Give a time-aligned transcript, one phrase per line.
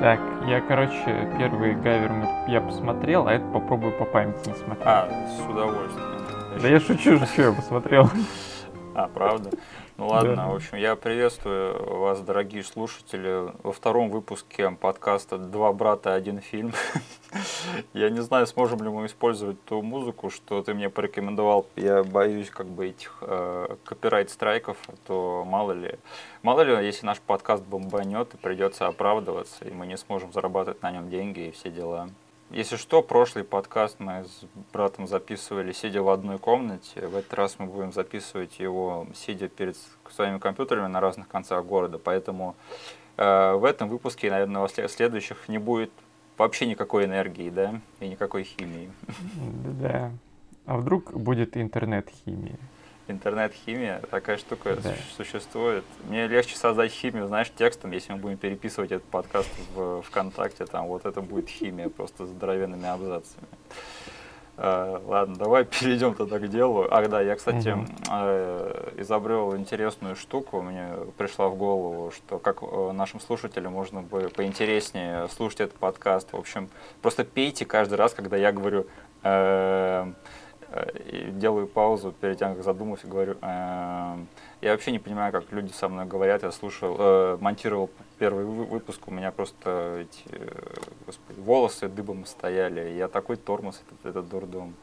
[0.00, 2.12] Так, я, короче, первый гайвер
[2.48, 4.84] я посмотрел, а это попробую по памяти не смотреть.
[4.86, 6.60] А, с удовольствием.
[6.60, 8.10] да я шучу что я посмотрел.
[8.96, 9.50] А, правда?
[9.98, 10.46] Ну ладно, Да.
[10.48, 16.72] в общем, я приветствую вас, дорогие слушатели, во втором выпуске подкаста «Два брата, один фильм».
[17.92, 21.66] Я не знаю, сможем ли мы использовать ту музыку, что ты мне порекомендовал.
[21.76, 25.96] Я боюсь как бы этих э, копирайт-страйков, а то мало ли.
[26.40, 30.90] Мало ли, если наш подкаст бомбанет, и придется оправдываться, и мы не сможем зарабатывать на
[30.90, 32.08] нем деньги и все дела.
[32.50, 37.06] Если что, прошлый подкаст мы с братом записывали, сидя в одной комнате.
[37.06, 39.76] В этот раз мы будем записывать его, сидя перед
[40.10, 41.98] своими компьютерами на разных концах города.
[41.98, 42.54] Поэтому
[43.16, 45.90] э, в этом выпуске, наверное, след- следующих не будет
[46.38, 48.92] вообще никакой энергии, да, и никакой химии.
[49.80, 50.12] Да.
[50.66, 52.58] А вдруг будет интернет-химия?
[53.08, 54.90] Интернет-химия, такая штука Да.
[54.90, 55.84] су- существует.
[56.08, 60.86] Мне легче создать химию, знаешь, текстом, если мы будем переписывать этот подкаст в ВКонтакте, там
[60.88, 63.46] вот это будет химия просто с здоровенными абзацами.
[64.56, 66.88] Э, ладно, давай перейдем тогда к делу.
[66.90, 67.86] Ах да, я, кстати, Мгм.
[68.10, 70.60] э, изобрел интересную штуку.
[70.62, 76.32] Мне пришла в голову, что как э, нашим слушателям можно бы поинтереснее слушать этот подкаст.
[76.32, 76.70] В общем,
[77.02, 78.86] просто пейте каждый раз, когда я говорю
[79.22, 80.10] э,
[81.10, 83.36] и делаю паузу перед тем, как задумаюсь, и говорю.
[83.40, 84.16] э,
[84.62, 86.42] я вообще не понимаю, как люди со мной говорят.
[86.42, 90.48] Я слушал, э, монтировал первый вы- выпуск, у меня просто эти, э,
[91.06, 92.94] господи, волосы дыбом стояли.
[92.96, 94.74] Я такой тормоз, этот, этот дурдом.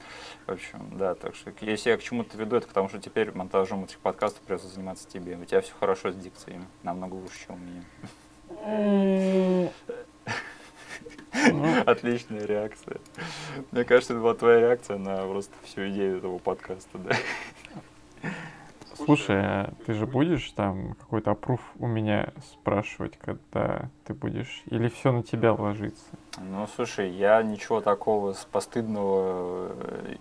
[0.45, 3.31] В общем, да, так что если я к чему-то веду, это к тому, что теперь
[3.33, 5.35] монтажом этих подкастов придется заниматься тебе.
[5.35, 7.83] У тебя все хорошо с дикцией, намного лучше, чем у меня.
[11.85, 12.97] Отличная реакция.
[13.71, 17.15] Мне кажется, это была твоя реакция на просто всю идею этого подкаста, да?
[18.95, 24.63] Слушай, а ты же будешь там какой-то опруф у меня спрашивать, когда ты будешь?
[24.67, 26.05] Или все на тебя ложится?
[26.37, 30.15] Ну, слушай, я ничего такого постыдного э,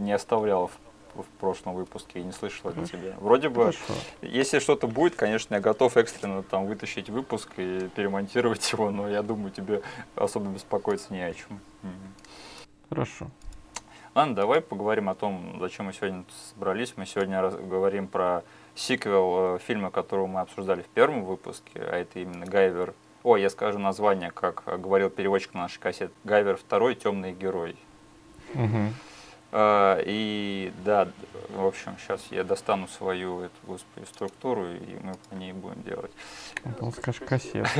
[0.00, 0.78] не оставлял в,
[1.22, 3.14] в прошлом выпуске и не слышал от тебя.
[3.20, 3.94] Вроде бы, Хорошо.
[4.22, 9.22] если что-то будет, конечно, я готов экстренно там вытащить выпуск и перемонтировать его, но я
[9.22, 9.82] думаю, тебе
[10.16, 11.60] особо беспокоиться не о чем.
[12.88, 13.28] Хорошо.
[14.14, 16.94] Ладно, давай поговорим о том, зачем мы сегодня собрались.
[16.96, 18.42] Мы сегодня раз- говорим про
[18.74, 22.94] сиквел э, фильма, которого мы обсуждали в первом выпуске, а это именно Гайвер.
[23.22, 26.10] О, я скажу название, как говорил переводчик на нашей кассете.
[26.24, 27.76] Гайвер второй, темный герой.
[28.54, 28.94] Мгм.
[29.50, 31.08] А, И да,
[31.48, 36.10] в общем, сейчас я достану свою эту, господи, структуру, и мы по ней будем делать.
[36.64, 37.66] А Он скажет кассет.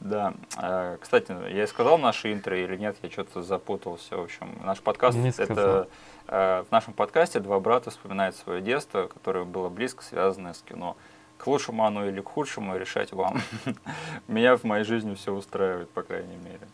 [0.00, 0.34] Да.
[0.56, 4.16] А, Кстати, я сказал наше интро или нет, я что-то запутался.
[4.16, 5.88] В общем, наш подкаст это
[6.28, 10.96] э, в нашем подкасте два брата вспоминают свое детство, которое было близко связано с кино.
[11.38, 13.40] К лучшему оно или к худшему решать вам.
[14.28, 16.66] Меня в моей жизни все устраивает, по крайней мере.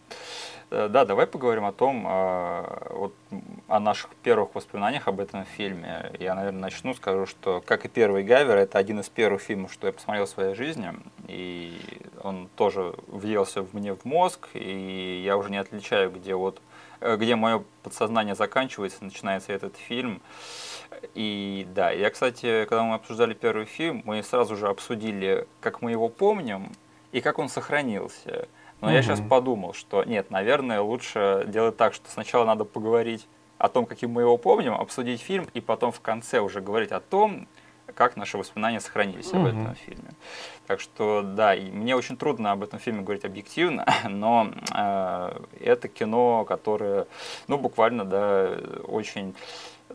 [0.73, 3.15] Э, Да, давай поговорим о том, а, вот,
[3.69, 6.11] о наших первых воспоминаниях об этом фильме.
[6.19, 9.87] Я, наверное, начну, скажу, что, как и первый Гайвер, это один из первых фильмов, что
[9.87, 10.95] я посмотрел в своей жизни,
[11.29, 11.79] и
[12.23, 16.61] он тоже въелся в мне в мозг, и я уже не отличаю, где вот
[17.01, 20.23] э, где мое подсознание заканчивается, начинается этот фильм.
[21.15, 25.91] И да, я, кстати, когда мы обсуждали первый фильм, мы сразу же обсудили, как мы
[25.91, 26.73] его помним
[27.13, 28.49] и как он сохранился.
[28.81, 29.05] Но я Мгм.
[29.05, 34.11] сейчас подумал, что нет, наверное, лучше делать так, что сначала надо поговорить о том, каким
[34.11, 37.47] мы его помним, обсудить фильм, и потом в конце уже говорить о том,
[37.95, 39.47] как наши воспоминания сохранились об Мгм.
[39.47, 40.11] этом фильме.
[40.67, 45.89] Так что да, и мне очень трудно об этом фильме говорить объективно, но э, это
[45.89, 47.07] кино, которое,
[47.49, 49.35] ну, буквально, да, очень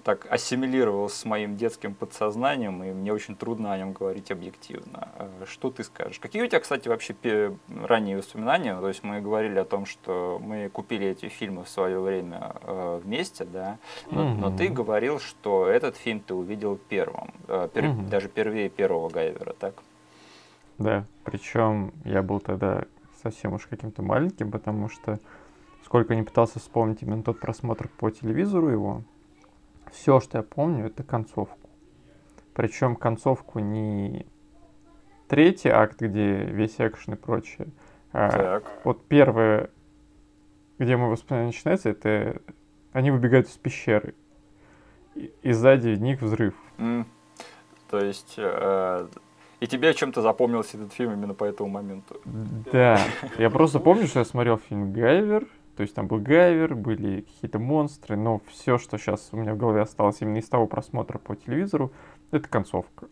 [0.08, 5.10] так ассимилировалось с моим детским подсознанием, и мне очень трудно о нем говорить объективно.
[5.20, 6.18] Э, Что ты скажешь?
[6.20, 7.14] Какие у тебя, кстати, вообще
[7.84, 8.80] ранние воспоминания?
[8.80, 13.02] То есть мы говорили о том, что мы купили эти фильмы в свое время э,
[13.04, 13.80] вместе, да,
[14.10, 18.10] но, но ты говорил, что этот фильм ты увидел первым, э, пер- Мгм.
[18.10, 19.74] даже первее первого Гайвера, так?
[20.78, 22.86] Да, причем я был тогда
[23.22, 25.20] совсем уж каким-то маленьким, потому что
[25.84, 29.02] сколько не пытался вспомнить именно тот просмотр по телевизору его,
[29.92, 31.70] все, что я помню, это концовку.
[32.54, 34.26] Причем концовку не
[35.28, 37.68] третий акт, где весь экшен и прочее,
[38.12, 38.64] а Так.
[38.84, 39.70] вот первое,
[40.80, 42.42] где мое воспоминание начинается, это
[42.94, 44.16] они выбегают из пещеры.
[45.16, 46.56] И, и сзади них взрыв.
[46.78, 47.06] М,
[47.90, 49.08] То есть, э,
[49.60, 52.22] и тебе чем-то запомнился этот фильм именно по этому моменту?
[52.26, 53.00] Да,
[53.38, 55.48] я просто помню, что я смотрел фильм Гайвер,
[55.78, 59.58] то есть там был Гайвер, были какие-то монстры, но все, что сейчас у меня в
[59.58, 61.92] голове осталось именно из того просмотра по телевизору,
[62.32, 63.08] это концовка.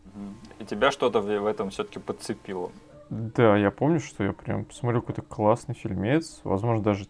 [0.58, 2.72] И тебя что-то в этом все-таки подцепило?
[3.12, 6.42] Да, я помню, что я прям посмотрел какой-то классный фильмец.
[6.44, 7.06] Возможно, даже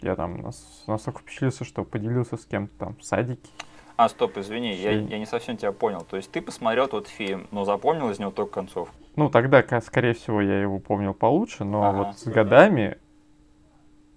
[0.00, 3.50] я там нас, настолько впечатлился, что поделился с кем-то там в садике.
[3.96, 6.00] А, стоп, извини, я, я не совсем тебя понял.
[6.08, 8.88] То есть ты посмотрел тот фильм, но запомнил из него только концов?
[9.16, 11.98] Ну, тогда, скорее всего, я его помнил получше, но ага.
[11.98, 12.96] вот с годами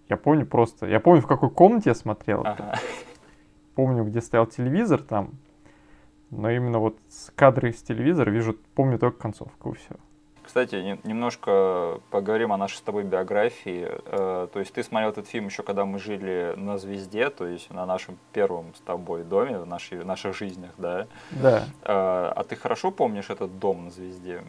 [0.09, 0.87] я помню просто...
[0.87, 2.41] Я помню, в какой комнате я смотрел.
[2.45, 2.75] Ага.
[3.75, 5.31] Помню, где стоял телевизор там.
[6.31, 9.95] Но именно вот с кадры из телевизора вижу, помню только концовку и все.
[10.43, 13.85] Кстати, не, немножко поговорим о нашей с тобой биографии.
[14.05, 17.69] Э, то есть ты смотрел этот фильм еще когда мы жили на Звезде, то есть
[17.69, 21.07] на нашем первом с тобой доме, в нашей, наших жизнях, да?
[21.31, 21.65] Да.
[21.83, 24.41] Э, а ты хорошо помнишь этот дом на Звезде?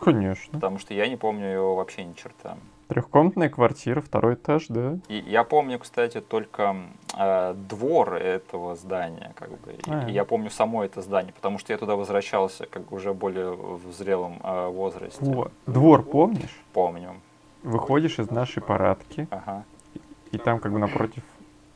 [0.00, 0.54] Конечно.
[0.54, 2.56] Потому что я не помню его вообще ни черта.
[2.88, 4.98] Трехкомнатная квартира, второй этаж, да.
[5.08, 6.76] И я помню, кстати, только
[7.16, 9.76] э, двор этого здания, как бы.
[9.86, 10.08] А.
[10.08, 13.90] И я помню само это здание, потому что я туда возвращался, как уже более в
[13.92, 15.24] зрелом э, возрасте.
[15.24, 16.62] О, двор помнишь?
[16.72, 17.14] Помню.
[17.62, 19.64] Выходишь из нашей парадки, ага.
[19.94, 21.22] и, и там как бы напротив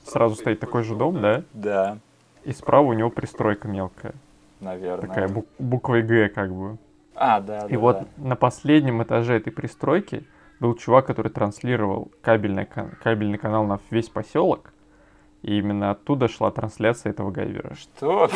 [0.04, 1.42] сразу стоит такой же дом, да?
[1.54, 1.98] Да.
[2.44, 4.12] И справа у него пристройка мелкая.
[4.60, 5.08] Наверное.
[5.08, 6.76] Такая бук- буквой Г как бы.
[7.14, 7.66] А, да.
[7.66, 8.06] И да, вот да.
[8.16, 10.24] на последнем этаже этой пристройки
[10.60, 14.72] был чувак, который транслировал кабельный, кабельный канал на весь поселок.
[15.42, 17.74] И именно оттуда шла трансляция этого Гайвера.
[17.74, 18.28] Что?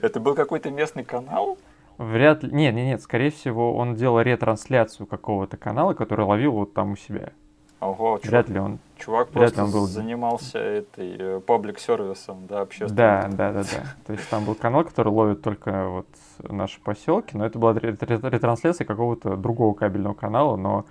[0.00, 1.58] Это был какой-то местный канал?
[1.98, 2.52] Вряд ли.
[2.52, 3.02] Нет, нет, нет.
[3.02, 7.32] Скорее всего, он делал ретрансляцию какого-то канала, который ловил вот там у себя.
[7.80, 8.78] Ого, вряд ли он.
[8.96, 9.86] Чувак вряд просто ли он был...
[9.86, 12.96] занимался этой паблик сервисом, да, общественным.
[12.96, 13.94] Да, да, да, да.
[14.06, 16.06] То есть там был канал, который ловит только вот
[16.38, 20.86] наши поселки, но это была ретрансляция какого-то другого кабельного канала, но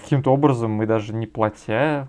[0.00, 2.08] каким-то образом мы даже не платя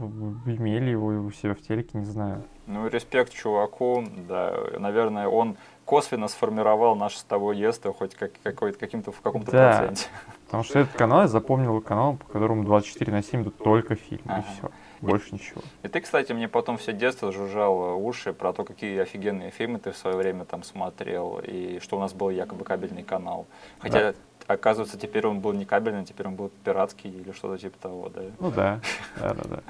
[0.00, 2.44] имели его у себя в телеке, не знаю.
[2.66, 8.78] Ну, респект чуваку, да, наверное, он косвенно сформировал наше с тобой детство хоть как, какой-то,
[8.78, 10.06] каким-то, в каком-то да, проценте.
[10.46, 14.24] потому что этот канал я запомнил канал, по которому 24 на 7 идут только фильмы,
[14.26, 14.40] ага.
[14.40, 14.70] и все.
[15.02, 15.60] Больше и, ничего.
[15.82, 19.92] И ты, кстати, мне потом все детство жужжал уши про то, какие офигенные фильмы ты
[19.92, 23.46] в свое время там смотрел, и что у нас был якобы кабельный канал.
[23.78, 24.14] Хотя да
[24.46, 28.22] оказывается, теперь он был не кабельный, теперь он был пиратский или что-то типа того, да?
[28.38, 28.80] Ну да,
[29.18, 29.62] да, да, да.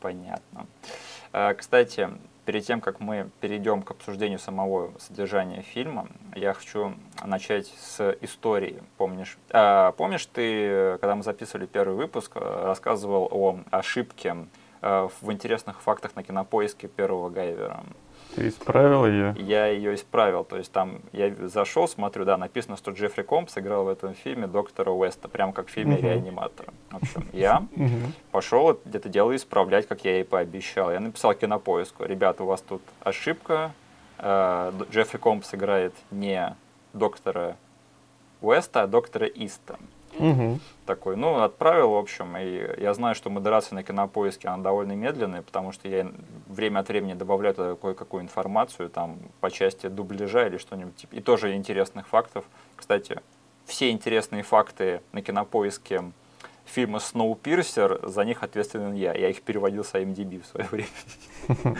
[0.00, 0.66] Понятно.
[1.32, 2.08] А, кстати,
[2.44, 6.94] перед тем, как мы перейдем к обсуждению самого содержания фильма, я хочу
[7.24, 8.82] начать с истории.
[8.96, 14.36] Помнишь, а, помнишь ты, когда мы записывали первый выпуск, рассказывал о ошибке
[14.80, 17.84] а, в интересных фактах на кинопоиске первого Гайвера?
[18.34, 19.34] Ты исправил ее?
[19.38, 20.44] Я ее исправил.
[20.44, 24.46] То есть там я зашел, смотрю, да, написано, что Джеффри Компс играл в этом фильме
[24.46, 26.66] доктора Уэста, прям как в фильме «Реаниматор».
[26.90, 27.66] В общем, я
[28.30, 30.92] пошел это дело исправлять, как я и пообещал.
[30.92, 32.04] Я написал кинопоиску.
[32.04, 33.72] Ребята, у вас тут ошибка.
[34.18, 36.54] Э, Джеффри Компс играет не
[36.92, 37.56] доктора
[38.40, 39.78] Уэста, а доктора Иста.
[40.18, 40.58] Угу.
[40.86, 45.42] Такой, ну, отправил, в общем, и я знаю, что модерация на кинопоиске, она довольно медленная,
[45.42, 46.10] потому что я
[46.46, 51.20] время от времени добавляю туда кое-какую информацию, там, по части дубляжа или что-нибудь, типа, и
[51.20, 52.44] тоже интересных фактов.
[52.76, 53.20] Кстати,
[53.66, 56.04] все интересные факты на кинопоиске
[56.64, 59.12] фильма «Сноупирсер», за них ответственен я.
[59.12, 60.88] Я их переводил с IMDb в свое время.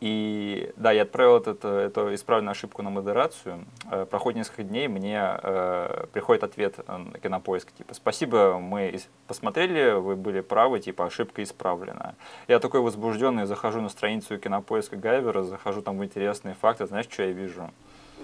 [0.00, 3.64] И да, я отправил этот, эту исправленную ошибку на модерацию.
[3.90, 10.16] Э, проходит несколько дней, мне э, приходит ответ на кинопоиск, типа, спасибо, мы посмотрели, вы
[10.16, 12.16] были правы, типа, ошибка исправлена.
[12.48, 17.22] Я такой возбужденный захожу на страницу кинопоиска Гайвера, захожу там в интересные факты, знаешь, что
[17.22, 17.70] я вижу?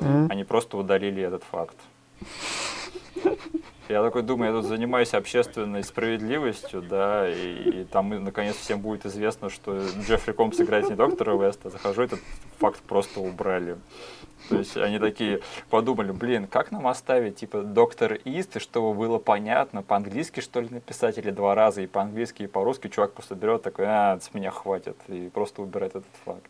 [0.00, 0.26] Mm-hmm.
[0.30, 1.76] Они просто удалили этот факт.
[3.90, 9.04] Я такой думаю, я тут занимаюсь общественной справедливостью, да, и, и там наконец всем будет
[9.04, 11.70] известно, что Джеффри Комс играет не доктора Уэста.
[11.70, 12.20] Захожу, этот
[12.58, 13.78] факт просто убрали.
[14.48, 19.18] То есть они такие подумали, блин, как нам оставить, типа, доктор Ист, и чтобы было
[19.18, 22.86] понятно, по-английски, что ли, написать, или два раза, и по-английски, и по-русски.
[22.86, 26.46] Чувак просто берет такой, а, с меня хватит, и просто убирает этот факт.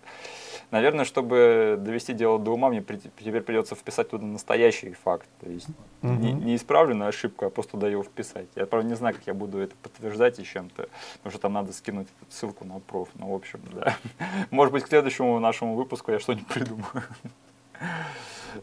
[0.71, 5.29] Наверное, чтобы довести дело до ума, мне теперь придется вписать туда настоящий факт.
[5.41, 5.67] То есть
[6.03, 6.13] угу.
[6.13, 8.47] не, не исправленную ошибку, а просто туда его вписать.
[8.55, 11.73] Я, правда, не знаю, как я буду это подтверждать и чем-то, потому что там надо
[11.73, 13.09] скинуть ссылку на проф.
[13.15, 13.97] Ну, в общем, да.
[14.51, 16.85] Может быть, к следующему нашему выпуску я что-нибудь придумаю.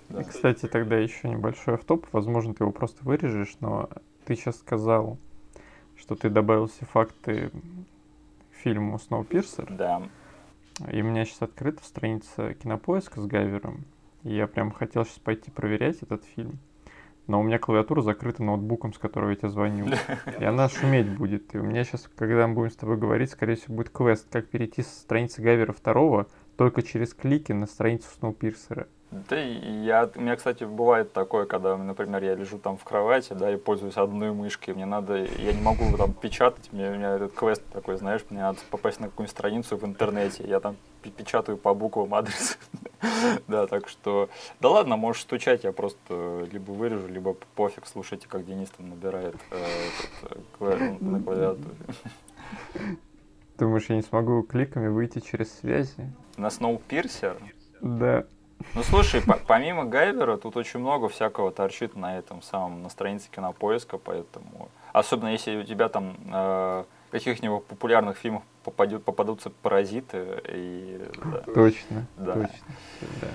[0.09, 0.21] Да.
[0.21, 2.07] Кстати, тогда еще небольшой автоп.
[2.11, 3.89] Возможно, ты его просто вырежешь, но
[4.25, 5.17] ты сейчас сказал,
[5.95, 7.51] что ты добавил все факты
[8.51, 9.65] фильму «Сноупирсер».
[9.71, 10.03] Да.
[10.91, 13.85] И у меня сейчас открыта страница кинопоиска с Гайвером.
[14.23, 16.59] И я прям хотел сейчас пойти проверять этот фильм.
[17.27, 19.87] Но у меня клавиатура закрыта ноутбуком, с которого я тебе звоню.
[20.39, 21.53] И она шуметь будет.
[21.53, 24.47] И у меня сейчас, когда мы будем с тобой говорить, скорее всего, будет квест, как
[24.49, 28.87] перейти с страницы Гайвера второго только через клики на страницу Сноупирсера.
[29.09, 33.53] Да, я, у меня, кстати, бывает такое, когда, например, я лежу там в кровати, да,
[33.53, 37.33] и пользуюсь одной мышкой, мне надо, я не могу там печатать, мне, у меня этот
[37.33, 40.75] квест такой, знаешь, мне надо попасть на какую-нибудь страницу в интернете, я там
[41.15, 42.59] печатаю по буквам адрес.
[43.47, 48.45] да, так что, да ладно, можешь стучать, я просто либо вырежу, либо пофиг, слушайте, как
[48.45, 51.75] Денис там набирает э, на клавиатуре.
[53.57, 56.13] Думаешь, я не смогу кликами выйти через связи?
[56.35, 57.37] На Snowpiercer?
[57.81, 58.25] Да.
[58.73, 63.29] Ну слушай, по помимо Гайвера тут очень много всякого торчит на этом самом, на странице
[63.31, 71.01] кинопоиска, поэтому особенно если у тебя там э, каких-нибудь популярных фильмов попадет, попадутся паразиты и
[71.23, 71.53] да.
[71.53, 72.05] Точно.
[72.17, 72.33] Да.
[72.33, 72.49] Точно.
[73.21, 73.27] Да.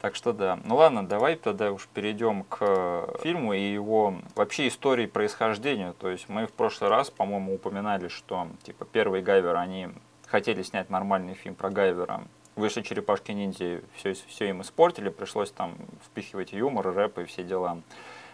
[0.00, 0.58] Так что да.
[0.64, 5.94] Ну ладно, давай тогда уж перейдем к фильму и его вообще истории происхождения.
[5.98, 9.88] То есть мы в прошлый раз, по-моему, упоминали, что типа первый Гайвер, они
[10.26, 12.24] хотели снять нормальный фильм про Гайвера
[12.56, 17.80] вышли черепашки ниндзя, все, все им испортили, пришлось там впихивать юмор, рэп и все дела.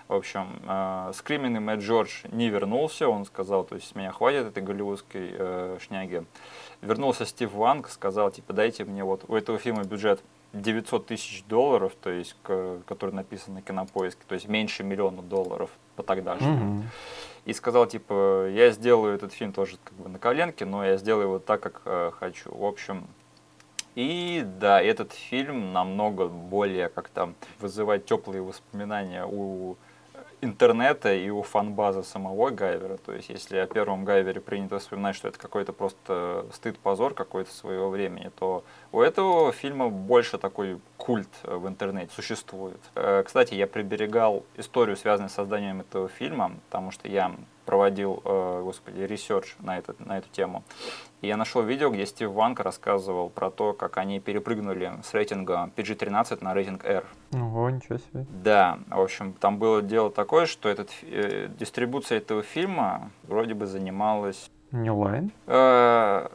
[0.08, 4.46] В общем, э, скрименный Мэтт Джордж не вернулся, он сказал, то есть с меня хватит
[4.46, 6.24] этой голливудской э, шняги.
[6.80, 10.20] Вернулся Стив Ванг, сказал, типа, дайте мне вот, у этого фильма бюджет
[10.52, 15.70] 900 тысяч долларов, то есть, к, который написан на кинопоиске, то есть меньше миллиона долларов
[15.94, 16.80] по тогдашнему.
[16.80, 16.84] Mm-hmm.
[17.44, 21.26] И сказал, типа, я сделаю этот фильм тоже как бы на коленке, но я сделаю
[21.26, 22.52] его так, как э, хочу.
[22.52, 23.06] В общем,
[23.94, 29.76] и да, этот фильм намного более как-то вызывает теплые воспоминания у
[30.40, 32.96] интернета и у фанбазы самого Гайвера.
[32.96, 37.90] То есть, если о первом Гайвере принято вспоминать, что это какой-то просто стыд-позор какой-то своего
[37.90, 42.78] времени, то у этого фильма больше такой культ в интернете существует.
[42.94, 47.32] Э, кстати, я приберегал историю, связанную с созданием этого фильма, потому что я
[47.66, 50.62] проводил, э, господи, research на, этот, на эту тему.
[51.20, 55.72] И я нашел видео, где Стив Ванг рассказывал про то, как они перепрыгнули с рейтинга
[55.76, 57.04] PG-13 на рейтинг R.
[57.32, 58.24] Ого, ничего себе.
[58.30, 63.66] Да, в общем, там было дело такое, что этот, э, дистрибуция этого фильма вроде бы
[63.66, 64.48] занималась...
[64.70, 65.32] New Line?
[65.48, 66.28] Э,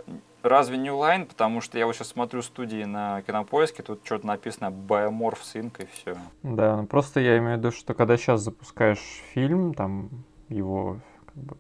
[0.49, 1.25] разве New Line?
[1.25, 5.87] Потому что я вот сейчас смотрю студии на Кинопоиске, тут что-то написано Biomorph Sync и
[5.87, 6.17] все.
[6.43, 10.09] Да, ну просто я имею в виду, что когда сейчас запускаешь фильм, там
[10.49, 10.99] его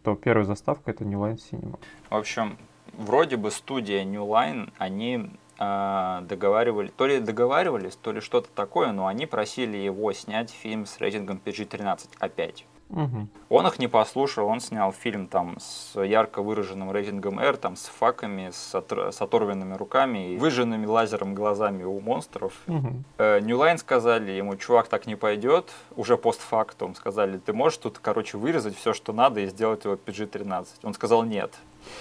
[0.03, 1.79] то первая заставка это New Line Cinema.
[2.09, 2.57] В общем,
[2.93, 8.91] вроде бы студия New Line, они э, договаривали, то ли договаривались, то ли что-то такое,
[8.91, 12.65] но они просили его снять фильм с рейтингом PG-13 опять.
[12.89, 13.27] Угу.
[13.49, 17.85] Он их не послушал, он снял фильм там с ярко выраженным рейтингом R, там с
[17.85, 22.53] факами, с, отр- с оторванными руками и выжженными лазером глазами у монстров.
[22.67, 23.03] Угу.
[23.17, 27.97] Э, New Line сказали ему, чувак, так не пойдет, уже постфактум сказали, ты можешь тут,
[27.99, 30.67] короче, вырезать все, что надо и сделать его PG-13.
[30.83, 31.53] Он сказал нет.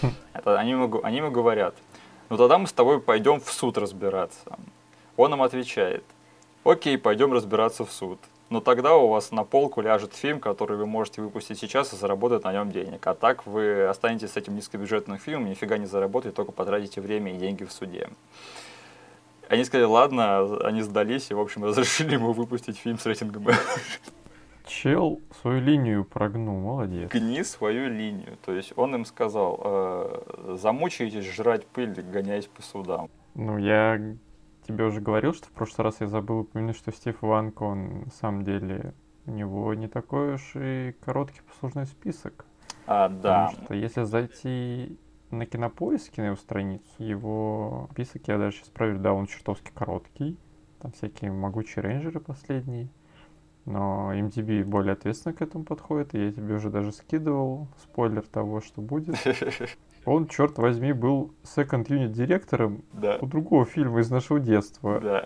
[0.02, 0.10] Хм.
[0.34, 1.74] Это они ему, они ему говорят,
[2.28, 4.58] ну тогда мы с тобой пойдем в суд разбираться.
[5.16, 6.04] Он им отвечает,
[6.62, 8.18] окей, пойдем разбираться в суд
[8.54, 12.44] но тогда у вас на полку ляжет фильм, который вы можете выпустить сейчас и заработать
[12.44, 13.04] на нем денег.
[13.04, 17.36] А так вы останетесь с этим низкобюджетным фильмом, нифига не заработаете, только потратите время и
[17.36, 18.08] деньги в суде.
[19.48, 23.44] Они сказали, ладно, они сдались и, в общем, разрешили ему выпустить фильм с рейтингом.
[24.68, 27.10] Чел свою линию прогнул, молодец.
[27.10, 28.38] Гни свою линию.
[28.46, 33.10] То есть он им сказал, э, замучаетесь жрать пыль, гоняясь по судам.
[33.34, 34.00] Ну, я
[34.66, 38.10] тебе уже говорил, что в прошлый раз я забыл упомянуть, что Стив Ванк, он на
[38.10, 38.94] самом деле,
[39.26, 42.46] у него не такой уж и короткий послужной список.
[42.86, 43.46] А, да.
[43.46, 44.98] Потому что если зайти
[45.30, 50.38] на кинопоиске, на его страницу, его список, я даже сейчас проверю, да, он чертовски короткий.
[50.80, 52.88] Там всякие могучие рейнджеры последние.
[53.66, 58.60] Но MDB более ответственно к этому подходит, и я тебе уже даже скидывал спойлер того,
[58.60, 59.16] что будет.
[60.04, 63.16] Он, черт возьми, был second unit директором да.
[63.22, 65.00] у другого фильма из нашего детства.
[65.00, 65.24] Да.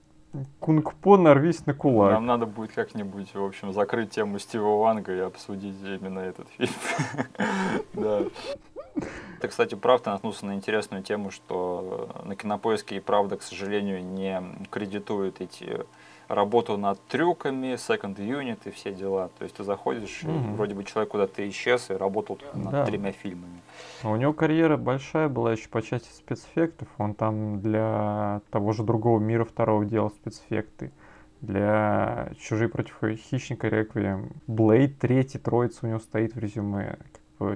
[0.61, 2.13] Кунг-по нарвись на кулак.
[2.13, 6.73] Нам надо будет как-нибудь, в общем, закрыть тему Стива Ванга и обсудить именно этот фильм.
[7.95, 8.23] Да.
[9.41, 14.05] Ты, кстати, прав, ты наткнулся на интересную тему, что на Кинопоиске и правда, к сожалению,
[14.05, 15.87] не кредитуют эти
[16.29, 19.31] работу над трюками, second unit и все дела.
[19.39, 20.53] То есть ты заходишь, mm-hmm.
[20.53, 22.85] и вроде бы человек куда-то исчез и работал над да.
[22.87, 23.61] тремя фильмами.
[24.03, 26.89] А у него карьера большая была еще по части спецэффектов.
[26.99, 30.93] Он там для того же другого мира второго делал спецэффекты.
[31.41, 34.31] Для «Чужие против хищника» Реквием.
[34.49, 36.99] Блейд третий, троица у него стоит в резюме.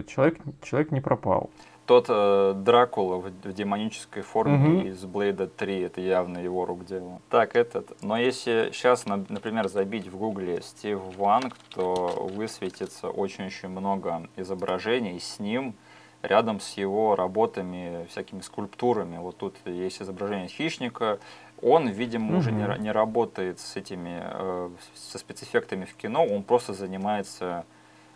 [0.06, 1.50] Человек, человек не пропал
[1.92, 4.88] тот э, Дракула в, в демонической форме угу.
[4.88, 7.20] из Блейда 3, это явно его рук дело.
[7.28, 8.02] Так, этот.
[8.02, 15.38] Но если сейчас, например, забить в гугле Стив Ванг, то высветится очень-очень много изображений с
[15.38, 15.74] ним
[16.22, 19.18] рядом с его работами, всякими скульптурами.
[19.18, 21.18] Вот тут есть изображение хищника.
[21.60, 22.38] Он, видимо, mm-hmm.
[22.38, 27.66] уже не, не работает с этими, э, со спецэффектами в кино, он просто занимается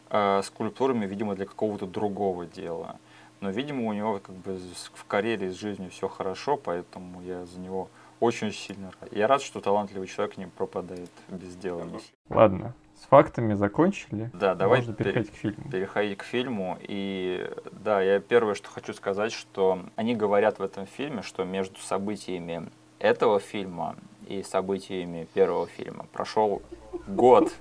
[0.09, 2.97] э, скульптурами, видимо, для какого-то другого дела.
[3.41, 4.59] Но, видимо, у него как бы
[4.95, 7.89] в карьере с жизнью все хорошо, поэтому я за него
[8.21, 9.13] очень сильно рад.
[9.13, 11.87] Я рад, что талантливый человек не пропадает без дела.
[12.31, 14.31] Ладно, с фактами закончили.
[14.33, 15.71] Да, давай Можно переходить к фильму.
[15.71, 16.79] Переходить к фильму.
[16.81, 21.79] И да, я первое, что хочу сказать, что они говорят в этом фильме, что между
[21.81, 26.63] событиями этого фильма и событиями первого фильма прошел
[27.07, 27.53] год.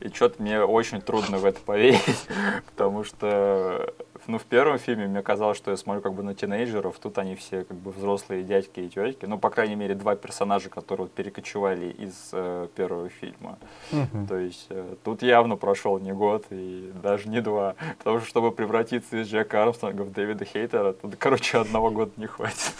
[0.00, 2.26] И что-то мне очень трудно в это поверить,
[2.66, 3.92] потому что
[4.26, 7.34] ну, в первом фильме мне казалось, что я смотрю как бы на тинейджеров, тут они
[7.34, 9.26] все как бы взрослые дядьки и тетки.
[9.26, 13.58] Ну, по крайней мере, два персонажа, которые вот перекочевали из э, первого фильма.
[13.92, 14.26] Mm-hmm.
[14.26, 17.74] То есть э, тут явно прошел не год и даже не два.
[17.98, 22.26] Потому что, чтобы превратиться из Джека Армстронга в Дэвида Хейтера, тут, короче, одного года не
[22.26, 22.74] хватит.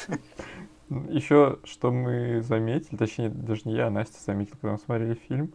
[1.09, 5.53] Еще, что мы заметили, точнее, даже не я, а Настя заметила, когда мы смотрели фильм,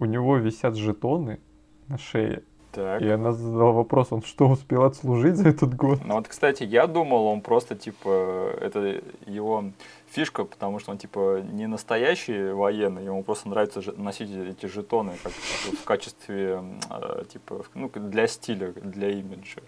[0.00, 1.38] у него висят жетоны
[1.86, 2.42] на шее.
[2.72, 3.02] Так.
[3.02, 6.00] И она задала вопрос, он что, успел отслужить за этот год?
[6.04, 9.64] Ну вот, кстати, я думал, он просто, типа, это его
[10.10, 15.32] фишка, потому что он, типа, не настоящий военный, ему просто нравится носить эти жетоны как
[15.32, 19.60] в качестве, э, типа, ну, для стиля, для имиджа.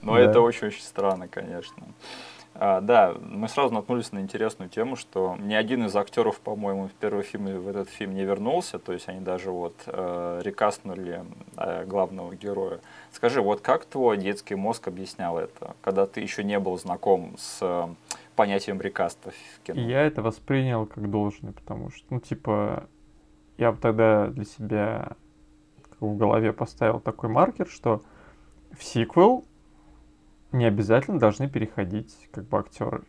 [0.00, 0.20] Но да.
[0.20, 1.82] это очень-очень странно, конечно.
[2.54, 6.92] А, да, мы сразу наткнулись на интересную тему, что ни один из актеров, по-моему, в
[6.92, 11.24] первый фильм в этот фильм не вернулся, то есть они даже вот э, рекастнули
[11.56, 12.80] э, главного героя.
[13.12, 17.58] Скажи, вот как твой детский мозг объяснял это, когда ты еще не был знаком с
[17.62, 17.88] э,
[18.34, 19.80] понятием рекаста в кино?
[19.80, 22.88] Я это воспринял как должное, потому что, ну, типа,
[23.58, 25.12] я тогда для себя
[26.00, 28.02] в голове поставил такой маркер, что
[28.72, 29.44] в сиквел
[30.52, 33.02] не обязательно должны переходить как бы актеры.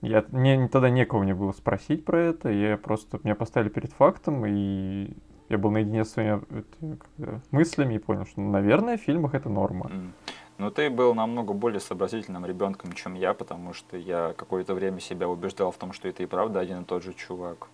[0.00, 4.44] Я, мне тогда некого не было спросить про это, я просто, меня поставили перед фактом,
[4.44, 5.16] и
[5.48, 9.48] я был наедине с своими это, мыслями и понял, что, ну, наверное, в фильмах это
[9.48, 9.86] норма.
[9.86, 10.10] Mm.
[10.58, 15.28] Но ты был намного более сообразительным ребенком, чем я, потому что я какое-то время себя
[15.28, 17.68] убеждал в том, что это и правда один и тот же чувак.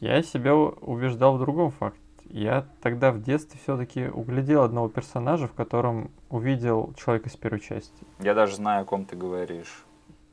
[0.00, 2.05] Я себя убеждал в другом факте.
[2.30, 8.04] Я тогда в детстве все-таки углядел одного персонажа, в котором увидел человека с первой части.
[8.20, 9.84] Я даже знаю, о ком ты говоришь.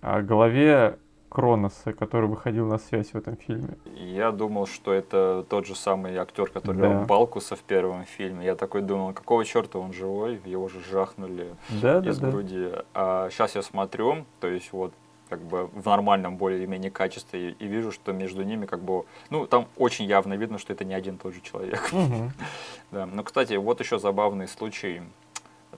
[0.01, 0.99] О голове
[1.33, 3.75] Кроноса, который выходил на связь в этом фильме.
[3.95, 6.87] Я думал, что это тот же самый актер, который да.
[6.87, 8.45] играл Балкуса в первом фильме.
[8.45, 12.69] Я такой думал, какого черта он живой, его же жахнули да, из да, груди.
[12.69, 12.85] Да.
[12.93, 14.93] А сейчас я смотрю, то есть вот
[15.33, 19.67] как бы в нормальном более-менее качестве и, вижу, что между ними как бы, ну, там
[19.77, 21.89] очень явно видно, что это не один и тот же человек.
[22.91, 23.07] да.
[23.07, 25.01] Но, кстати, вот еще забавный случай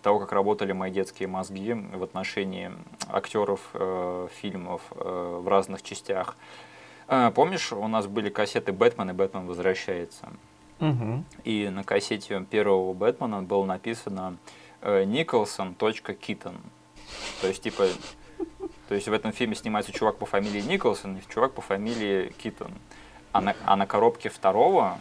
[0.01, 2.71] того, как работали мои детские мозги в отношении
[3.07, 6.35] актеров э, фильмов э, в разных частях.
[7.07, 10.27] Э, помнишь, у нас были кассеты «Бэтмен» и «Бэтмен возвращается».
[10.81, 11.23] Угу.
[11.45, 14.37] И на кассете первого Бэтмена было написано
[14.81, 15.73] э, Николсон.
[15.73, 16.57] Китон.
[17.41, 17.87] То есть, типа,
[18.87, 22.71] то есть в этом фильме снимается чувак по фамилии Николсон и чувак по фамилии Китон.
[23.31, 24.97] А на, а на коробке второго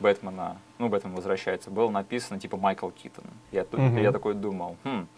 [0.00, 3.24] Бэтмена, ну, Бэтмен возвращается, было написано типа Майкл Китон.
[3.52, 4.02] Я, mm-hmm.
[4.02, 5.08] я такой думал, хм,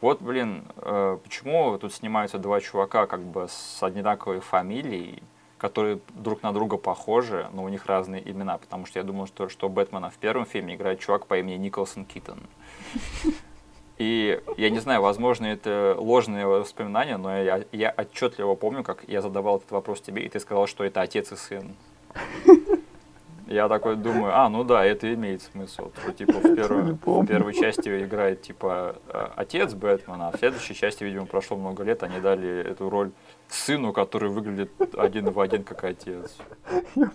[0.00, 5.22] вот, блин, э, почему тут снимаются два чувака как бы с одинаковой фамилией,
[5.58, 9.48] которые друг на друга похожи, но у них разные имена, потому что я думал, что,
[9.48, 12.38] что Бэтмена в первом фильме играет чувак по имени Николсон Китон.
[13.98, 19.20] И я не знаю, возможно, это ложные воспоминания, но я, я отчетливо помню, как я
[19.20, 21.74] задавал этот вопрос тебе, и ты сказал, что это отец и сын.
[23.48, 25.90] Я такой думаю, а, ну да, это имеет смысл.
[26.02, 28.96] Что, типа, в, первой, в первой части играет, типа,
[29.36, 33.10] отец Бэтмена, а в следующей части, видимо, прошло много лет, они дали эту роль
[33.48, 36.36] сыну, который выглядит один в один как отец.
[36.94, 37.10] Я,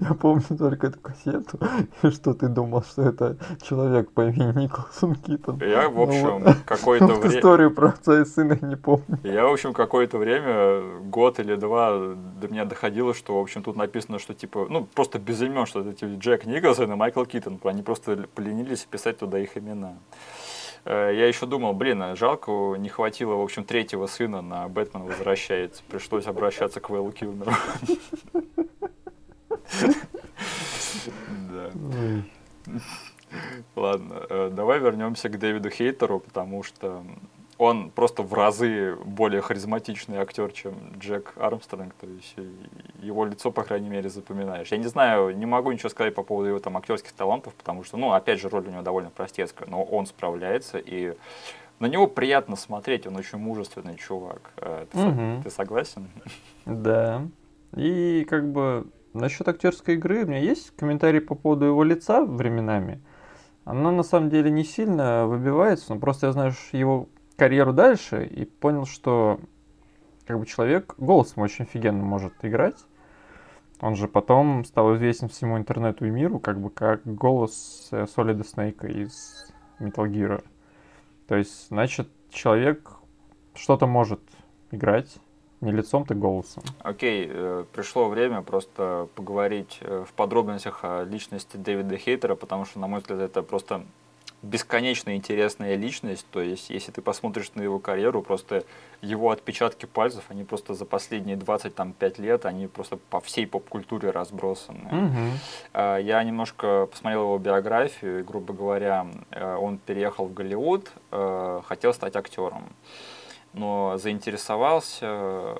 [0.00, 1.58] я помню только эту кассету,
[2.02, 5.60] и что ты думал, что это человек по имени Николсон Китон.
[5.60, 7.38] Я, в общем, вот, какое-то время...
[7.38, 9.18] Историю про отца и сына не помню.
[9.22, 13.76] Я, в общем, какое-то время, год или два, до меня доходило, что, в общем, тут
[13.76, 17.60] написано, что, типа, ну, просто без имен, что это типа, Джек Николсон и Майкл Китон.
[17.64, 19.94] Они просто поленились писать туда их имена.
[20.84, 25.04] Э, я еще думал, блин, а жалко, не хватило, в общем, третьего сына на Бэтмен
[25.04, 25.82] возвращается.
[25.88, 27.52] Пришлось обращаться к Вэллу Килмеру.
[31.50, 31.70] Да.
[33.74, 37.04] Ладно, э, давай вернемся к Дэвиду Хейтеру, потому что
[37.58, 42.36] он просто в разы более харизматичный актер, чем Джек Армстронг, то есть
[43.04, 44.68] его лицо, по крайней мере, запоминаешь.
[44.72, 47.96] Я не знаю, не могу ничего сказать по поводу его там актерских талантов, потому что,
[47.96, 51.14] ну, опять же, роль у него довольно простецкая, но он справляется, и
[51.80, 54.52] на него приятно смотреть, он очень мужественный чувак.
[54.56, 55.42] Э, ты, Мгм.
[55.42, 56.08] ты согласен?
[56.64, 57.22] Да.
[57.76, 63.00] И как бы насчет актерской игры у меня есть комментарий по поводу его лица временами.
[63.64, 68.44] Оно на самом деле не сильно выбивается, но просто я знаю его карьеру дальше и
[68.44, 69.40] понял, что
[70.26, 72.76] как бы человек голосом очень офигенно может играть.
[73.80, 78.44] Он же потом стал известен всему интернету и миру, как бы как голос э, Солида
[78.44, 80.44] Снейка из Metal Gear.
[81.26, 82.90] То есть, значит, человек
[83.54, 84.20] что-то может
[84.70, 85.16] играть
[85.60, 86.62] не лицом, так голосом.
[86.80, 92.78] Окей, э, пришло время просто поговорить э, в подробностях о личности Дэвида Хейтера, потому что,
[92.78, 93.84] на мой взгляд, это просто
[94.44, 96.26] бесконечно интересная личность.
[96.30, 98.64] То есть, если ты посмотришь на его карьеру, просто
[99.02, 104.88] его отпечатки пальцев, они просто за последние 25 лет, они просто по всей поп-культуре разбросаны.
[105.72, 111.60] Э, Я немножко посмотрел его биографию, и, грубо говоря, э, он переехал в Голливуд, э,
[111.66, 112.64] хотел стать актером,
[113.52, 115.56] но заинтересовался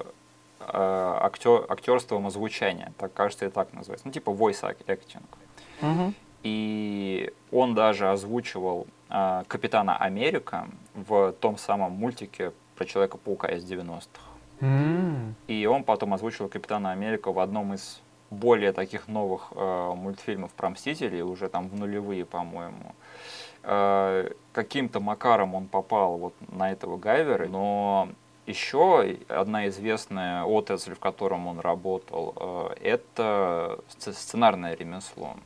[0.61, 5.23] э, актер, актерством озвучания, так кажется, и так называется, ну типа voice ac- acting.
[5.83, 6.15] Мгм.
[6.45, 14.21] И он даже озвучивал э, Капитана Америка в том самом мультике про Человека-паука из 90-х.
[14.61, 15.35] М.
[15.49, 20.71] И он потом озвучил Капитана Америка в одном из более таких новых э, мультфильмов про
[20.71, 22.95] Мстителей, уже там в нулевые, по-моему.
[23.63, 28.09] Э, каким-то макаром он попал вот на этого Гайвера, но
[28.47, 35.37] еще одна известная отрасль, в котором он работал, э, это сц- сценарное ремесло.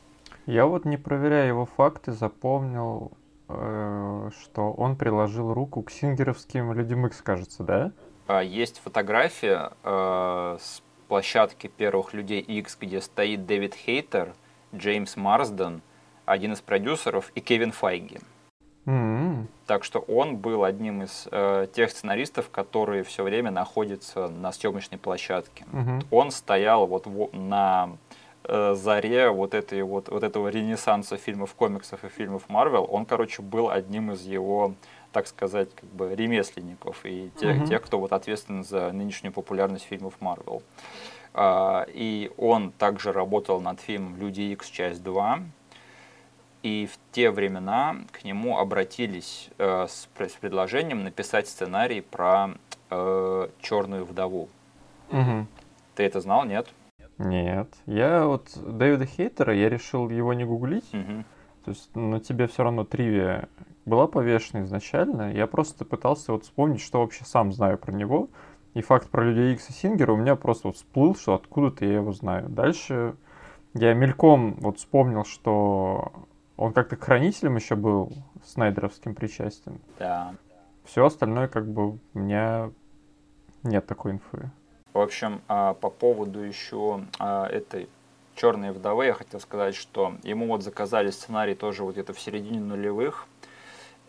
[0.49, 3.13] Я вот не проверяя его факты, запомнил,
[3.51, 7.93] э, что он приложил руку к сингеровским Людям Икс, кажется, да?
[8.27, 14.33] А, Есть фотография э, с площадки первых людей X, где стоит Дэвид Хейтер,
[14.75, 15.83] Джеймс Марсден,
[16.25, 18.19] один из продюсеров, и Кевин Файги.
[18.87, 19.49] М.
[19.67, 24.97] Так что он был одним из э, тех сценаристов, которые все время находятся на съемочной
[24.97, 25.67] площадке.
[25.73, 26.01] Мгм.
[26.11, 27.91] Он стоял вот во- на
[28.49, 32.87] э, заре вот, этой вот, вот этого ренессанса фильмов комиксов и фильмов Марвел.
[32.91, 34.75] Он, короче, был одним из его,
[35.13, 37.67] так сказать, как бы ремесленников и тех, Мгм.
[37.67, 40.63] тех кто вот ответственен за нынешнюю популярность фильмов Марвел.
[41.35, 44.69] А, и он также работал над фильмом «Люди Икс.
[44.69, 45.43] Часть 2».
[46.65, 52.51] И в те времена к нему обратились э, с, с предложением написать сценарий про
[52.91, 54.49] э, черную вдову.
[55.11, 55.47] Мгм.
[55.95, 56.67] Ты это знал, нет?
[57.19, 57.69] Нет.
[57.87, 60.93] Я вот Дэвида Хейтера, я решил его не гуглить.
[60.93, 61.25] Мгм.
[61.65, 63.49] То есть на тебе все равно тривия
[63.85, 65.33] была повешена изначально.
[65.33, 68.29] Я просто пытался вот вспомнить, что вообще сам знаю про него.
[68.75, 71.95] И факт про Людей Икс и Сингера у меня просто вот всплыл, что откуда-то я
[71.95, 72.49] его знаю.
[72.49, 73.17] Дальше
[73.75, 76.13] я мельком вот вспомнил, что
[76.57, 78.13] он как-то к хранителям еще был
[78.45, 79.81] снайдеровским причастен.
[79.99, 80.35] Да.
[80.85, 82.71] Все остальное как бы у меня
[83.63, 84.51] нет такой инфы.
[84.99, 87.89] В общем, а, по поводу еще а, этой
[88.35, 92.59] черной вдовы, я хотел сказать, что ему вот заказали сценарий тоже вот где-то в середине
[92.59, 93.29] нулевых.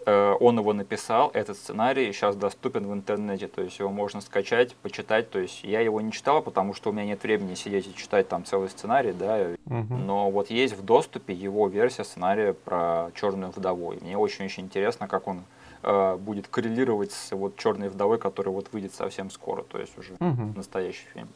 [0.06, 4.76] Э, Он его написал, этот сценарий сейчас доступен в интернете, то есть его можно скачать,
[4.78, 5.30] почитать.
[5.30, 8.28] То есть я его не читал, потому что у меня нет времени сидеть и читать
[8.28, 10.06] там целый сценарий, да, Мгм.
[10.08, 13.94] но вот есть в доступе его версия сценария про черную вдову.
[13.94, 15.44] И мне очень-очень интересно, как он
[15.84, 20.14] э, будет коррелировать с вот черной вдовой, которая вот выйдет совсем скоро, то есть уже
[20.20, 20.54] Мгм.
[20.58, 21.30] настоящий фильм.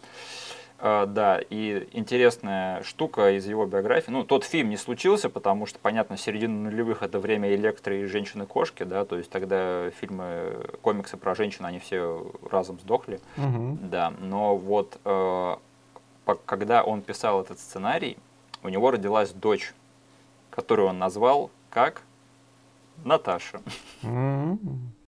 [0.86, 4.12] А, да, и интересная штука из его биографии.
[4.12, 8.84] Ну, тот фильм не случился, потому что, понятно, середина нулевых это время электро и женщины-кошки,
[8.84, 13.22] да, то есть тогда фильмы, комиксы про женщин, они все разом сдохли.
[13.38, 13.80] Мгм.
[13.90, 15.56] Да, но вот э,
[16.46, 18.18] когда он писал этот сценарий,
[18.62, 19.74] у него родилась дочь,
[20.50, 22.02] которую он назвал как
[23.06, 23.62] Наташа.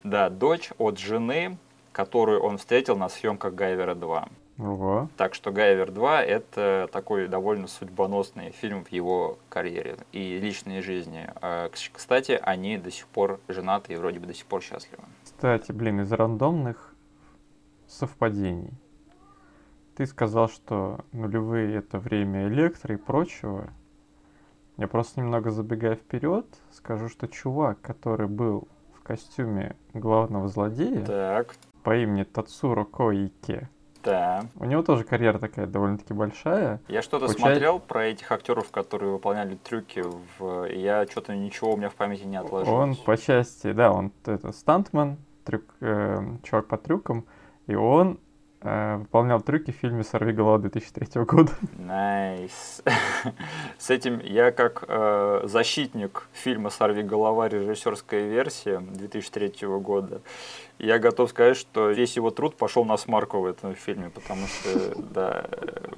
[0.03, 1.57] Да, дочь от жены,
[1.93, 4.27] которую он встретил на съемках Гайвера 2.
[4.61, 5.09] Ого.
[5.17, 11.27] Так что Гайвер 2 это такой довольно судьбоносный фильм в его карьере и личной жизни.
[11.41, 15.03] Кс- Кстати, они до сих пор женаты и вроде бы до сих пор счастливы.
[15.23, 16.93] Кстати, блин, из рандомных
[17.87, 18.73] совпадений.
[19.95, 23.69] Ты сказал, что нулевые это время электро и прочего.
[24.77, 31.55] Я просто немного забегая вперед, скажу, что чувак, который был в костюме главного злодея Так,
[31.83, 33.69] по имени Тацуро Коике,
[34.03, 34.45] да.
[34.55, 36.81] у него тоже карьера такая довольно-таки большая.
[36.87, 40.03] Я что-то Получай- смотрел про этих актеров, которые выполняли трюки,
[40.37, 40.65] в...
[40.65, 42.69] я что-то ничего у меня в памяти не отложилось.
[42.69, 47.25] Он по части, да, он это stuntman, трюк, э, чувак по трюкам,
[47.67, 48.19] и он
[48.61, 51.51] выполнял трюки в фильме «Сорви голова» 2003 года.
[51.77, 52.81] Nice.
[53.77, 60.21] С этим я как э, защитник фильма «Сорви голова» режиссерская версия 2003 года,
[60.77, 64.95] я готов сказать, что весь его труд пошел на смарку в этом фильме, потому что,
[65.13, 65.45] да,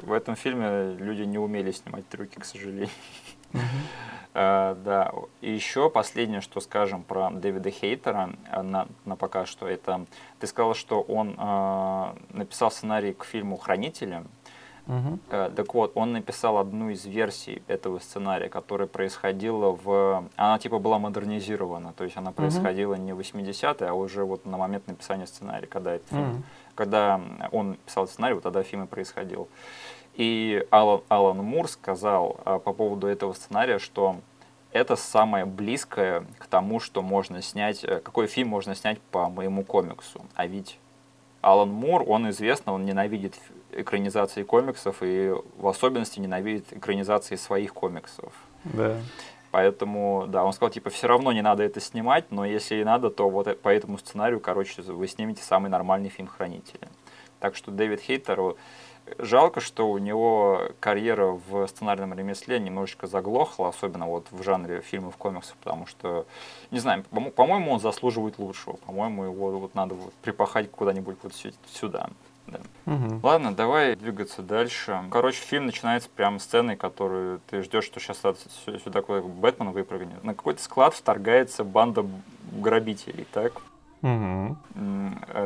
[0.01, 2.89] в этом фильме люди не умели снимать трюки, к сожалению.
[3.53, 5.11] Uh, да,
[5.41, 10.07] и еще последнее, что скажем про Дэвида Хейтера э, на, на пока что, это
[10.39, 14.23] ты сказал, что он э, написал сценарий к фильму «Хранители»,
[14.85, 15.17] Uh-huh.
[15.29, 20.27] Э, так вот, он написал одну из версий этого сценария, которая происходила в...
[20.35, 22.99] Она типа была модернизирована, то есть она происходила uh-huh.
[22.99, 26.43] не в 80-е, а уже вот на момент написания сценария, когда, этот фильм, uh-huh.
[26.75, 29.47] когда он писал сценарий, вот тогда фильм и происходил.
[30.15, 34.17] И Алан, Алан Мур сказал а, по поводу этого сценария, что
[34.71, 39.63] это самое близкое к тому, что можно снять, э, какой фильм можно снять по моему
[39.63, 40.21] комиксу.
[40.35, 40.79] А ведь
[41.41, 43.35] Алан Мур, он известно, он ненавидит
[43.71, 48.33] экранизации комиксов и в особенности ненавидит экранизации своих комиксов.
[48.63, 48.97] Да.
[49.51, 53.11] Поэтому, да, он сказал, типа, все равно не надо это снимать, но если и надо,
[53.11, 56.87] то вот по этому сценарию, короче, вы снимете самый нормальный фильм «Хранители».
[57.39, 58.55] Так что Дэвид Хейтер
[59.17, 65.17] Жалко, что у него карьера в сценарном ремесле немножечко заглохла, особенно вот в жанре фильмов,
[65.17, 66.25] комиксов, потому что,
[66.71, 67.03] не знаю,
[67.35, 68.77] по-моему, он заслуживает лучшего.
[68.77, 71.33] По-моему, его вот надо вот припахать куда-нибудь вот
[71.71, 72.09] сюда.
[72.47, 72.59] Да.
[72.85, 73.19] Угу.
[73.23, 75.01] Ладно, давай двигаться дальше.
[75.11, 78.19] Короче, фильм начинается прямо сценой, которую ты ждешь, что сейчас
[78.83, 80.23] сюда куда Бэтмен выпрыгнет.
[80.23, 82.05] На какой-то склад вторгается банда
[82.51, 83.61] грабителей, так?
[84.03, 84.57] Угу.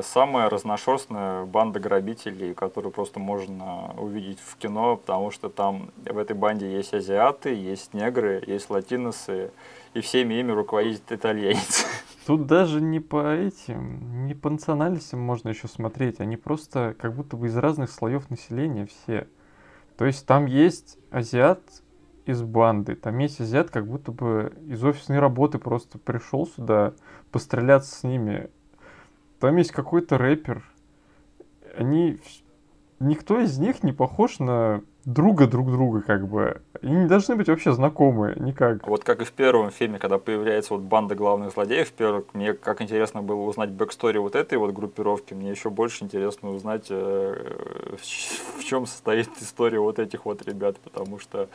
[0.02, 6.36] Самая разношерстная банда грабителей, которую просто можно увидеть в кино, потому что там в этой
[6.36, 9.52] банде есть азиаты, есть негры, есть латиносы,
[9.94, 11.86] и всеми ими руководит итальянец.
[12.26, 17.38] Тут даже не по этим, не по национальностям можно еще смотреть, они просто как будто
[17.38, 19.28] бы из разных слоев населения все.
[19.98, 21.62] То есть там есть азиат
[22.26, 26.94] из банды, там есть азиат, как будто бы из офисной работы просто пришел сюда,
[27.32, 28.50] постреляться с ними.
[29.40, 30.64] Там есть какой-то рэпер.
[31.78, 32.20] Они...
[33.00, 36.62] Никто из них не похож на друга друг друга, как бы.
[36.82, 38.86] И не должны быть вообще знакомы никак.
[38.88, 42.82] Вот как и в первом фильме, когда появляется вот банда главных злодеев, первых, мне как
[42.82, 47.56] интересно было узнать backstory вот этой вот группировки, мне еще больше интересно узнать, э,
[48.58, 51.48] в чем состоит история вот этих вот ребят, потому что,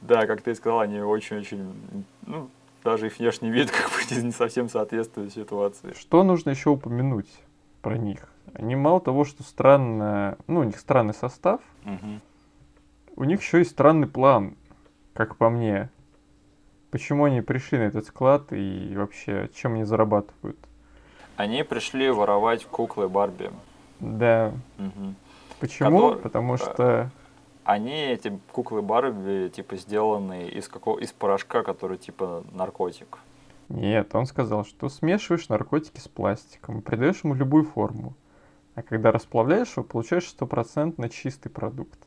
[0.00, 1.74] да, как ты сказал, они очень-очень,
[2.24, 2.48] ну,
[2.86, 5.92] даже их внешний вид как бы не совсем соответствует ситуации.
[5.98, 7.28] Что нужно еще упомянуть
[7.82, 8.28] про них?
[8.54, 12.20] Они мало того, что странно, ну, у них странный состав, угу.
[13.16, 14.54] у них еще и странный план,
[15.14, 15.90] как по мне.
[16.92, 20.56] Почему они пришли на этот склад и вообще чем они зарабатывают?
[21.36, 23.50] Они пришли воровать куклы Барби.
[23.98, 24.52] Да.
[24.78, 25.14] Угу.
[25.58, 26.00] Почему?
[26.00, 26.18] Котор...
[26.22, 27.10] Потому что
[27.66, 33.18] они, эти куклы Барби, типа, сделаны из, какого, из порошка, который, типа, наркотик.
[33.68, 38.14] Нет, он сказал, что смешиваешь наркотики с пластиком, придаешь ему любую форму.
[38.76, 41.98] А когда расплавляешь его, получаешь стопроцентно чистый продукт.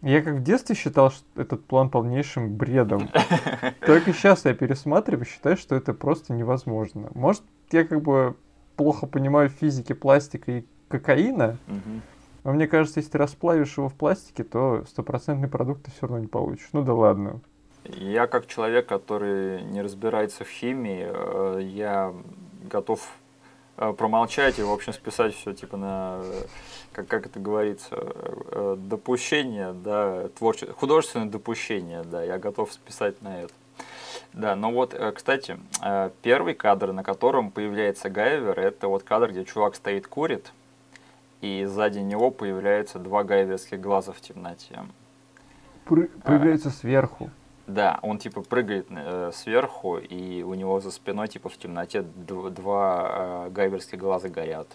[0.00, 3.10] Я как в детстве считал что этот план полнейшим бредом.
[3.86, 7.10] Только сейчас я пересматриваю считаю, что это просто невозможно.
[7.14, 8.36] Может, я как бы
[8.76, 11.58] плохо понимаю физики пластика и кокаина,
[12.44, 16.18] но мне кажется, если ты расплавишь его в пластике, то стопроцентный продукт ты все равно
[16.18, 16.68] не получишь.
[16.72, 17.40] Ну да ладно.
[17.84, 22.14] Я как человек, который не разбирается в химии, э, я
[22.70, 23.10] готов
[23.76, 26.22] э, промолчать и, в общем, списать все типа на,
[26.92, 33.42] как, как это говорится, э, допущение, да, творческое, художественное допущение, да, я готов списать на
[33.42, 33.52] это.
[34.32, 35.58] Да, ну вот, кстати,
[36.22, 40.52] первый кадр, на котором появляется Гайвер, это вот кадр, где чувак стоит, курит,
[41.44, 44.80] и сзади него появляются два гайверских глаза в темноте.
[45.84, 47.30] Пры- появляются а, сверху.
[47.66, 52.50] Да, он типа прыгает э, сверху, и у него за спиной типа в темноте д-
[52.50, 54.68] два э, гайверских глаза горят.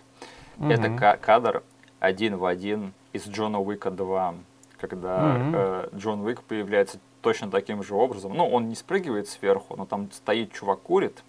[0.59, 0.69] Угу.
[0.69, 1.63] Это ка- кадр
[1.99, 4.35] один в один из Джона Уика 2,
[4.77, 5.51] когда угу.
[5.55, 8.35] э, Джон Уик появляется точно таким же образом.
[8.35, 11.23] Ну, он не спрыгивает сверху, но там стоит чувак курит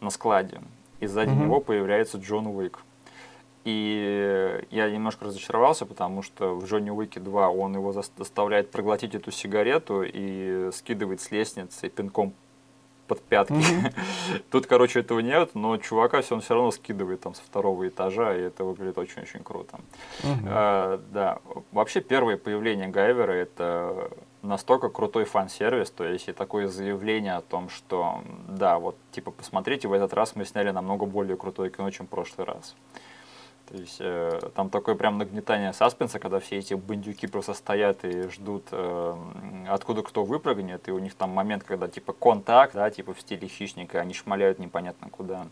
[0.00, 0.62] на складе,
[1.00, 1.42] и сзади угу.
[1.42, 2.78] него появляется Джон Уик.
[3.64, 9.30] И я немножко разочаровался, потому что в Джонни Уике 2 он его заставляет проглотить эту
[9.30, 12.32] сигарету и скидывает с лестницы пинком
[13.10, 13.52] под пятки.
[13.52, 14.42] Mm-hmm.
[14.50, 18.36] Тут, короче, этого нет, но чувака все он все равно скидывает там со второго этажа,
[18.36, 19.80] и это выглядит очень-очень круто.
[20.22, 20.46] Mm-hmm.
[20.46, 21.38] А, да,
[21.72, 27.68] вообще первое появление Гайвера это настолько крутой фан-сервис, то есть и такое заявление о том,
[27.68, 32.06] что да, вот типа посмотрите, в этот раз мы сняли намного более крутое кино, чем
[32.06, 32.76] в прошлый раз.
[33.70, 38.28] То есть э, там такое прям нагнетание саспенса, когда все эти бандюки просто стоят и
[38.28, 39.16] ждут, э,
[39.68, 43.46] откуда кто выпрыгнет, и у них там момент, когда типа контакт, да, типа в стиле
[43.46, 45.46] хищника, они шмаляют непонятно куда.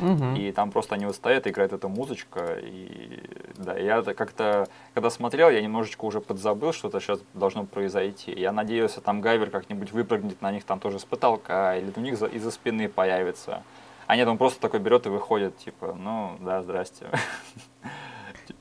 [0.00, 0.34] Угу.
[0.36, 3.22] И там просто они вот стоят, играет эта музычка, и
[3.56, 8.32] да, я как-то, когда смотрел, я немножечко уже подзабыл, что-то сейчас должно произойти.
[8.32, 12.20] Я надеялся, там Гайвер как-нибудь выпрыгнет на них там тоже с потолка, или у них
[12.20, 13.62] из-за спины появится.
[14.10, 17.06] А нет, он просто такой берет и выходит, типа, ну, да, здрасте.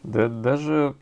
[0.04, 0.96] Да даже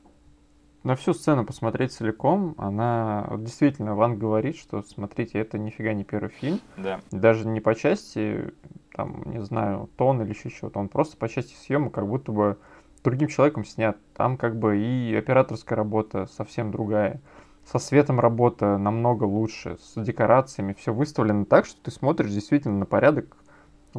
[0.84, 6.30] на всю сцену посмотреть целиком, она действительно, Ван говорит, что смотрите, это нифига не первый
[6.30, 6.62] фильм.
[6.78, 7.02] Да.
[7.12, 8.54] Даже не по части,
[8.94, 10.80] там, не знаю, тон или еще чего-то.
[10.80, 12.58] Он просто по части съемок как будто бы
[13.04, 13.98] другим человеком снят.
[14.16, 17.20] Там как бы и операторская работа совсем другая.
[17.66, 20.72] Со светом работа намного лучше, с декорациями.
[20.72, 23.36] Все выставлено так, что ты смотришь действительно на порядок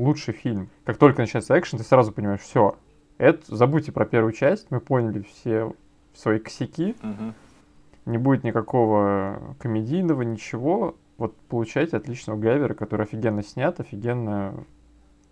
[0.01, 0.71] лучший фильм.
[0.85, 2.77] Как только начинается экшен, ты сразу понимаешь, все,
[3.19, 5.73] это забудьте про первую часть, мы поняли все
[6.15, 7.35] свои косяки, угу.
[8.07, 10.97] не будет никакого комедийного, ничего.
[11.17, 14.55] Вот получаете отличного Гайвера, который офигенно снят, офигенно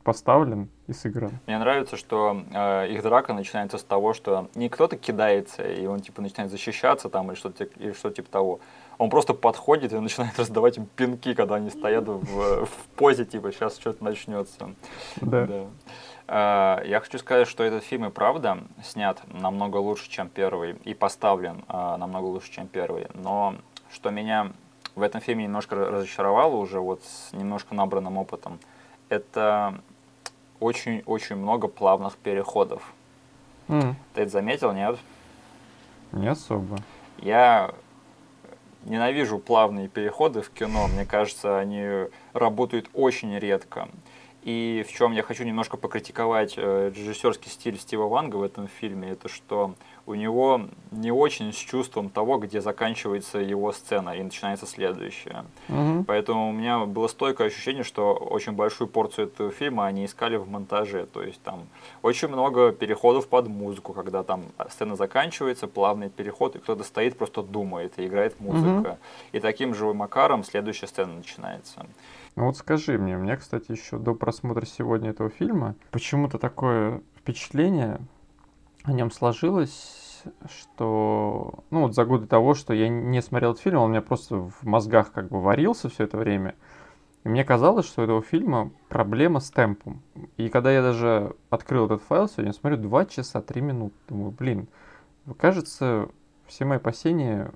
[0.07, 1.33] поставлен и сыгран.
[1.46, 6.00] Мне нравится, что э, их драка начинается с того, что не кто-то кидается, и он
[6.00, 8.61] типа начинает защищаться там или что-то или что типа того.
[8.98, 13.52] Он просто подходит и начинает раздавать им пинки, когда они стоят в, в позе, типа,
[13.52, 14.74] сейчас что-то начнется.
[15.20, 15.46] Да.
[15.46, 15.66] да.
[16.28, 20.94] А, я хочу сказать, что этот фильм и правда снят намного лучше, чем первый, и
[20.94, 23.06] поставлен а, намного лучше, чем первый.
[23.14, 23.54] Но
[23.92, 24.52] что меня
[24.94, 28.59] в этом фильме немножко разочаровало уже вот с немножко набранным опытом,
[29.09, 29.80] это
[30.59, 32.92] очень-очень много плавных переходов.
[33.68, 33.94] Mm.
[34.14, 34.98] Ты это заметил, нет?
[36.12, 36.78] Не особо.
[37.18, 37.72] Я
[38.87, 40.87] ненавижу плавные переходы в кино.
[40.88, 43.88] Мне кажется, они работают очень редко.
[44.42, 49.11] И в чем я хочу немножко покритиковать э, режиссерский стиль Стива Ванга в этом фильме,
[49.11, 49.75] это что
[50.06, 55.44] у него не очень с чувством того, где заканчивается его сцена и начинается следующая.
[55.68, 56.04] Угу.
[56.06, 60.48] Поэтому у меня было стойкое ощущение, что очень большую порцию этого фильма они искали в
[60.48, 61.06] монтаже.
[61.06, 61.66] То есть там
[62.02, 67.42] очень много переходов под музыку, когда там сцена заканчивается, плавный переход, и кто-то стоит, просто
[67.42, 68.90] думает и играет музыка.
[68.90, 68.98] Угу.
[69.32, 71.84] И таким же макаром следующая сцена начинается.
[72.36, 77.00] Ну вот скажи мне, у меня, кстати, еще до просмотра сегодня этого фильма почему-то такое
[77.18, 77.98] впечатление,
[78.87, 83.79] о нем сложилось, что, ну вот за годы того, что я не смотрел этот фильм,
[83.79, 86.55] он у меня просто в мозгах как бы варился все это время.
[87.25, 90.03] И мне казалось, что у этого фильма проблема с темпом.
[90.37, 93.94] И когда я даже открыл этот файл сегодня, смотрю 2 часа 3 минуты.
[94.09, 94.68] Думаю, блин,
[95.37, 96.09] кажется,
[96.46, 97.53] все мои опасения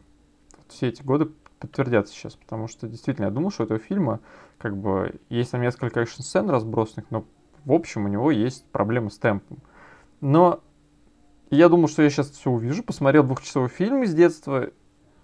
[0.67, 4.19] все эти годы подтвердятся сейчас, потому что действительно я думал, что у этого фильма
[4.59, 7.25] как бы есть там несколько экшн-сцен разбросанных, но
[7.65, 9.59] в общем у него есть проблемы с темпом.
[10.21, 10.61] Но
[11.57, 14.71] я думал, что я сейчас все увижу, посмотрел двухчасовой фильм из детства,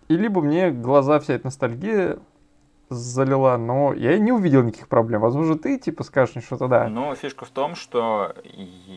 [0.08, 2.18] и либо мне глаза вся эта ностальгия
[2.88, 5.20] залила, но я не увидел никаких проблем.
[5.20, 6.88] Возможно, ты типа скажешь что-то да.
[6.88, 8.34] Но фишка в том, что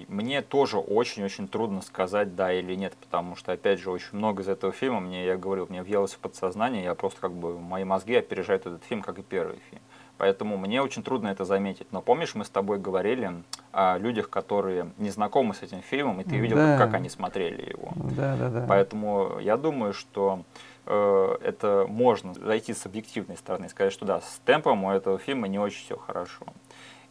[0.07, 4.49] мне тоже очень-очень трудно сказать да или нет, потому что, опять же, очень много из
[4.49, 8.15] этого фильма, мне, я говорил, мне въелось в подсознание, я просто как бы, мои мозги
[8.15, 9.81] опережают этот фильм, как и первый фильм.
[10.19, 11.88] Поэтому мне очень трудно это заметить.
[11.91, 16.25] Но помнишь, мы с тобой говорили о людях, которые не знакомы с этим фильмом, и
[16.25, 16.77] ты видел, да.
[16.77, 17.93] как они смотрели его.
[17.95, 18.65] Да, да, да.
[18.67, 20.43] Поэтому я думаю, что
[20.86, 25.19] э, это можно зайти с объективной стороны и сказать, что да, с темпом у этого
[25.19, 26.45] фильма не очень все хорошо.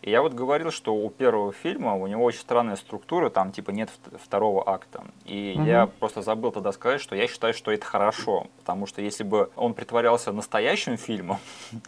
[0.03, 3.71] И я вот говорил, что у первого фильма у него очень странная структура, там типа
[3.71, 3.89] нет
[4.23, 5.03] второго акта.
[5.25, 5.65] И угу.
[5.65, 9.51] я просто забыл тогда сказать, что я считаю, что это хорошо, потому что если бы
[9.57, 11.39] он притворялся настоящим фильмом,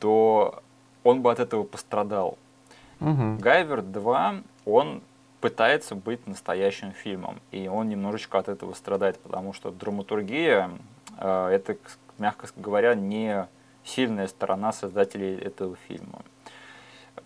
[0.00, 0.62] то
[1.04, 2.36] он бы от этого пострадал.
[3.00, 3.36] Угу.
[3.38, 4.34] Гайвер 2,
[4.66, 5.02] он
[5.40, 10.70] пытается быть настоящим фильмом, и он немножечко от этого страдает, потому что драматургия
[11.16, 11.76] э, это,
[12.18, 13.46] мягко говоря, не
[13.84, 16.20] сильная сторона создателей этого фильма.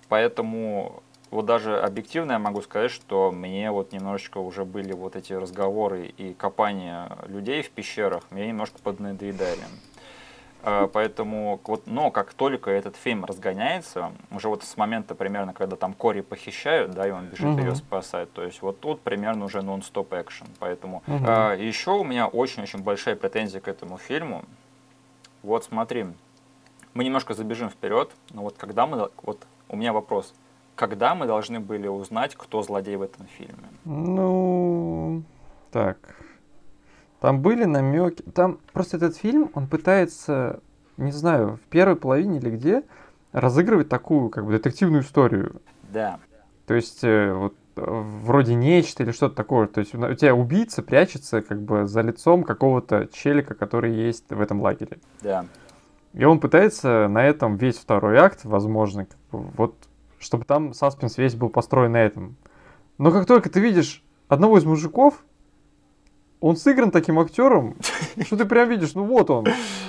[0.08, 5.32] Поэтому вот даже объективно я могу сказать, что мне вот немножечко уже были вот эти
[5.32, 9.64] разговоры и копания людей в пещерах, мне немножко поднадоедали.
[10.66, 15.76] А, поэтому, вот, но как только этот фильм разгоняется, уже вот с момента примерно, когда
[15.76, 17.58] там Кори похищают, да, и он бежит угу.
[17.58, 20.46] ее спасать, то есть вот тут примерно уже нон-стоп экшен.
[20.58, 21.24] Поэтому угу.
[21.26, 24.44] а, еще у меня очень-очень большая претензия к этому фильму.
[25.42, 26.06] Вот смотри,
[26.94, 30.32] мы немножко забежим вперед, но вот когда мы, вот у меня вопрос,
[30.76, 33.68] когда мы должны были узнать, кто злодей в этом фильме?
[33.84, 35.22] Ну,
[35.70, 35.98] так,
[37.24, 38.20] там были намеки.
[38.34, 40.60] Там просто этот фильм, он пытается,
[40.98, 42.82] не знаю, в первой половине или где,
[43.32, 45.62] разыгрывать такую, как бы, детективную историю.
[45.90, 46.18] Да.
[46.66, 49.68] То есть, э, вот вроде нечто или что-то такое.
[49.68, 54.38] То есть у тебя убийца прячется как бы за лицом какого-то челика, который есть в
[54.38, 54.98] этом лагере.
[55.22, 55.46] Да.
[56.12, 59.74] И он пытается на этом весь второй акт, возможно, как бы, вот,
[60.18, 62.36] чтобы там саспенс весь был построен на этом.
[62.98, 65.24] Но как только ты видишь одного из мужиков,
[66.44, 67.74] он сыгран таким актером,
[68.26, 69.46] что ты прям видишь, ну вот он.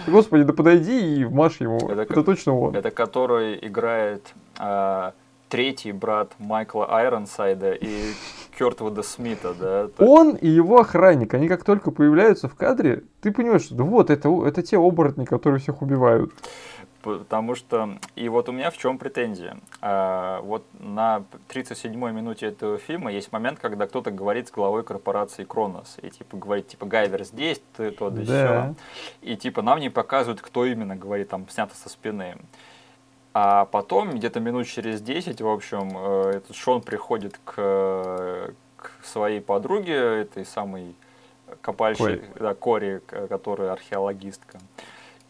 [0.08, 1.78] Господи, да подойди и вмажь ему.
[1.90, 2.76] Это, это точно он.
[2.76, 5.12] Это который играет а,
[5.50, 8.14] третий брат Майкла Айронсайда и
[8.58, 9.90] Кертвуда Смита, да?
[10.00, 14.10] Он и его охранник, они как только появляются в кадре, ты понимаешь, что да вот,
[14.10, 16.32] это, это те оборотни, которые всех убивают.
[17.06, 19.58] Потому что, и вот у меня в чем претензия.
[19.80, 25.44] А, вот на 37-й минуте этого фильма есть момент, когда кто-то говорит с главой корпорации
[25.44, 25.98] Кронос.
[26.02, 28.74] И типа говорит, типа, Гайвер здесь, ты то да, да.
[29.22, 32.38] И типа нам не показывают, кто именно говорит, там, снято со спины.
[33.34, 39.42] А потом, где-то минут через 10, в общем, э, этот Шон приходит к, к своей
[39.42, 40.96] подруге, этой самой
[41.62, 42.32] копальщик, Кори.
[42.40, 44.60] да, Кори, которая археологистка.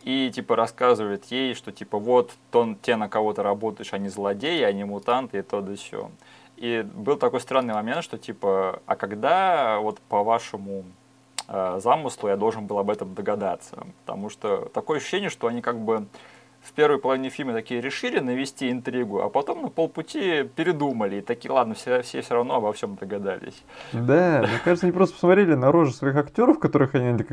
[0.06, 4.62] И типа рассказывает ей, что типа вот то, те, на кого ты работаешь, они злодеи,
[4.62, 6.12] они мутанты и то да все.
[6.58, 10.86] И был такой странный момент, что типа, а когда вот по вашему
[11.48, 13.88] э, замыслу я должен был об этом догадаться?
[14.06, 16.06] Потому что такое ощущение, что они как бы
[16.62, 21.18] в первой половине фильма такие решили навести интригу, а потом на полпути передумали.
[21.18, 23.64] И такие, ладно, все, все все равно обо всем догадались.
[23.92, 27.24] Да, мне кажется, они просто посмотрели на рожи своих актеров, которых они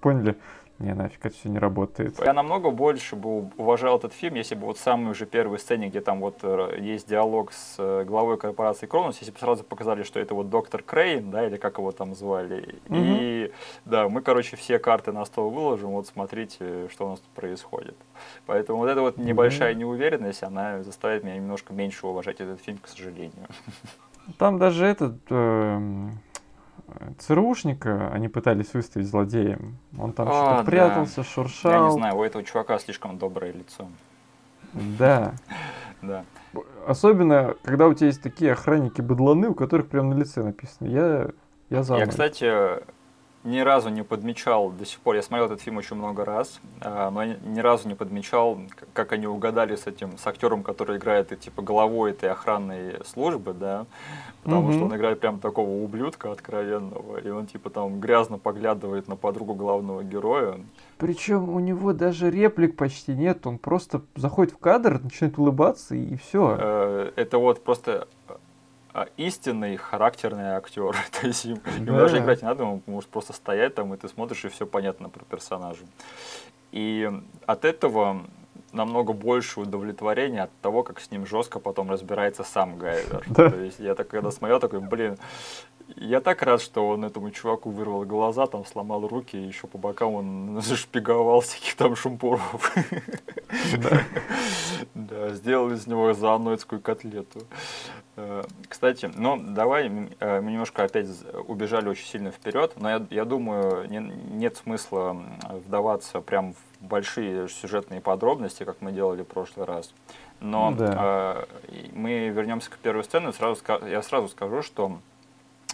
[0.00, 0.36] поняли,
[0.80, 2.18] не, нафиг, это все не работает.
[2.24, 5.88] Я намного больше бы уважал этот фильм, если бы вот в самой уже первой сцене,
[5.88, 10.02] где там вот э, есть диалог с э, главой корпорации Кронус, если бы сразу показали,
[10.04, 12.76] что это вот доктор Крейн, да, или как его там звали.
[12.88, 12.96] Угу.
[12.98, 13.52] И
[13.84, 17.96] да, мы, короче, все карты на стол выложим, вот смотрите, что у нас тут происходит.
[18.46, 22.88] Поэтому вот эта вот небольшая неуверенность, она заставит меня немножко меньше уважать этот фильм, к
[22.88, 23.48] сожалению.
[24.38, 25.16] Там даже этот...
[25.28, 25.78] Э
[27.18, 29.78] ЦРУшника они пытались выставить злодеем.
[29.98, 30.64] Он там а, что-то да.
[30.64, 31.72] прятался, шуршал.
[31.72, 33.88] Я не знаю, у этого чувака слишком доброе лицо.
[34.72, 35.34] Да.
[36.02, 36.24] Да.
[36.86, 40.88] Особенно, когда у тебя есть такие охранники-быдланы, у которых прям на лице написано.
[40.88, 41.28] Я,
[41.68, 42.82] я за Я, кстати,
[43.42, 47.10] ни разу не подмечал до сих пор, я смотрел этот фильм очень много раз, а,
[47.10, 48.58] но ни разу не подмечал,
[48.92, 53.54] как они угадали с этим, с актером, который играет, и, типа, головой этой охранной службы,
[53.54, 53.86] да,
[54.42, 54.72] потому угу.
[54.72, 59.54] что он играет прям такого ублюдка откровенного, и он, типа, там грязно поглядывает на подругу
[59.54, 60.60] главного героя.
[60.98, 66.16] Причем у него даже реплик почти нет, он просто заходит в кадр, начинает улыбаться, и
[66.16, 66.56] все.
[66.58, 68.06] Э, это вот просто
[69.16, 70.96] истинный характерный актер.
[71.20, 74.08] То есть ему, ему даже играть не надо, он может просто стоять там, и ты
[74.08, 75.84] смотришь, и все понятно про персонажа.
[76.72, 77.10] И
[77.46, 78.22] от этого
[78.72, 83.24] намного больше удовлетворения от того, как с ним жестко потом разбирается сам Гайвер.
[83.28, 83.50] Да.
[83.50, 85.18] То есть я так когда смотрел, такой, блин,
[85.96, 89.78] я так рад, что он этому чуваку вырвал глаза, там сломал руки, и еще по
[89.78, 92.74] бокам он зашпиговал всяких там шумпуров.
[93.78, 94.00] Да.
[95.34, 97.40] сделал из него зооноидскую котлету.
[98.16, 99.86] Э, кстати, ну давай,
[100.20, 101.06] э, мы немножко опять
[101.48, 105.16] убежали очень сильно вперед, но я, я думаю, не, нет смысла
[105.66, 109.92] вдаваться прям в большие сюжетные подробности, как мы делали в прошлый раз.
[110.40, 111.46] Но да.
[111.68, 114.98] э, мы вернемся к первой сцене, сразу, я сразу скажу, что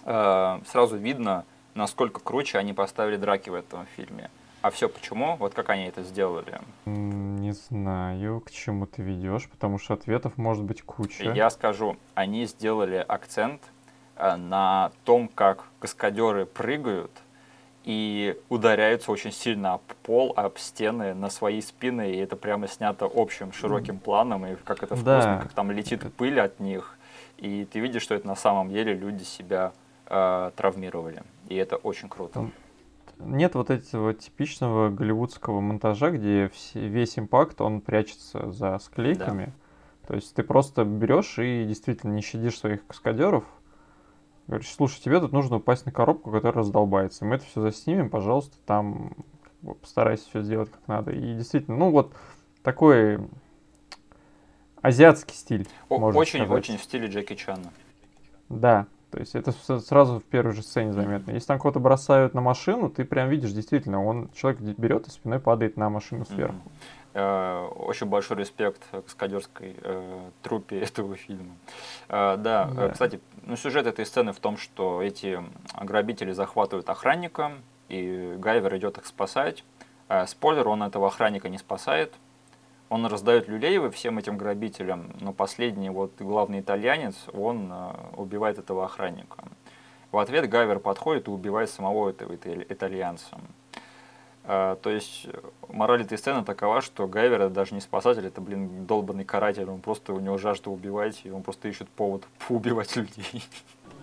[0.07, 1.44] сразу видно,
[1.74, 4.30] насколько круче они поставили драки в этом фильме.
[4.62, 5.36] А все почему?
[5.36, 6.61] Вот как они это сделали?
[6.86, 11.30] Не знаю, к чему ты ведешь, потому что ответов может быть куча.
[11.32, 13.62] Я скажу, они сделали акцент
[14.16, 17.12] э, на том, как каскадеры прыгают
[17.84, 23.09] и ударяются очень сильно об пол, об стены, на свои спины, и это прямо снято
[23.14, 25.38] общим широким планом, и как это вкусно, да.
[25.42, 26.98] как там летит пыль от них,
[27.38, 29.72] и ты видишь, что это на самом деле люди себя
[30.07, 32.50] э, травмировали, и это очень круто
[33.18, 39.46] нет вот этого типичного голливудского монтажа, где все, весь импакт, он прячется за склейками.
[39.46, 40.09] Да.
[40.09, 43.44] То есть ты просто берешь и действительно не щадишь своих каскадеров.
[44.46, 47.24] Говоришь, слушай, тебе тут нужно упасть на коробку, которая раздолбается.
[47.24, 51.11] Мы это все заснимем, пожалуйста, там как бы, постарайся все сделать как надо.
[51.11, 52.12] И действительно, ну вот
[52.62, 53.18] такой
[54.82, 55.66] азиатский стиль.
[55.88, 57.72] Очень-очень в стиле Джеки Чана.
[58.48, 58.86] Да,
[59.16, 61.30] то есть это сразу в первой же сцене заметно.
[61.30, 65.40] Если там кого-то бросают на машину, ты прям видишь, действительно, он человек берет и спиной
[65.40, 66.56] падает на машину сверху.
[67.14, 67.68] Mm-hmm.
[67.78, 71.56] Очень большой респект к скадерской э, трупе этого фильма.
[72.10, 75.42] Э, да, да, кстати, ну, сюжет этой сцены в том, что эти
[75.80, 77.52] грабители захватывают охранника,
[77.88, 79.64] и Гайвер идет их спасать.
[80.26, 82.12] Спойлер, он этого охранника не спасает,
[82.89, 88.84] он раздает люлей всем этим грабителям, но последний вот главный итальянец, он э, убивает этого
[88.84, 89.45] охранника.
[90.12, 93.39] В ответ Гайвер подходит и убивает самого этого итальянца.
[94.45, 95.26] А, то есть
[95.68, 99.80] мораль этой сцены такова, что Гайвер это даже не спасатель, это, блин, долбанный каратель, он
[99.80, 103.43] просто, у него жажда убивать, и он просто ищет повод поубивать людей.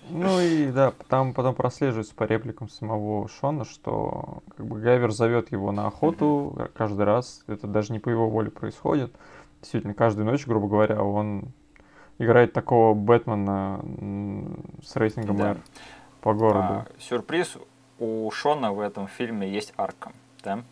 [0.09, 5.51] Ну и да, там потом прослеживается по репликам самого Шона, что как бы Гайвер зовет
[5.51, 6.71] его на охоту mm-hmm.
[6.73, 7.43] каждый раз.
[7.47, 9.13] Это даже не по его воле происходит.
[9.61, 11.53] Действительно, каждую ночь, грубо говоря, он
[12.19, 13.81] играет такого Бэтмена
[14.83, 15.49] с рейтингом да.
[15.51, 15.57] R
[16.21, 16.67] по городу.
[16.67, 17.57] А, сюрприз,
[17.99, 20.11] у Шона в этом фильме есть арка,
[20.43, 20.63] да?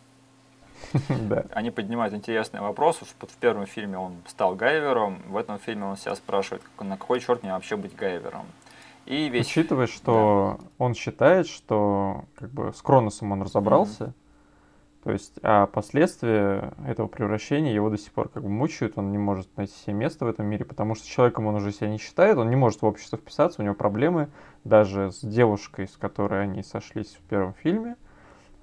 [1.08, 1.44] да.
[1.52, 3.04] Они поднимают интересные вопросы.
[3.04, 7.42] В первом фильме он стал Гайвером, в этом фильме он себя спрашивает, на какой черт
[7.42, 8.46] мне вообще быть Гайвером.
[9.06, 9.46] И весь...
[9.46, 10.66] Учитывая, что да.
[10.78, 15.04] он считает, что как бы с Кроносом он разобрался, mm-hmm.
[15.04, 19.18] то есть, а последствия этого превращения его до сих пор как бы мучают, он не
[19.18, 22.38] может найти себе место в этом мире, потому что человеком он уже себя не считает,
[22.38, 24.28] он не может в общество вписаться, у него проблемы
[24.64, 27.96] даже с девушкой, с которой они сошлись в первом фильме,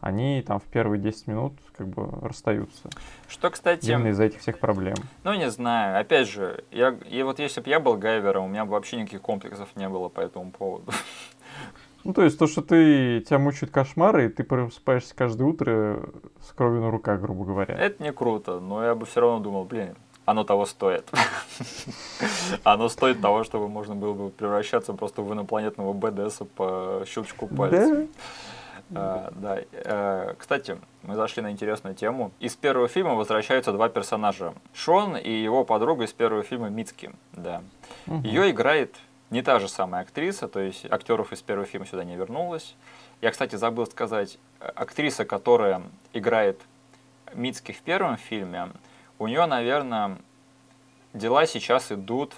[0.02, 2.90] они там в первые 10 минут как бы расстаются.
[3.28, 3.90] Что, кстати...
[3.90, 4.96] Именно из-за этих всех проблем.
[5.24, 6.00] Ну, не знаю.
[6.00, 9.22] Опять же, я, и вот если бы я был Гайвером, у меня бы вообще никаких
[9.22, 10.92] комплексов не было по этому поводу.
[12.06, 16.10] Ну, то есть то, что ты тебя мучают кошмары, и ты просыпаешься каждое утро
[16.42, 17.76] с кровью на руках, грубо говоря.
[17.76, 19.98] Это не круто, но я бы все равно думал, блин,
[20.30, 21.10] оно того стоит.
[22.64, 28.08] Оно стоит того, чтобы можно было бы превращаться просто в инопланетного БДСа по щелчку пальца.
[28.96, 29.60] А, да.
[29.86, 32.32] А, кстати, мы зашли на интересную тему.
[32.40, 34.54] Из первого фильма возвращаются два персонажа.
[34.74, 37.12] Шон и его подруга из первого фильма Мицки.
[37.34, 37.62] Да.
[38.08, 38.22] Угу.
[38.28, 38.96] Ее играет
[39.30, 42.76] не та же самая актриса, то есть актеров из первого фильма сюда не вернулось.
[43.22, 45.84] Я, кстати, забыл сказать, актриса, которая
[46.14, 46.60] играет
[47.34, 48.70] Мицки в первом фильме,
[49.20, 50.18] у нее, наверное,
[51.14, 52.34] дела сейчас идут,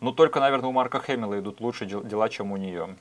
[0.00, 2.96] ну только, наверное, у Марка Хэмилла идут лучше дела, чем у нее.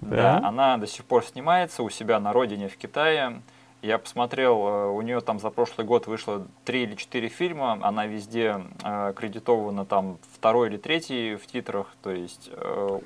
[0.00, 0.40] Да?
[0.40, 3.42] да, она до сих пор снимается у себя на родине в Китае.
[3.82, 8.06] Я посмотрел, э, у нее там за прошлый год вышло три или четыре фильма, она
[8.06, 12.98] везде э, аккредитована там второй или третий в титрах, то есть э,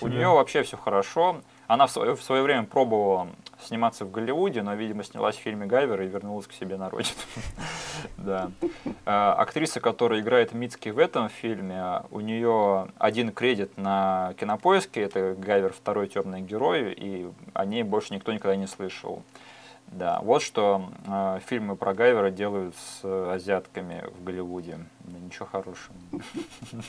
[0.00, 1.40] у нее вообще все хорошо.
[1.70, 3.28] Она в свое, в свое время пробовала
[3.62, 7.14] сниматься в Голливуде, но, видимо, снялась в фильме Гайвер и вернулась к себе на родину.
[8.16, 8.50] да.
[9.06, 15.36] А, актриса, которая играет Мицки в этом фильме, у нее один кредит на кинопоиске, это
[15.38, 19.22] Гайвер второй темный герой, и о ней больше никто никогда не слышал.
[19.86, 24.80] Да, вот что э, фильмы про Гайвера делают с азиатками в Голливуде.
[25.04, 25.94] Да, ничего хорошего.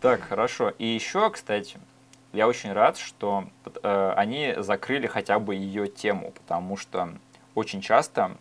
[0.00, 0.72] Так, хорошо.
[0.78, 1.76] И еще, кстати,
[2.32, 3.44] я очень рад, что
[3.82, 7.10] э, они закрыли хотя бы ее тему, потому что
[7.54, 8.36] очень часто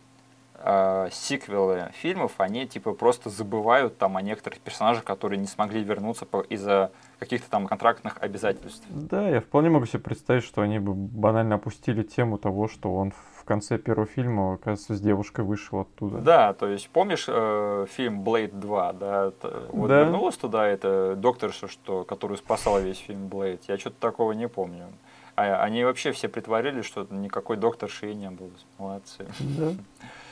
[0.57, 6.25] э, сиквелы фильмов, они типа просто забывают там о некоторых персонажах, которые не смогли вернуться
[6.49, 8.85] из-за каких-то там контрактных обязательств.
[8.89, 13.11] Да, я вполне могу себе представить, что они бы банально опустили тему того, что он
[13.11, 16.19] в конце первого фильма, оказывается, с девушкой вышел оттуда.
[16.19, 19.31] Да, то есть помнишь э, фильм Блейд 2, да?
[19.69, 20.01] Вот да.
[20.01, 23.63] вернулась туда эта докторша, что, которую спасала весь фильм Блейд.
[23.67, 24.87] Я что-то такого не помню.
[25.35, 28.49] А они вообще все притворились, что никакой докторши и не было.
[28.79, 29.27] Молодцы.
[29.39, 29.71] Да.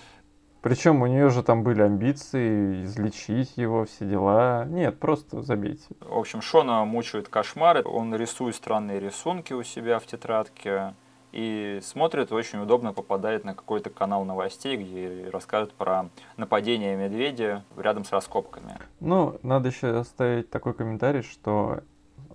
[0.66, 4.66] Причем у нее же там были амбиции излечить его, все дела.
[4.66, 5.86] Нет, просто забейте.
[5.99, 7.84] В общем, Шона мучают кошмары.
[7.86, 10.95] Он рисует странные рисунки у себя в тетрадке.
[11.32, 18.03] И смотрит, очень удобно попадает на какой-то канал новостей, где рассказывают про нападение медведя рядом
[18.03, 18.80] с раскопками.
[18.99, 21.82] Ну, надо еще оставить такой комментарий, что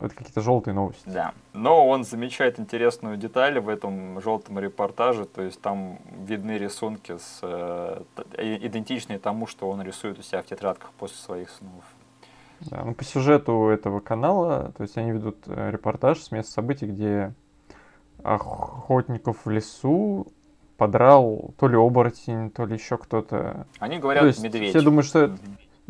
[0.00, 1.02] это какие-то желтые новости.
[1.06, 1.34] Да.
[1.52, 7.40] Но он замечает интересную деталь в этом желтом репортаже, то есть там видны рисунки с,
[7.42, 8.02] э,
[8.38, 11.84] идентичные тому, что он рисует у себя в тетрадках после своих снов.
[12.60, 16.86] Да, ну по сюжету этого канала, то есть они ведут э, репортаж с места событий,
[16.86, 17.32] где
[18.22, 20.26] охотников в лесу
[20.76, 23.66] подрал то ли оборотень, то ли еще кто-то.
[23.78, 24.70] Они говорят то есть медведь.
[24.70, 25.38] Все думают, что это...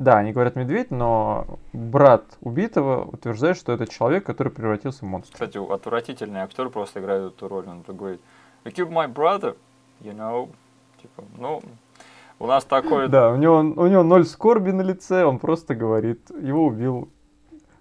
[0.01, 5.35] Да, они говорят медведь, но брат убитого утверждает, что это человек, который превратился в монстр.
[5.35, 7.69] Кстати, отвратительный актер просто играет эту роль.
[7.69, 8.23] Он говорит,
[8.65, 9.59] you killed my brother,
[10.01, 10.49] you know.
[11.03, 11.61] Типа, ну,
[12.39, 13.09] у нас такой...
[13.09, 17.11] Да, у него, у него ноль скорби на лице, он просто говорит, его убил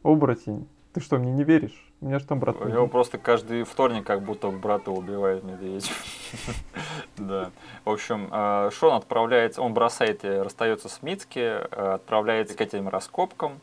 [0.03, 0.67] оборотень.
[0.91, 1.88] Ты что, мне не веришь?
[2.01, 2.55] У меня же там брат.
[2.61, 5.91] У него просто каждый вторник как будто брата убивает медведь.
[7.17, 7.51] Да.
[7.83, 13.59] В общем, э, Шон отправляется, он бросает, расстается с Мицки, э, отправляется к этим раскопкам.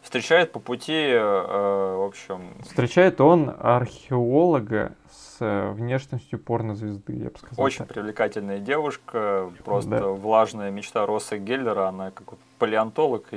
[0.00, 2.54] встречает по пути, э, в общем...
[2.62, 4.92] Встречает он археолога
[5.38, 7.64] с э, внешностью порнозвезды, я бы сказал.
[7.64, 7.88] Очень так.
[7.88, 10.06] привлекательная девушка, просто Да.
[10.08, 13.36] влажная мечта Росса Геллера, она как палеонтолог и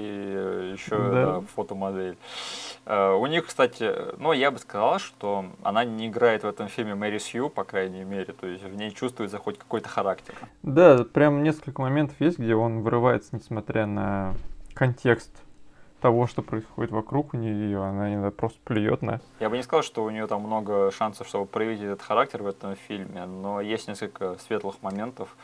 [0.73, 1.25] еще Да.
[1.25, 2.17] да, фотомодель.
[2.85, 6.95] Э, У них, кстати, ну, я бы сказал, что она не играет в этом фильме
[6.95, 10.33] Мэри Сью, по крайней мере, то есть в ней чувствуется хоть какой-то характер.
[10.63, 14.33] Да, прям несколько моментов есть, где он вырывается, несмотря на
[14.73, 15.31] контекст
[16.01, 19.21] того, что происходит вокруг у нее, она иногда просто плюет на.
[19.39, 22.47] Я бы не сказал, что у нее там много шансов, чтобы проявить этот характер в
[22.47, 25.35] этом фильме, но есть несколько светлых моментов.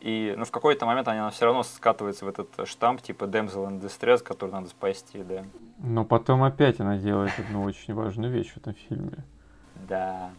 [0.00, 3.80] И ну, в какой-то момент она все равно скатывается в этот штамп типа damsel in
[3.80, 5.44] distress, который надо спасти, да.
[5.78, 9.24] Но потом опять она делает одну очень важную вещь в этом фильме.
[9.88, 10.32] Да,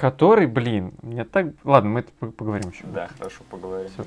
[0.00, 1.48] Который, блин, мне так...
[1.62, 2.84] Ладно, мы это пог- поговорим еще.
[2.86, 3.90] да, хорошо, поговорим.
[3.90, 4.04] Всё.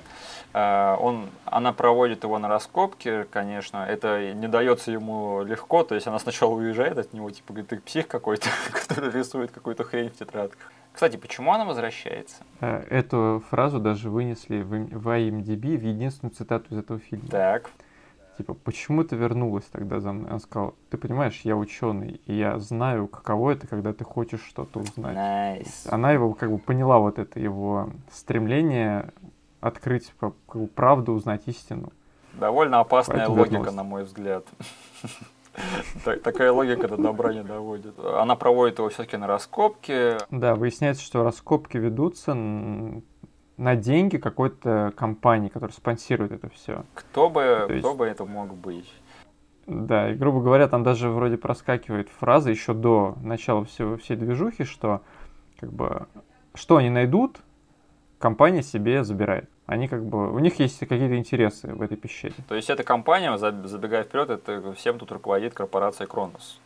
[0.54, 6.08] А, он, она проводит его на раскопки, конечно, это не дается ему легко, то есть
[6.08, 10.14] она сначала уезжает от него, типа, говорит, ты псих какой-то, который рисует какую-то хрень в
[10.16, 10.72] тетрадках.
[10.94, 12.38] Кстати, почему она возвращается?
[12.60, 17.28] Э, Эту фразу даже вынесли в, IMDb в единственную цитату из этого фильма.
[17.30, 17.70] Так,
[18.38, 20.32] Типа, почему ты вернулась тогда за мной?
[20.32, 24.80] Он сказал, ты понимаешь, я ученый, и я знаю, каково это, когда ты хочешь что-то
[24.80, 25.16] узнать.
[25.16, 25.88] найс.
[25.92, 29.12] Она его как бы поняла вот это его стремление
[29.62, 31.94] открыть по- как бы правду, узнать истину.
[32.34, 33.76] Довольно опасная Поэтому логика, вернулась.
[33.76, 34.46] на мой взгляд.
[36.04, 37.94] Так- Такая логика до добра не доводит.
[38.00, 40.18] Она проводит его все-таки на раскопки.
[40.32, 42.34] Да, выясняется, что раскопки ведутся
[43.64, 46.84] на деньги какой-то компании, которая спонсирует это все.
[46.94, 48.92] Кто бы, То есть- кто бы это мог быть?
[49.66, 54.66] Да, и грубо говоря, там даже вроде проскакивает фраза еще до начала всего, всей движухи,
[54.66, 55.02] что
[55.60, 56.08] как бы
[56.54, 57.38] что они найдут,
[58.20, 59.50] компания себе забирает.
[59.66, 62.36] Они как бы, у них есть какие-то интересы в этой пещере.
[62.50, 66.60] То есть эта компания, за- забегая вперед, это всем тут руководит корпорация Кронос.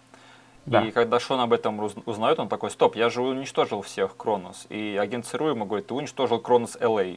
[0.67, 0.81] Да.
[0.83, 4.67] И когда Шон об этом уз- узнает, он такой, стоп, я же уничтожил всех Кронос.
[4.69, 7.15] И агент ЦРУ ему говорит, ты уничтожил Кронос ЛА.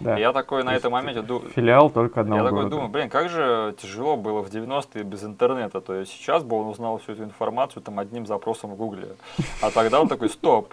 [0.00, 0.16] Да.
[0.16, 2.70] И я такой на То этом моменте ду- Филиал только одного Я такой города.
[2.76, 5.80] думаю, блин, как же тяжело было в 90-е без интернета.
[5.80, 9.16] То есть сейчас бы он узнал всю эту информацию там одним запросом в Гугле.
[9.60, 10.72] А тогда он такой, стоп,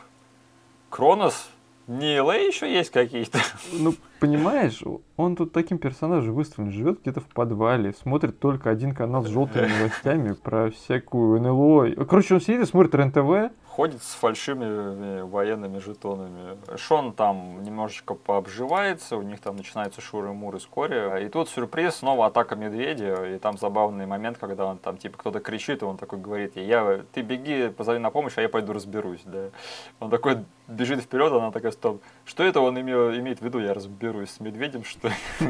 [0.89, 1.49] Кронос,
[1.87, 3.39] не LA еще есть какие-то?
[3.73, 4.83] Ну, понимаешь,
[5.15, 9.67] он тут таким персонажем выстроен, живет где-то в подвале, смотрит только один канал с желтыми
[9.79, 12.05] новостями про всякую НЛО.
[12.05, 16.57] Короче, он сидит и смотрит РЕН-ТВ, Ходит с фальшивыми военными жетонами.
[16.77, 21.23] Шон там немножечко пообживается, у них там начинаются шуры-муры вскоре.
[21.23, 23.35] И тут сюрприз, снова атака медведя.
[23.35, 27.01] И там забавный момент, когда он там типа кто-то кричит, и он такой говорит, я,
[27.13, 29.21] ты беги, позови на помощь, а я пойду разберусь.
[29.25, 29.51] Да.
[29.99, 33.73] Он такой бежит вперед, она такая, стоп, что это он име- имеет в виду, я
[33.73, 35.09] разберусь с медведем, что?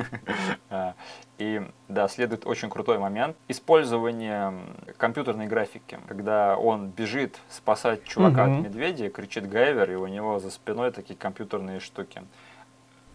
[0.70, 0.94] А,
[1.38, 3.36] И да, следует очень крутой момент.
[3.48, 4.54] Использование
[4.98, 10.52] компьютерной графики, когда он бежит спасать чувака от медведя, кричит Гайвер, и у него за
[10.52, 12.22] спиной такие компьютерные штуки.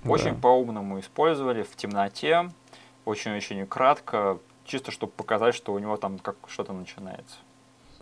[0.05, 0.41] Очень Да.
[0.41, 2.51] по-умному использовали, в темноте,
[3.05, 7.37] очень-очень кратко, чисто чтобы показать, что у него там как что-то начинается.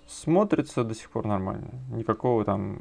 [0.06, 1.68] смотрится до сих пор нормально.
[1.90, 2.78] Никакого там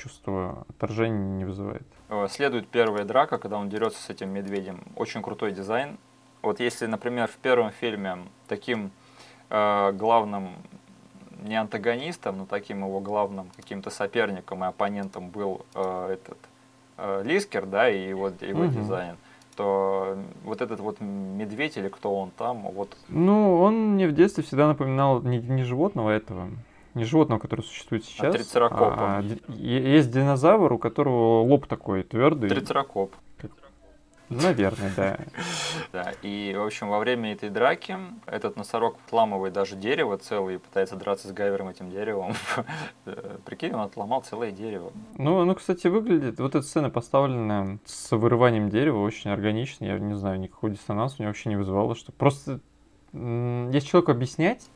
[0.00, 1.86] чувства отторжения не вызывает.
[2.08, 4.80] Э, Следует первая драка, когда он дерется с этим медведем.
[4.96, 5.98] Очень крутой дизайн.
[6.42, 8.90] Вот если, например, в первом фильме таким
[9.50, 10.48] э, главным
[11.42, 16.38] не антагонистом, но таким его главным каким-то соперником и оппонентом был э, этот
[16.98, 18.72] э, Лискер, да, и его, его Мгм.
[18.72, 19.16] дизайн,
[19.56, 24.42] то вот этот вот медведь или кто он там, вот Ну, он мне в детстве
[24.44, 26.50] всегда напоминал не, не животного этого,
[26.94, 28.34] не животного, которое существует сейчас.
[28.34, 29.18] трицеракопа.
[29.18, 32.48] а ди- е- есть динозавр, у которого лоб такой твердый.
[32.48, 33.14] трицеракоп.
[34.30, 35.18] Наверное, да.
[35.92, 40.58] Да, и, в общем, во время этой драки этот носорог отламывает даже дерево целое и
[40.58, 42.34] пытается драться с Гайвером этим деревом.
[43.06, 44.92] Э, Прикинь, он отломал целое дерево.
[45.18, 49.84] Ну, ну, кстати, выглядит, вот эта сцена поставлена с вырыванием дерева очень органично.
[49.84, 52.60] Я не знаю, никакого диссонанса у меня вообще не вызывало, что просто
[53.12, 54.70] если человеку объяснять.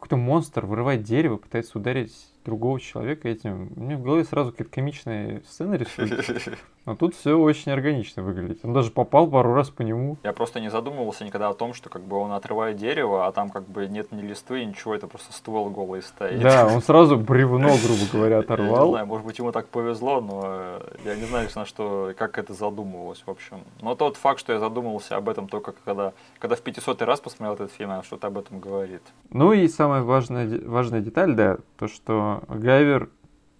[0.00, 2.14] Какой-то монстр вырывает дерево, пытается ударить
[2.46, 6.56] другого человека этим, у меня в голове сразу какая-то комичная сцена рисуется.
[6.90, 8.64] Но тут все очень органично выглядит.
[8.64, 10.16] Он даже попал пару раз по нему.
[10.24, 13.48] Я просто не задумывался никогда о том, что как бы он отрывает дерево, а там
[13.50, 16.42] как бы нет ни листвы, ничего, это просто ствол голый стоит.
[16.42, 18.90] Да, он сразу бревно, грубо говоря, Я не оторвал.
[18.90, 22.54] знаю, может быть, ему так повезло, но э, я не знаю, на что, как это
[22.54, 23.60] задумывалось, в общем.
[23.82, 27.54] Но тот факт, что я задумывался об этом только когда, когда в 500 раз посмотрел
[27.54, 29.02] этот фильм, она что-то об этом говорит.
[29.30, 33.10] Ну и самая важная, важная деталь, да, то, что Гайвер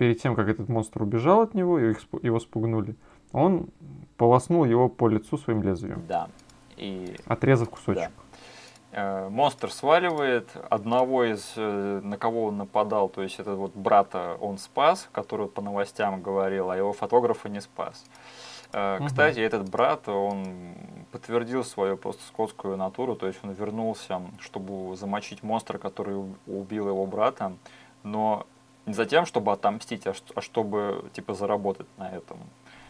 [0.01, 2.97] перед тем, как этот монстр убежал от него, его спугнули,
[3.33, 3.67] он
[4.17, 6.29] полоснул его по лицу своим лезвием, Да.
[6.77, 8.11] И отрезав кусочек.
[8.93, 14.37] Э, монстр сваливает одного из, э, на кого он нападал, то есть это вот брата
[14.41, 18.05] он спас, который по новостям говорил, а его фотографа не спас.
[18.73, 19.07] Угу.
[19.07, 20.75] Кстати, этот брат, он
[21.13, 26.17] подтвердил свою просто скотскую натуру, то есть он вернулся, чтобы замочить монстра, который
[26.47, 27.53] убил его брата,
[28.03, 28.47] но
[28.87, 32.39] не за тем, чтобы отомстить, а, а чтобы, типа, заработать на этом.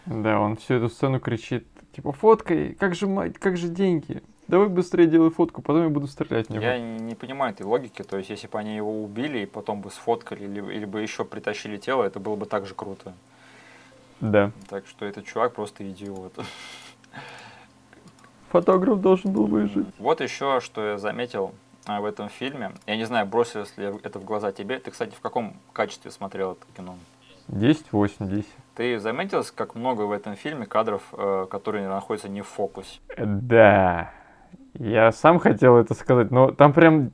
[0.06, 4.22] Да, он всю эту сцену кричит, типа, фоткай, как же, мать, как же деньги?
[4.48, 6.64] Давай быстрее делай фотку, потом я буду стрелять в него.
[6.64, 9.90] Я не понимаю этой логики, то есть если бы они его убили и потом бы
[9.90, 13.14] сфоткали, или, или бы еще притащили тело, это было бы так же круто.
[14.20, 14.50] Да.
[14.68, 16.32] Так что этот чувак просто идиот.
[18.50, 19.86] Фотограф должен был выжить.
[19.98, 21.54] Вот еще, что я заметил
[21.86, 22.72] а, в этом фильме.
[22.86, 24.78] Я не знаю, бросилось ли это в глаза тебе.
[24.80, 26.96] Ты, кстати, в каком качестве смотрел это кино?
[27.50, 28.46] 10, 8, 10.
[28.76, 33.00] Ты заметил, как много в этом фильме кадров, э, которые находятся не в фокусе?
[33.18, 34.12] Да.
[34.74, 37.10] Я сам хотел это сказать, но там прям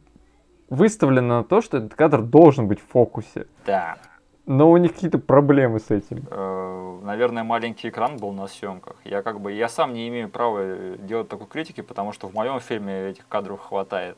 [0.68, 3.46] выставлено то, что этот кадр должен быть в фокусе.
[3.64, 3.96] Да.
[4.44, 6.24] Но у них какие-то проблемы с этим.
[6.30, 8.96] Э, наверное, маленький экран был на съемках.
[9.04, 12.60] Я как бы, я сам не имею права делать такой критики, потому что в моем
[12.60, 14.16] фильме этих кадров хватает.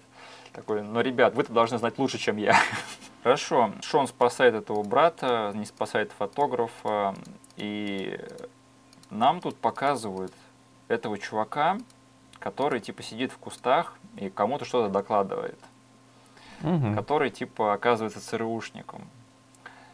[0.52, 2.56] Такой, но, ребят, вы-то должны знать лучше, чем я.
[3.22, 7.14] Хорошо, Шон спасает этого брата, не спасает фотографа,
[7.56, 8.18] и
[9.10, 10.32] нам тут показывают
[10.86, 11.78] этого чувака,
[12.38, 15.58] который типа сидит в кустах и кому-то что-то докладывает,
[16.62, 16.94] угу.
[16.94, 19.08] который типа оказывается ЦРУшником.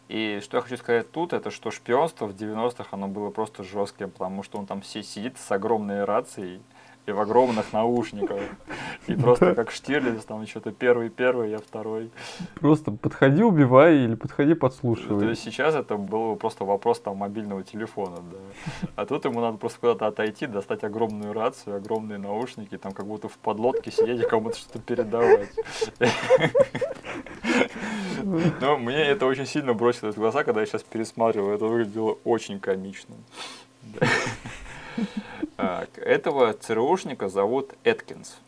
[0.08, 4.10] И что я хочу сказать тут, это что шпионство в 90-х, оно было просто жестким,
[4.10, 6.60] потому что он там сидит с огромной рацией,
[7.06, 8.40] и в огромных наушниках.
[9.06, 12.10] И просто как Штирлиц, там что-то первый, первый, я второй.
[12.60, 15.20] Просто подходи, убивай или подходи, подслушивай.
[15.20, 18.88] То есть сейчас это был просто вопрос там мобильного телефона, да.
[18.96, 23.28] А тут ему надо просто куда-то отойти, достать огромную рацию, огромные наушники, там как будто
[23.28, 25.50] в подлодке сидеть и кому-то что-то передавать.
[28.60, 31.54] Но мне это очень сильно бросилось в глаза, когда я сейчас пересматриваю.
[31.56, 33.14] Это выглядело очень комично.
[35.56, 38.38] А, этого ЦРУшника зовут Эткинс.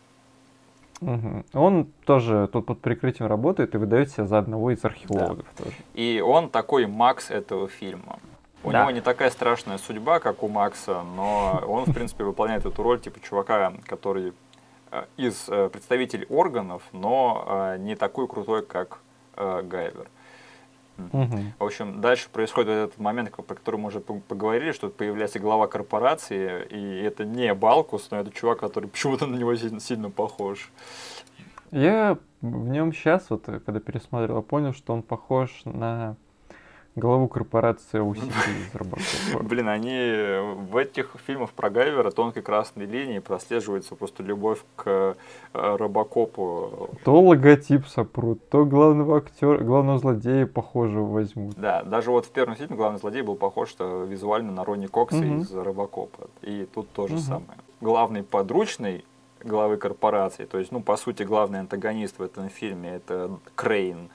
[1.01, 1.45] Угу.
[1.53, 5.65] Он тоже тут под прикрытием работает и выдает себя за одного из археологов да.
[5.65, 5.77] тоже.
[5.95, 8.19] И он такой Макс этого фильма.
[8.65, 8.81] У да.
[8.81, 12.99] него не такая страшная судьба, как у Макса, но он, в принципе, выполняет эту роль
[12.99, 14.33] типа чувака, который
[14.91, 19.01] э, из э, представителей органов, но э, не такой крутой, как
[19.37, 20.09] Гайвер.
[20.99, 21.39] Угу.
[21.59, 26.65] В общем, дальше происходит этот момент, про который мы уже поговорили, что появляется глава корпорации,
[26.67, 30.71] и это не Балкус, но это чувак, который почему-то на него сильно, сильно похож.
[31.71, 36.17] Я в нем сейчас, вот когда пересматривал, понял, что он похож на
[36.97, 38.29] главу корпорации усилий
[38.69, 39.43] из Робокопа.
[39.43, 39.93] Блин, они
[40.71, 45.15] в этих фильмах про Гайвера тонкой красной линии прослеживается просто любовь к э,
[45.53, 46.91] Робокопу.
[47.05, 51.55] То логотип сопрут, то главного актера, главного злодея похожего возьмут.
[51.57, 55.19] Да, даже вот в первом фильме главный злодей был похож что визуально на Ронни Кокса
[55.19, 55.41] угу.
[55.41, 56.29] из Робокопа.
[56.43, 57.23] И тут то же угу.
[57.23, 57.59] самое.
[57.81, 59.05] Главный подручный
[59.45, 64.09] главы корпорации, то есть, ну, по сути, главный антагонист в этом фильме это Крейн.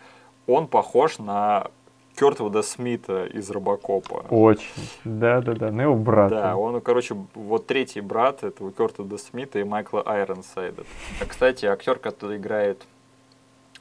[0.47, 1.67] Он похож на
[2.15, 4.25] Кертвуда Смита из Робокопа.
[4.29, 4.67] Очень.
[5.05, 6.29] Да-да-да, ну его брат.
[6.29, 10.83] Да, он, короче, вот третий брат этого Кертвуда Смита и Майкла Айронсайда.
[11.19, 12.83] А, кстати, актер, который играет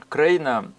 [0.08, 0.72] Крейна,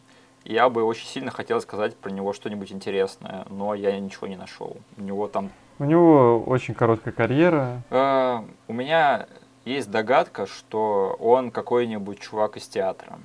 [0.44, 4.78] я бы очень сильно хотел сказать про него что-нибудь интересное, но я ничего не нашел.
[4.98, 5.52] У него там...
[5.80, 7.82] У него очень короткая карьера.
[7.90, 9.28] Э, у меня
[9.66, 13.20] есть догадка, что он какой-нибудь чувак из театра.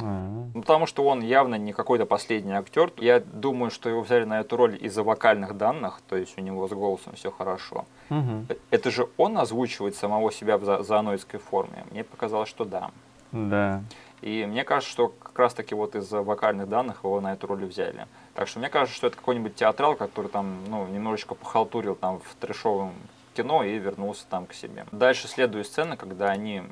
[0.00, 2.92] Ну, потому что он явно не какой-то последний актер.
[2.96, 6.68] Я думаю, что его взяли на эту роль из-за вокальных данных, то есть у него
[6.68, 7.84] с голосом все хорошо.
[8.10, 8.56] Угу.
[8.70, 11.84] Это же он озвучивает самого себя в зооноидской форме.
[11.90, 12.90] Мне показалось, что да.
[13.32, 13.82] Да.
[14.20, 18.06] И мне кажется, что как раз-таки вот из-за вокальных данных его на эту роль взяли.
[18.34, 22.34] Так что мне кажется, что это какой-нибудь театрал, который там, ну, немножечко похалтурил там в
[22.40, 22.94] трешовом
[23.34, 24.86] кино и вернулся там к себе.
[24.90, 26.62] Дальше следует сцена, когда они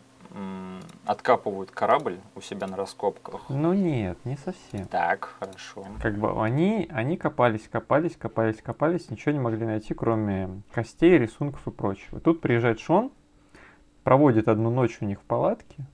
[1.04, 3.42] откапывают корабль у себя на раскопках.
[3.48, 4.86] Ну нет, не совсем.
[4.86, 5.86] Так, хорошо.
[6.02, 11.66] Как бы они, они копались, копались, копались, копались, ничего не могли найти, кроме костей, рисунков
[11.66, 12.20] и прочего.
[12.20, 13.12] Тут приезжает Шон,
[14.04, 15.84] проводит одну ночь у них в палатке,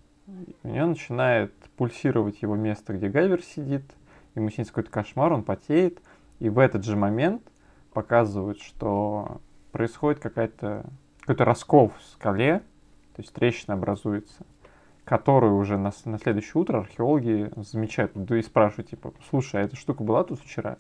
[0.63, 3.85] у него начинает пульсировать его место, где Гайвер сидит,
[4.35, 6.01] ему снится какой-то кошмар, он потеет,
[6.39, 7.43] и в этот же момент
[7.93, 9.41] показывают, что
[9.73, 10.87] происходит какая-то
[11.21, 12.63] какой-то раскол в скале,
[13.15, 14.45] то есть трещина образуется,
[15.05, 19.77] которую уже на, на следующее утро археологи замечают да и спрашивают, типа, слушай, а эта
[19.77, 20.79] штука была тут вчера?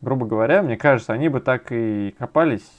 [0.00, 2.70] Грубо говоря, мне кажется, они бы так и копались,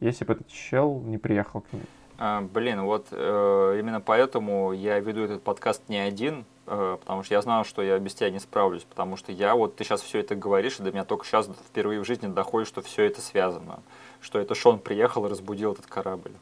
[0.00, 1.82] если бы этот чел не приехал к ним.
[2.16, 7.34] А, блин, вот э, именно поэтому я веду этот подкаст не один, э, потому что
[7.34, 10.20] я знал, что я без тебя не справлюсь, потому что я вот, ты сейчас все
[10.20, 13.80] это говоришь, и до меня только сейчас впервые в жизни доходит, что все это связано,
[14.20, 16.32] что это Шон приехал и разбудил этот корабль.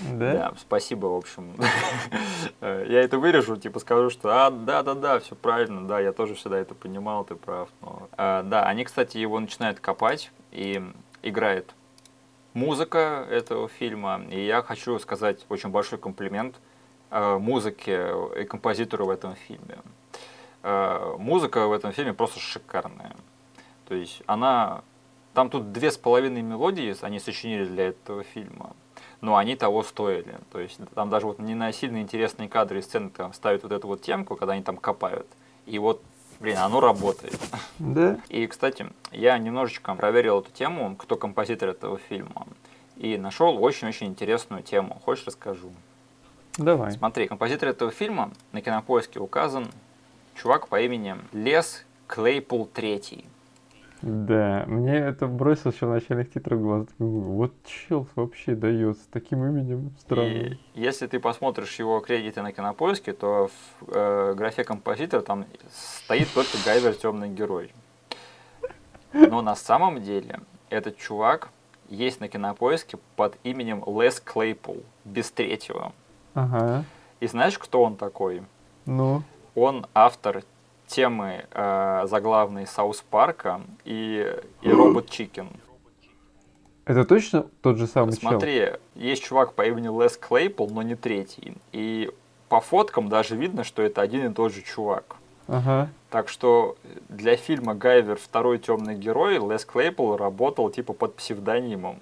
[0.00, 0.32] Да?
[0.32, 1.54] Да, спасибо, в общем.
[2.60, 6.34] Я это вырежу, типа скажу, что а, да, да, да, все правильно, да, я тоже
[6.34, 7.68] всегда это понимал, ты прав.
[7.80, 8.08] Но...
[8.16, 10.82] А, да, они, кстати, его начинают копать, и
[11.22, 11.74] играет
[12.54, 14.22] музыка этого фильма.
[14.30, 16.56] И я хочу сказать очень большой комплимент
[17.10, 19.78] э, музыке и композитору в этом фильме.
[20.62, 23.16] Э, музыка в этом фильме просто шикарная.
[23.88, 24.82] То есть она...
[25.34, 28.74] Там тут две с половиной мелодии они сочинили для этого фильма
[29.20, 30.36] но они того стоили.
[30.52, 33.72] То есть там даже вот не на сильно интересные кадры и сцены там ставят вот
[33.72, 35.26] эту вот темку, когда они там копают.
[35.66, 36.02] И вот,
[36.40, 37.38] блин, оно работает.
[37.78, 38.18] Да?
[38.28, 42.46] И, кстати, я немножечко проверил эту тему, кто композитор этого фильма,
[42.96, 45.00] и нашел очень-очень интересную тему.
[45.04, 45.70] Хочешь, расскажу?
[46.56, 46.92] Давай.
[46.92, 49.68] Смотри, композитор этого фильма на кинопоиске указан
[50.34, 53.24] чувак по имени Лес Клейпул Третий.
[54.02, 56.86] Да, мне это бросилось еще в начальных титрах в глаза.
[56.98, 60.52] Вот чел вообще дает с таким именем странным.
[60.52, 63.48] И если ты посмотришь его кредиты на кинопоиске, то
[63.80, 67.72] в э, графе композитор там стоит только Гайвер Темный герой.
[69.12, 70.40] Но на самом деле
[70.70, 71.48] этот чувак
[71.88, 75.92] есть на кинопоиске под именем Лес Клейпул, без третьего.
[76.34, 76.84] Ага.
[77.20, 78.42] И знаешь, кто он такой?
[78.86, 79.22] Ну,
[79.54, 80.44] Он автор
[80.88, 85.48] темы э, заглавной Саус Парка и, и Robot Chicken.
[86.84, 88.30] это точно тот же самый чел?
[88.30, 91.54] Смотри, есть чувак по имени Лес Клейпул, но не третий.
[91.72, 92.10] И
[92.48, 95.16] по фоткам даже видно, что это один и тот же чувак.
[95.46, 95.88] Ага.
[96.10, 96.76] Так что
[97.08, 98.16] для фильма «Гайвер.
[98.16, 101.98] Второй темный герой» Лес Клейпул работал типа под псевдонимом.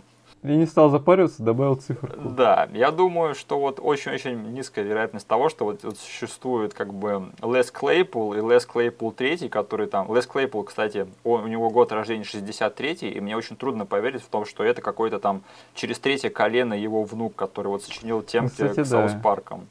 [0.47, 2.29] И не стал запариваться, добавил циферку.
[2.29, 7.31] Да, я думаю, что вот очень-очень низкая вероятность того, что вот, вот существует как бы
[7.43, 10.15] Лес Клейпул и Лес Клейпул третий, который там...
[10.15, 14.29] Лес Клейпул, кстати, он, у него год рождения 63 и мне очень трудно поверить в
[14.29, 15.43] том, что это какой-то там
[15.75, 19.19] через третье колено его внук, который вот сочинил темки Кстати, к Саус да.
[19.19, 19.67] Паркам.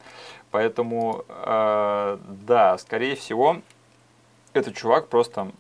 [0.52, 3.58] Поэтому, э, да, скорее всего,
[4.52, 5.52] этот чувак просто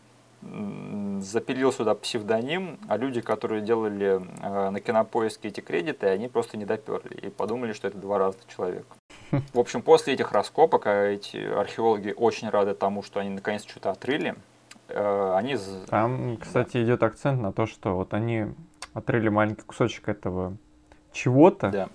[1.22, 6.66] запилил сюда псевдоним, а люди, которые делали э, на кинопоиске эти кредиты, они просто не
[6.66, 8.96] доперли и подумали, что это два разных человека.
[9.54, 13.91] В общем, после этих раскопок, а эти археологи очень рады тому, что они наконец что-то
[13.91, 14.36] отрыли,
[14.89, 15.58] э, они...
[15.88, 18.48] Там, кстати, идет акцент на то, что вот они
[18.93, 20.58] отрыли маленький кусочек этого
[21.12, 21.89] чего-то, Да.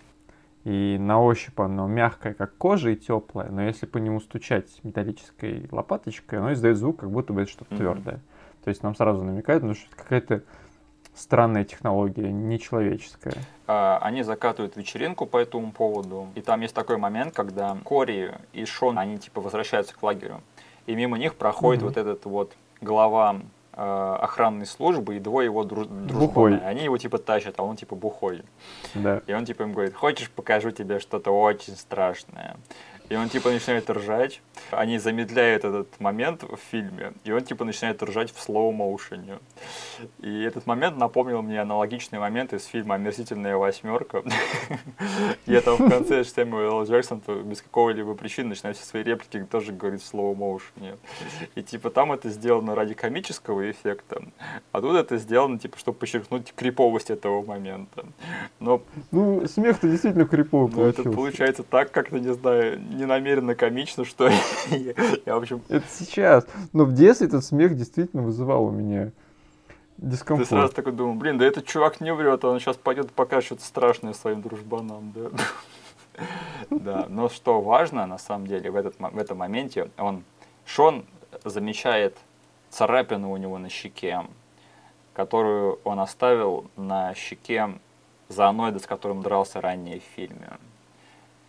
[0.64, 5.68] и на ощупь оно мягкое, как кожа, и теплое, но если по нему стучать металлической
[5.70, 7.78] лопаточкой, оно издает звук, как будто бы это что-то Мгм.
[7.78, 8.20] твердое.
[8.64, 10.42] То есть нам сразу намекает, ну, что это какая-то
[11.14, 13.34] странная технология, нечеловеческая.
[13.66, 16.28] А, Они закатывают вечеринку по этому поводу.
[16.34, 20.40] И там есть такой момент, когда Кори и Шон, они типа возвращаются к лагерю.
[20.86, 21.88] И мимо них проходит Мгм.
[21.88, 23.36] вот этот вот глава
[23.72, 26.56] э, охранной службы и двое его дру- дружбаны.
[26.64, 28.42] Они его типа тащат, а он типа бухой.
[28.94, 29.22] Да.
[29.26, 32.56] И он типа им говорит, хочешь покажу тебе что-то очень страшное.
[33.10, 34.40] И он типа начинает ржать.
[34.70, 39.40] Они замедляют этот момент в фильме, и он типа начинает ржать в слоу-моушене.
[40.20, 44.22] И этот момент напомнил мне аналогичный момент из фильма «Омерзительная восьмерка».
[45.46, 46.84] Я там в конце Сэмюэл.
[46.84, 50.96] Джексон без какого-либо причины начинает все свои реплики тоже говорить в слоу-моушене.
[51.56, 54.22] И типа там это сделано ради комического эффекта,
[54.70, 58.06] а тут это сделано типа, чтобы подчеркнуть криповость этого момента.
[58.60, 64.28] Но Ну, смех-то действительно криповый ну, это получается так, как-то, не знаю, ненамеренно комично, что
[64.70, 64.94] я,
[65.26, 66.46] я, в общем, Это сейчас.
[66.72, 69.10] Но в детстве этот смех действительно вызывал у меня
[70.00, 70.48] ты дискомфорт.
[70.48, 73.64] сразу такой думал, блин, да этот чувак не врет, он сейчас пойдет и покажет что-то
[73.64, 75.30] страшное своим дружбанам, да.
[76.70, 80.22] Да, но что важно, на самом деле, в, этот, в этом моменте, он,
[80.66, 81.06] Шон
[81.44, 82.16] замечает
[82.68, 84.26] царапину у него на щеке,
[85.14, 87.78] которую он оставил на щеке
[88.28, 90.58] зооноида, с которым дрался ранее в фильме.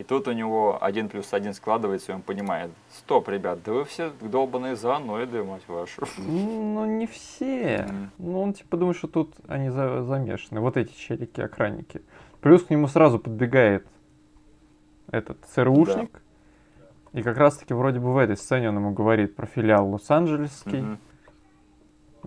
[0.02, 3.86] И тут у него один плюс один складывается, и он понимает, стоп, ребят, да вы
[3.86, 6.02] все долбанные зооноиды, мать вашу.
[6.18, 7.88] Ну, не все.
[8.18, 10.60] Ну, он типа думает, что тут они за- замешаны.
[10.60, 12.02] Вот эти челики-охранники.
[12.40, 13.86] Плюс к нему сразу подбегает
[15.12, 16.24] этот ЦРУшник.
[17.14, 20.82] И как раз-таки вроде бы в этой сцене он ему говорит про филиал Лос-Анджелесский.
[20.82, 21.00] Мгм.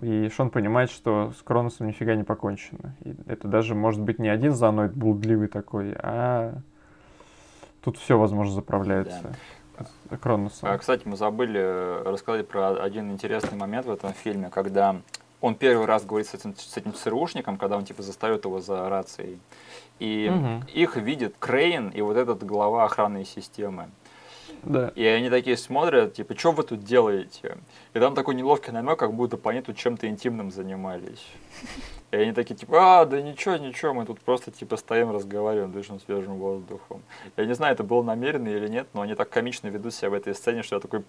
[0.01, 2.95] И Шон понимает, что с Кроносом нифига не покончено.
[3.03, 6.61] И это даже может быть не один зооноид блудливый такой, а
[7.85, 9.35] тут все, возможно, заправляется
[10.09, 10.69] с Кроносом.
[10.69, 15.01] А, кстати, мы забыли э, рассказать про один интересный момент в этом фильме, когда
[15.39, 18.89] он первый раз говорит с этим, с этим ЦРУшником, когда он типа застает его за
[18.89, 19.39] рацией.
[19.99, 20.63] И Мгм.
[20.73, 23.89] их видит Крейн и вот этот глава охранной системы.
[24.63, 24.91] Да.
[24.95, 27.57] И они такие смотрят, типа, что вы тут делаете?
[27.93, 31.23] И там такой неловкий намек, как будто по они тут чем-то интимным занимались.
[32.15, 35.99] И они такие, типа, а, да ничего, ничего, мы тут просто, типа, стоим, разговариваем, дышим
[35.99, 37.01] свежим воздухом.
[37.35, 40.13] Я не знаю, это было намеренно или нет, но они так комично ведут себя в
[40.13, 41.03] этой сцене, что я такой,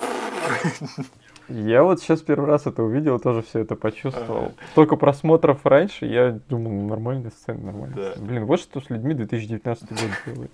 [1.48, 4.46] Я вот сейчас первый раз это увидел, тоже все это почувствовал.
[4.46, 4.54] Ага.
[4.72, 8.10] Столько просмотров раньше, я думал, ну, нормальная сцена, нормальная Да.
[8.12, 8.26] сцена.
[8.26, 10.50] Блин, вот что с людьми 2019 год делает.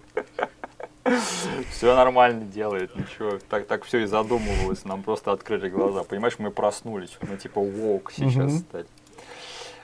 [1.71, 3.39] все нормально делает, ничего.
[3.49, 6.05] Так, так все и задумывалось, нам просто открыли глаза.
[6.05, 8.65] Понимаешь, мы проснулись, мы типа волк сейчас Мгм.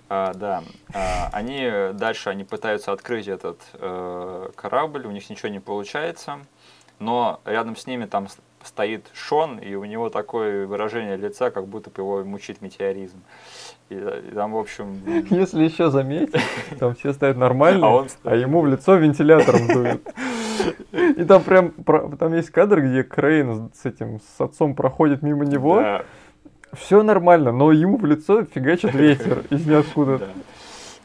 [0.09, 0.63] А, да,
[0.95, 6.39] А, они дальше они пытаются открыть этот э, корабль, у них ничего не получается,
[6.99, 8.29] но рядом с ними там
[8.65, 13.21] стоит Шон, и у него такое выражение лица, как будто бы его мучит метеоризм.
[13.89, 15.01] И, и там, в общем,
[15.31, 16.43] Если еще заметить,
[16.79, 20.07] там все стоят нормально, А он а ему в лицо вентилятором дует.
[20.93, 21.73] И там прям,
[22.19, 26.05] там есть кадр, где Крейн с этим, с отцом проходит мимо него, да,
[26.73, 30.19] все нормально, но ему в лицо фигачит ветер из ниоткуда.
[30.19, 30.27] да.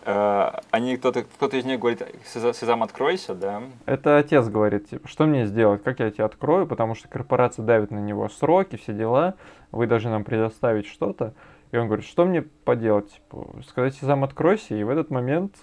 [0.05, 3.61] Э, Они кто-то кто-то из них говорит, «Сеза- Сезам, откройся, да?
[3.85, 7.89] Это отец говорит, типа, что мне сделать, как я тебя открою, потому что корпорация давит
[7.91, 9.35] на него сроки, все дела,
[9.71, 11.33] вы должны нам предоставить что-то.
[11.71, 15.55] И он говорит, что мне поделать, типа, сказать Сезам, откройся, и в этот момент,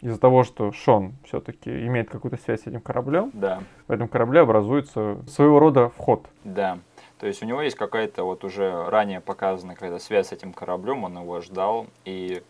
[0.00, 3.60] из-за того, что Шон все-таки имеет какую-то связь с этим кораблем, Да.
[3.86, 6.26] в этом корабле образуется своего рода вход.
[6.44, 6.78] Да.
[7.22, 11.04] То есть у него есть какая-то вот уже ранее показанная какая-то связь с этим кораблем,
[11.04, 12.42] он его ждал, и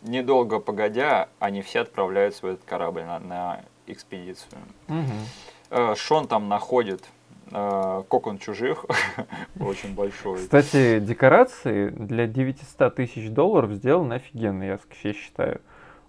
[0.00, 4.60] недолго погодя, они все отправляются в этот корабль на, на экспедицию.
[5.70, 7.02] Э, Шон там находит
[7.50, 8.86] э, кокон чужих,
[9.58, 10.38] очень большой.
[10.38, 14.78] Кстати, декорации для 900 тысяч долларов сделаны офигенно, я
[15.14, 15.60] считаю.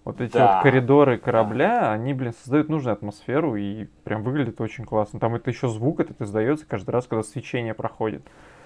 [0.04, 0.56] Вот эти Да.
[0.56, 5.18] вот коридоры корабля, они, блин, создают нужную атмосферу и прям выглядит очень классно.
[5.18, 8.22] Там это еще звук этот издается каждый раз, когда свечение проходит.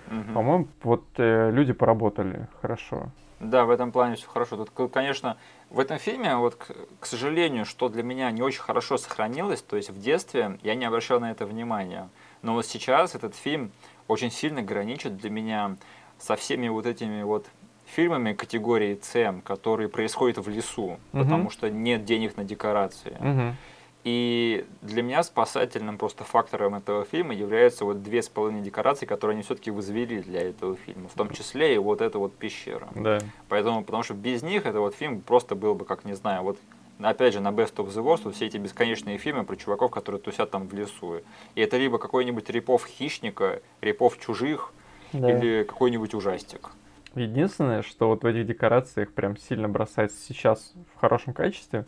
[0.08, 0.34] Мгм.
[0.34, 3.10] По-моему, вот э, люди поработали хорошо.
[3.40, 4.56] Да, в этом плане все хорошо.
[4.56, 5.36] Тут, конечно,
[5.70, 9.76] в этом фильме, вот, к, к сожалению, что для меня не очень хорошо сохранилось, то
[9.76, 12.08] есть в детстве я не обращал на это внимания.
[12.42, 13.70] Но вот сейчас этот фильм
[14.08, 15.76] очень сильно граничит для меня
[16.18, 17.46] со всеми вот этими вот
[17.94, 21.24] фильмами категории С, которые происходят в лесу, Мгм.
[21.24, 23.16] потому что нет денег на декорации.
[23.20, 23.56] Мгм.
[24.04, 29.34] И для меня спасательным просто фактором этого фильма являются вот две с половиной декорации, которые
[29.34, 32.88] они все-таки возвели для этого фильма, в том числе и вот эта вот пещера.
[32.94, 33.18] Да.
[33.48, 36.58] Поэтому, потому что без них это вот фильм просто был бы, как не знаю, вот
[37.00, 40.20] опять же на Best of the Worst вот все эти бесконечные фильмы про чуваков, которые
[40.20, 41.20] тусят там в лесу.
[41.54, 44.72] И это либо какой-нибудь репов хищника, репов чужих,
[45.12, 45.30] Да.
[45.30, 46.70] или какой-нибудь ужастик.
[47.18, 51.84] Единственное, что вот в этих декорациях прям сильно бросается сейчас в хорошем качестве.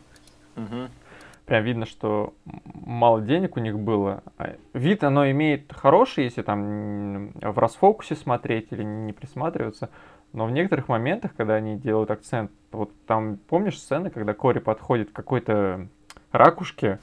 [0.55, 0.89] Мгм.
[1.45, 4.23] Прям видно, что мало денег у них было.
[4.37, 9.89] А Вид оно имеет хороший, если там в расфокусе смотреть или не присматриваться.
[10.33, 15.09] Но в некоторых моментах, когда они делают акцент, вот там, помнишь сцены, когда Кори подходит
[15.11, 15.87] к какой-то
[16.31, 16.99] ракушке,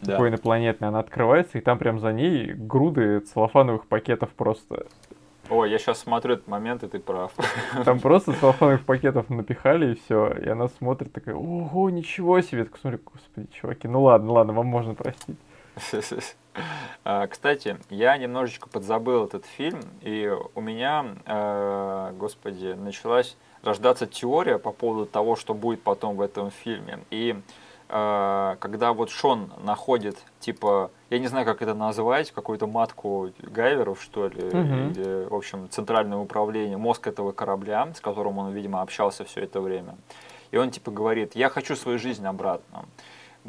[0.00, 0.12] Да.
[0.12, 4.86] такой инопланетной, она открывается, и там прям за ней груды целлофановых пакетов просто.
[5.50, 7.32] Ой, я сейчас смотрю этот момент, и ты прав.
[7.84, 10.30] Там просто целлофановых пакетов напихали, и все.
[10.32, 12.58] И она смотрит такая, ого, ничего себе.
[12.58, 15.36] Я такой смотрю, господи, чуваки, ну ладно, ладно, вам можно простить.
[17.04, 24.58] А, Кстати, я немножечко подзабыл этот фильм, и у меня, э, господи, началась рождаться теория
[24.58, 26.98] по поводу того, что будет потом в этом фильме.
[27.10, 27.40] И
[27.88, 34.28] когда вот Шон находит, типа, я не знаю, как это назвать, какую-то матку Гайверов, что
[34.28, 34.90] ли, Мгм.
[34.90, 39.60] или, в общем, центральное управление, мозг этого корабля, с которым он, видимо, общался все это
[39.62, 39.96] время.
[40.50, 42.84] И он, типа, говорит, я хочу свою жизнь обратно.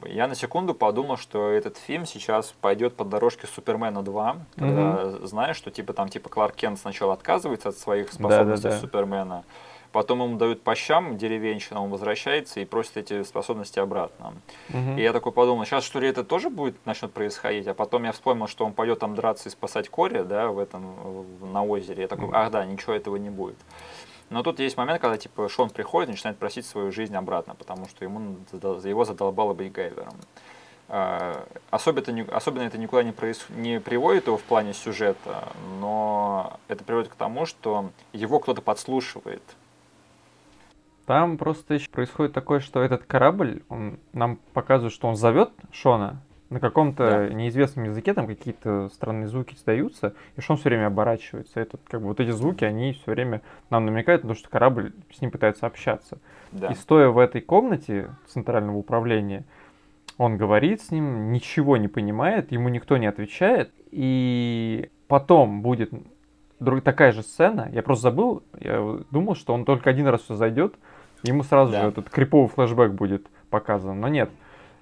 [0.06, 5.58] Я на секунду подумал, что этот фильм сейчас пойдет по дорожке Супермена 2, когда знаешь,
[5.58, 8.80] что типа там типа Кларк Кент сначала отказывается от своих способностей Да-да-да.
[8.80, 9.44] Супермена,
[9.92, 14.34] потом ему дают по щам деревенщина, он возвращается и просит эти способности обратно.
[14.70, 14.98] Мгм.
[14.98, 18.12] И я такой подумал, сейчас что ли это тоже будет начнет происходить, а потом я
[18.12, 22.04] вспомнил, что он пойдет там драться и спасать Кори, да, в этом на озере.
[22.04, 23.58] Я такой, ах да, ничего этого не будет.
[24.30, 27.88] Но тут есть момент, когда типа Шон приходит и начинает просить свою жизнь обратно, потому
[27.88, 28.38] что ему
[28.84, 30.14] его задолбало быть Гайвером.
[30.92, 36.60] А, Особенно, это особенно это никуда не, проис- не приводит его в плане сюжета, но
[36.68, 39.44] это приводит к тому, что его кто-то подслушивает.
[41.10, 46.22] Там просто еще происходит такое, что этот корабль, он нам показывает, что он зовет Шона,
[46.52, 47.30] На каком-то Да.
[47.34, 51.60] неизвестном языке там какие-то странные звуки издаются, и Шон все время оборачивается.
[51.62, 53.42] Это, как бы, вот эти звуки, они все время
[53.72, 56.20] нам намекают на то, что корабль с ним пытается общаться.
[56.52, 56.68] Да.
[56.68, 59.46] И стоя в этой комнате центрального управления,
[60.20, 63.72] он говорит с ним, ничего не понимает, ему никто не отвечает.
[63.90, 65.92] И потом будет
[66.60, 67.68] друг- такая же сцена.
[67.72, 70.76] Я просто забыл, я думал, что он только один раз все зайдет,
[71.24, 71.82] ему сразу Да.
[71.82, 74.00] же этот криповый флешбэк будет показан.
[74.00, 74.30] Но нет,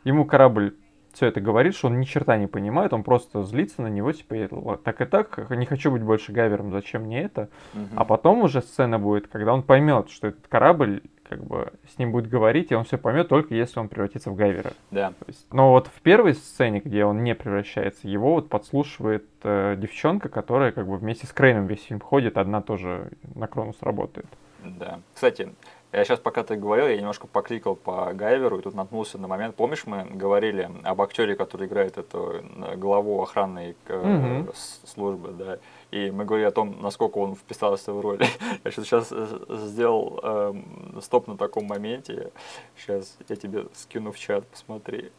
[0.04, 0.76] ему корабль
[1.14, 4.36] все это говорит, что он ни черта не понимает, он просто злится на него, типа,
[4.36, 7.50] «Я, ла- так и так, не хочу быть больше Гайвером, зачем мне это?
[7.74, 7.90] Мгм.
[7.96, 12.12] А потом уже сцена будет, когда он поймет, что этот корабль, как бы, с ним
[12.12, 14.74] будет говорить, и он все поймет только если он превратится в Гайвера.
[14.92, 15.10] Да.
[15.10, 19.76] То есть- но вот в первой сцене, где он не превращается, его вот подслушивает э,
[19.76, 24.28] девчонка, которая как бы вместе с Крейном весь фильм ходит, одна тоже на Кронус работает.
[24.64, 25.00] Да.
[25.16, 25.52] Кстати,
[25.94, 29.56] я сейчас, пока ты говорил, я немножко покликал по Гайверу и тут наткнулся на момент.
[29.56, 35.60] Помнишь, мы говорили об актере, который играет эту э, главу охранной э, с- службы, да.
[35.92, 38.20] И мы говорили о том, насколько он вписался в роль.
[38.66, 39.14] Я сейчас
[39.50, 42.32] сделал эм, стоп на таком моменте.
[42.76, 45.12] Сейчас я тебе скину в чат, посмотри.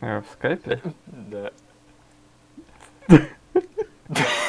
[0.00, 0.80] Э, в скайпе.
[1.06, 1.50] Да.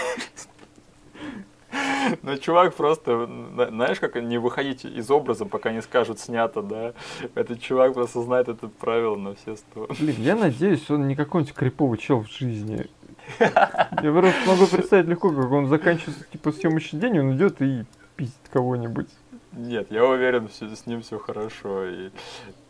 [2.23, 6.93] Ну, чувак просто, на- знаешь, как не выходить из образа, пока не скажут снято, да?
[7.35, 9.87] Этот чувак просто знает это правило на все сто.
[9.99, 12.87] Блин, я надеюсь, он не какой-нибудь криповый чел в жизни.
[13.39, 17.83] Я просто могу представить легко, как он заканчивается, типа, съемочный день, он идет и
[18.15, 19.09] пиздит кого-нибудь.
[19.57, 21.85] Нет, я уверен, всё- с ним все хорошо.
[21.85, 22.11] И,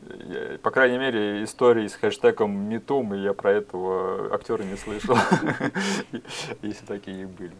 [0.09, 5.15] я- по крайней мере, истории с хэштегом #MeToo, и я про этого актера не слышал,
[6.61, 7.51] если такие и были.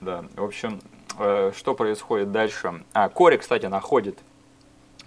[0.00, 0.80] Да, в общем,
[1.18, 2.82] э, что происходит дальше?
[2.94, 4.18] А, Кори, кстати, находит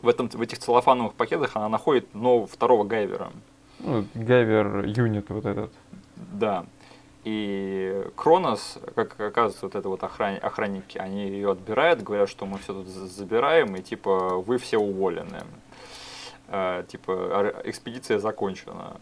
[0.04, 3.32] в, этом, в этих целлофановых пакетах, она находит нового второго Гайвера.
[3.80, 5.72] Ну, Гайвер юнит вот этот.
[6.16, 6.66] Да.
[7.24, 12.58] И Кронос, как оказывается, вот это вот охран- охранники, они ее отбирают, говорят, что мы
[12.58, 15.42] все тут за- забираем, и типа вы все уволены.
[16.50, 18.98] Э, типа экспедиция закончена.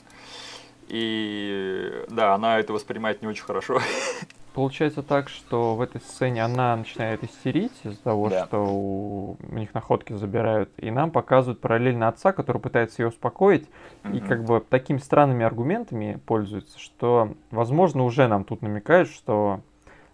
[0.88, 3.80] И да, она это воспринимает не очень хорошо.
[4.54, 8.46] Получается так, что в этой сцене она начинает истерить из-за того, Да.
[8.46, 13.70] что у, у них находки забирают, и нам показывают параллельно отца, который пытается ее успокоить,
[14.04, 14.28] и Мгм.
[14.28, 19.62] как бы такими странными аргументами пользуется, что, возможно, уже нам тут намекают, что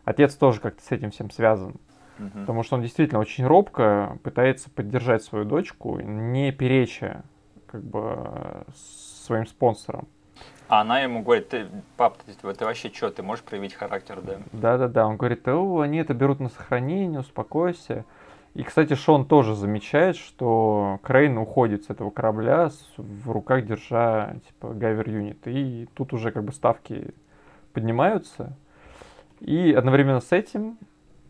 [0.05, 1.75] отец тоже как-то с этим всем связан,
[2.19, 2.41] Мгм.
[2.41, 7.23] потому что он действительно очень робко пытается поддержать свою дочку, не переча
[7.65, 10.07] как бы своим спонсорам.
[10.69, 14.37] А она ему говорит, ты, пап, ты, ты вообще что, ты можешь проявить характер, да?
[14.51, 18.05] Да-да-да, он говорит, о, они это берут на сохранение, успокойся.
[18.53, 24.73] И, кстати, Шон тоже замечает, что Крейн уходит с этого корабля в руках держа, типа,
[24.73, 25.47] Гайвер Юнит.
[25.47, 27.13] И тут уже как бы ставки
[27.71, 28.57] поднимаются.
[29.39, 30.79] И одновременно с этим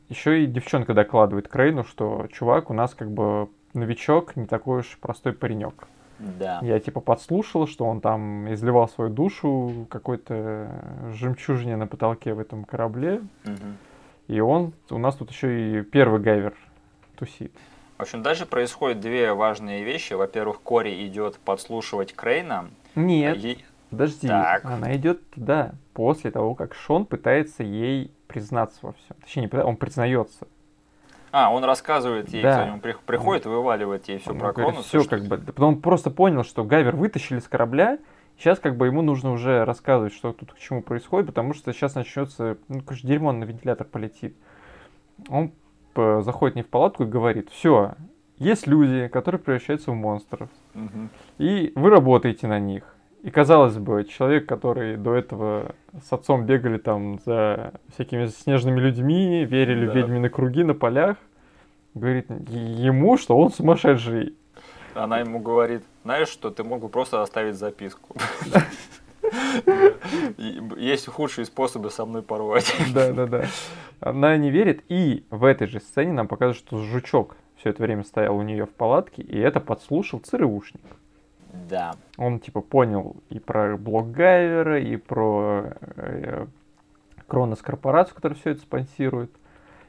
[0.09, 4.97] еще и девчонка докладывает Крейну, что чувак у нас как бы новичок, не такой уж
[4.99, 5.87] простой паренек.
[6.19, 6.59] Да.
[6.63, 12.63] Я типа подслушал, что он там изливал свою душу какой-то жемчужине на потолке в этом
[12.63, 13.21] корабле.
[13.43, 13.77] Мгм.
[14.27, 16.53] И он у нас тут еще и первый гайвер
[17.15, 17.53] тусит.
[17.97, 20.13] В общем, дальше происходят две важные вещи.
[20.13, 22.69] Во-первых, Кори идет подслушивать Крейна.
[22.95, 24.65] Нет, Ей- подожди, Так.
[24.65, 29.15] она идет туда после того, как Шон пытается ей признаться во всем.
[29.23, 30.47] Точнее, не он признается.
[31.31, 32.79] А, он рассказывает ей, Да.
[32.81, 34.87] при- приходит, вываливает ей все Он про говорит, Кронуса.
[34.89, 35.37] всё что- как бы.
[35.37, 37.99] Потом он просто понял, что Гайвер вытащили с корабля.
[38.37, 41.95] Сейчас как бы ему нужно уже рассказывать, что тут к чему происходит, потому что сейчас
[41.95, 44.35] начнется, ну, конечно, дерьмо на вентилятор полетит.
[45.29, 45.51] Он
[45.95, 47.95] заходит не в палатку и говорит, все,
[48.37, 51.09] есть люди, которые превращаются в монстров, Мгм.
[51.39, 52.93] и вы работаете на них.
[53.23, 59.43] И казалось бы, человек, который до этого с отцом бегали там за всякими снежными людьми,
[59.43, 59.91] верили Да.
[59.91, 61.17] в ведьмины круги на полях,
[61.95, 64.35] говорит ему, что он сумасшедший.
[64.93, 68.15] Она ему говорит, знаешь что, ты мог бы просто оставить записку.
[70.77, 72.73] Есть худшие способы со мной порвать.
[72.93, 73.45] Да, да, да.
[73.99, 78.03] Она не верит, и в этой же сцене нам показывают, что жучок все это время
[78.03, 80.81] стоял у нее в палатке, и это подслушал ЦРУшник.
[81.69, 81.95] Да.
[82.17, 86.45] Он типа понял и про блок Гайвера, и про э,
[87.27, 89.31] Кронос корпорацию, которая все это спонсирует.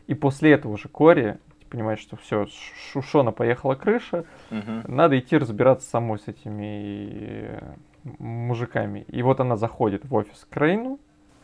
[0.07, 1.39] И после этого уже Кори
[1.71, 2.47] понимает, что все,
[2.93, 4.85] Шушона поехала крыша, Мгм.
[4.89, 7.75] надо идти разбираться самой с этими э,
[8.19, 9.05] мужиками.
[9.09, 10.99] И вот она заходит в офис к Крейну,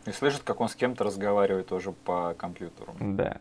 [0.07, 2.95] И слышит, как он с кем-то разговаривает тоже по компьютеру.
[3.01, 3.39] да.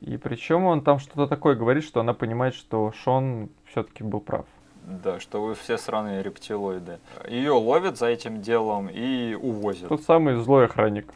[0.00, 4.46] И причем он там что-то такое говорит, что она понимает, что Шон все-таки был прав.
[4.86, 6.98] Да, что вы все сраные рептилоиды.
[7.28, 9.88] Ее ловят за этим делом и увозят.
[9.88, 11.06] Тот самый злой охранник.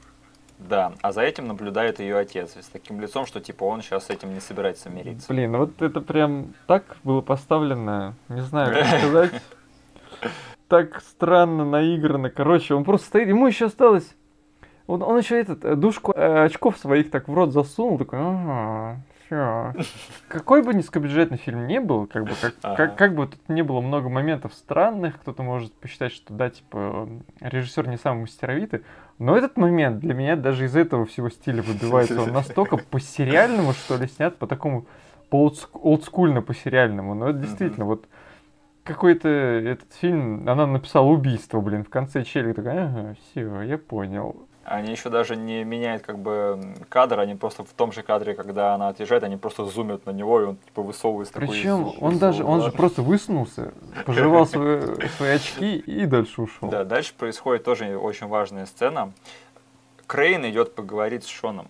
[0.59, 2.57] Да, а за этим наблюдает ее отец.
[2.57, 5.29] С таким лицом, что типа он сейчас с этим не собирается мириться.
[5.29, 9.43] Блин, вот это прям так было поставлено, не знаю, как сказать.
[10.69, 12.31] Так странно, наигранно.
[12.31, 14.15] Короче, он просто стоит, ему еще осталось...
[14.89, 19.01] Он, он еще этот, э, душку э, очков своих так в рот засунул, такой, ага,
[19.27, 19.75] все.
[20.29, 22.77] Какой бы низкобюджетный фильм не был, как бы, как, Ага.
[22.77, 27.09] как, как бы тут не было много моментов странных, кто-то может посчитать, что да, типа,
[27.41, 28.83] режиссер не самый мастеровитый,
[29.19, 32.23] но этот момент для меня даже из этого всего стиля выбивается.
[32.23, 34.87] Он настолько по-сериальному, что ли, снят, по такому,
[35.31, 37.15] по олдскульно по-сериальному.
[37.15, 38.07] Но это действительно, вот
[38.85, 44.46] какой-то этот фильм, она написала убийство, блин, в конце челик такой, ага, все, я понял.
[44.69, 48.75] Они еще даже не меняют как бы кадр, они просто в том же кадре, когда
[48.75, 52.19] она отъезжает, они просто зумят на него, и он типа высовывается такой Причем из- он
[52.19, 53.73] даже, он же просто высунулся,
[54.05, 54.81] пожевал свои,
[55.17, 56.69] свои очки и дальше ушел.
[56.69, 59.13] Да, дальше происходит тоже очень важная сцена.
[60.09, 61.69] Крейн идет поговорить с Шоном.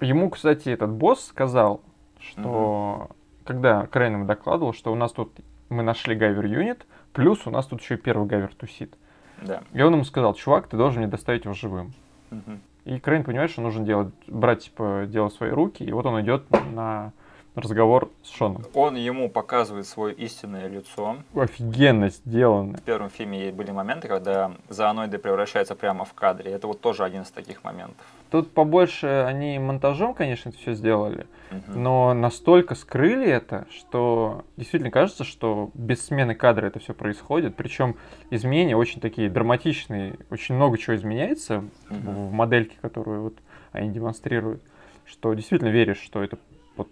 [0.00, 1.80] Ему, кстати, этот босс сказал,
[2.20, 3.08] что
[3.44, 5.32] когда Крейн ему докладывал, что у нас тут
[5.68, 8.94] мы нашли Guyver unit, плюс у нас тут еще и первый гайвер тусит.
[9.42, 9.62] Да.
[9.72, 11.92] И он ему сказал, чувак, ты должен мне доставить его живым.
[12.30, 12.60] Мгм.
[12.84, 16.20] И Крейн понимает, что нужно делать, брать типа дело в свои руки, и вот он
[16.22, 17.12] идет на
[17.54, 18.64] разговор с Шоном.
[18.74, 21.16] Он ему показывает свое истинное лицо.
[21.34, 22.78] Офигенно сделано.
[22.78, 26.52] В первом фильме были моменты, когда зооноиды превращаются прямо в кадре.
[26.52, 28.06] Это вот тоже один из таких моментов.
[28.30, 31.26] Тут побольше они монтажом, конечно, это все сделали,
[31.66, 37.56] но настолько скрыли это, что действительно кажется, что без смены кадра это все происходит.
[37.56, 37.96] Причем
[38.30, 43.34] изменения очень такие драматичные, очень много чего изменяется в модельке, которую вот
[43.72, 44.62] они демонстрируют,
[45.06, 46.38] что действительно веришь, что это
[46.76, 46.88] вот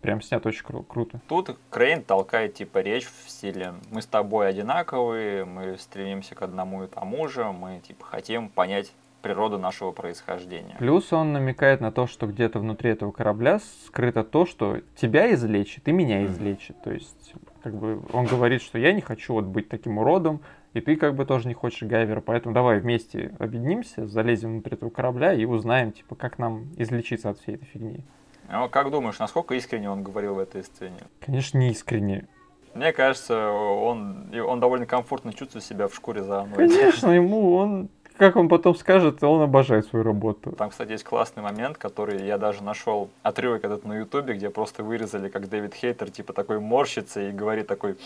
[0.00, 1.20] прям снято очень кру- круто.
[1.28, 6.84] Тут Крейн толкает типа речь в стиле «Мы с тобой одинаковые, мы стремимся к одному
[6.84, 10.76] и тому же, мы типа хотим понять природу нашего происхождения».
[10.78, 15.88] Плюс он намекает на то, что где-то внутри этого корабля скрыто то, что тебя излечит
[15.88, 16.80] и меня излечит.
[16.82, 20.40] То есть, как бы он говорит, что я не хочу вот быть таким уродом,
[20.72, 24.90] и ты как бы тоже не хочешь Гайвера, поэтому давай вместе объединимся, залезем внутрь этого
[24.90, 28.04] корабля и узнаем, типа, как нам излечиться от всей этой фигни.
[28.48, 30.98] А как думаешь, насколько искренне он говорил в этой сцене?
[31.20, 32.26] Конечно, не искренне.
[32.74, 36.56] Мне кажется, он, он довольно комфортно чувствует себя в шкуре зооноида.
[36.56, 37.88] Конечно, ему он,
[38.20, 40.52] как он потом скажет, он обожает свою работу.
[40.52, 44.84] Там, кстати, есть классный момент, который я даже нашел отрывок этот на Ютубе, где просто
[44.84, 47.96] вырезали, как Дэвид Хейтер, типа такой морщится и говорит такой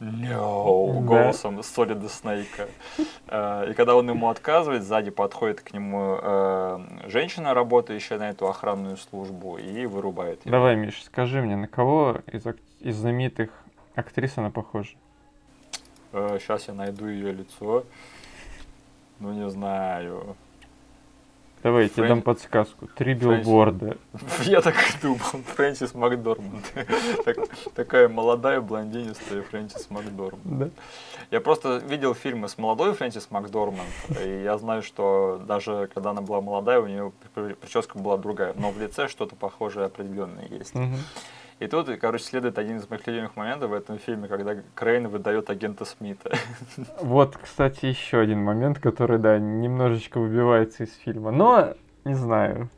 [0.00, 2.68] голосом Солида Снейка.
[3.28, 6.78] Э, И когда он ему отказывает, сзади подходит к нему э,
[7.08, 10.50] женщина, работающая на эту охранную службу, и вырубает его.
[10.50, 12.42] Давай, Миш, скажи мне, на кого из,
[12.80, 13.50] из знаменитых
[13.94, 14.96] актрис она похожа?
[16.12, 17.84] Сейчас я найду ее лицо.
[19.20, 20.36] Ну, не знаю.
[21.62, 22.86] Давай, я тебе дам подсказку.
[22.96, 23.44] Три Фрэнсис.
[23.46, 23.98] билборда.
[24.44, 25.18] Я так и думал,
[25.56, 26.64] Фрэнсис Макдорманд.
[27.26, 27.36] Так-
[27.74, 30.40] Такая молодая блондинистая Фрэнсис Макдорманд.
[30.58, 30.68] Да.
[31.30, 33.90] Я просто видел фильмы с молодой Фрэнсис Макдорманд,
[34.24, 38.54] и я знаю, что даже когда она была молодая, у нее при- прическа была другая,
[38.56, 40.72] но в лице что-то похожее определенное есть.
[41.60, 45.50] И тут, короче, следует один из моих любимых моментов в этом фильме, когда Крейн выдает
[45.50, 46.32] агента Смита.
[47.00, 51.30] Вот, кстати, еще один момент, который, да, немножечко выбивается из фильма.
[51.30, 51.74] Но,
[52.04, 52.70] не знаю.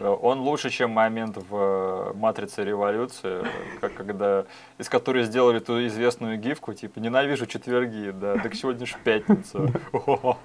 [0.00, 3.44] Он лучше, чем момент в э, «Матрице революции»,
[3.80, 4.46] как когда,
[4.78, 9.68] из которой сделали ту известную гифку, типа «Ненавижу четверги», да, так сегодня ж пятница.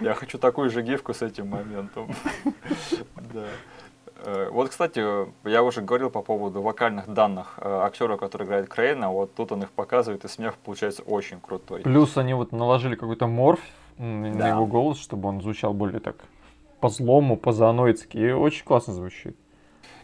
[0.00, 2.10] Я хочу такую же гифку с этим моментом.
[3.34, 3.44] Да.
[4.24, 5.04] Э, Вот, кстати,
[5.48, 9.10] я уже говорил по поводу вокальных данных э, актера, который играет Крейна.
[9.10, 11.82] Вот тут он их показывает, и смех получается очень крутой.
[11.82, 13.60] Плюс они вот наложили какой-то морф
[13.98, 14.48] на Да.
[14.48, 16.16] его голос, чтобы он звучал более так
[16.80, 18.16] по-злому, по-зооноидски.
[18.16, 19.36] И очень классно звучит.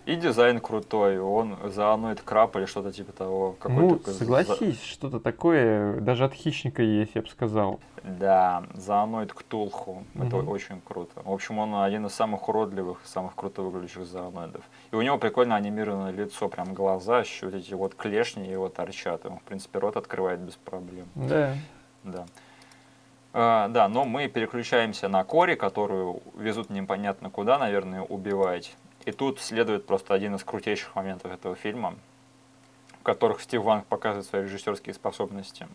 [0.07, 3.57] И дизайн крутой, он зооноид краб или что-то типа того.
[3.65, 7.81] ну, такой за- согласись, что-то такое даже от хищника есть, я бы сказал.
[8.03, 10.05] Да, зооноид Ктулху.
[10.15, 10.49] Это Мгм.
[10.51, 11.23] очень круто.
[11.25, 14.61] В общем, он один из самых уродливых, самых круто выглядящих зооноидов.
[14.93, 19.25] И у него прикольно анимированное лицо, прям глаза, еще вот эти вот клешни его торчат.
[19.25, 21.07] Он, в принципе, рот открывает без проблем.
[21.15, 21.55] Да.
[22.03, 22.27] Да.
[23.33, 28.77] А, да, но мы переключаемся на Кори, которую везут непонятно куда, наверное, убивать.
[29.05, 31.95] И тут следует просто один из крутейших моментов этого фильма,
[33.01, 35.67] в которых Стив Ванг показывает свои режиссерские способности.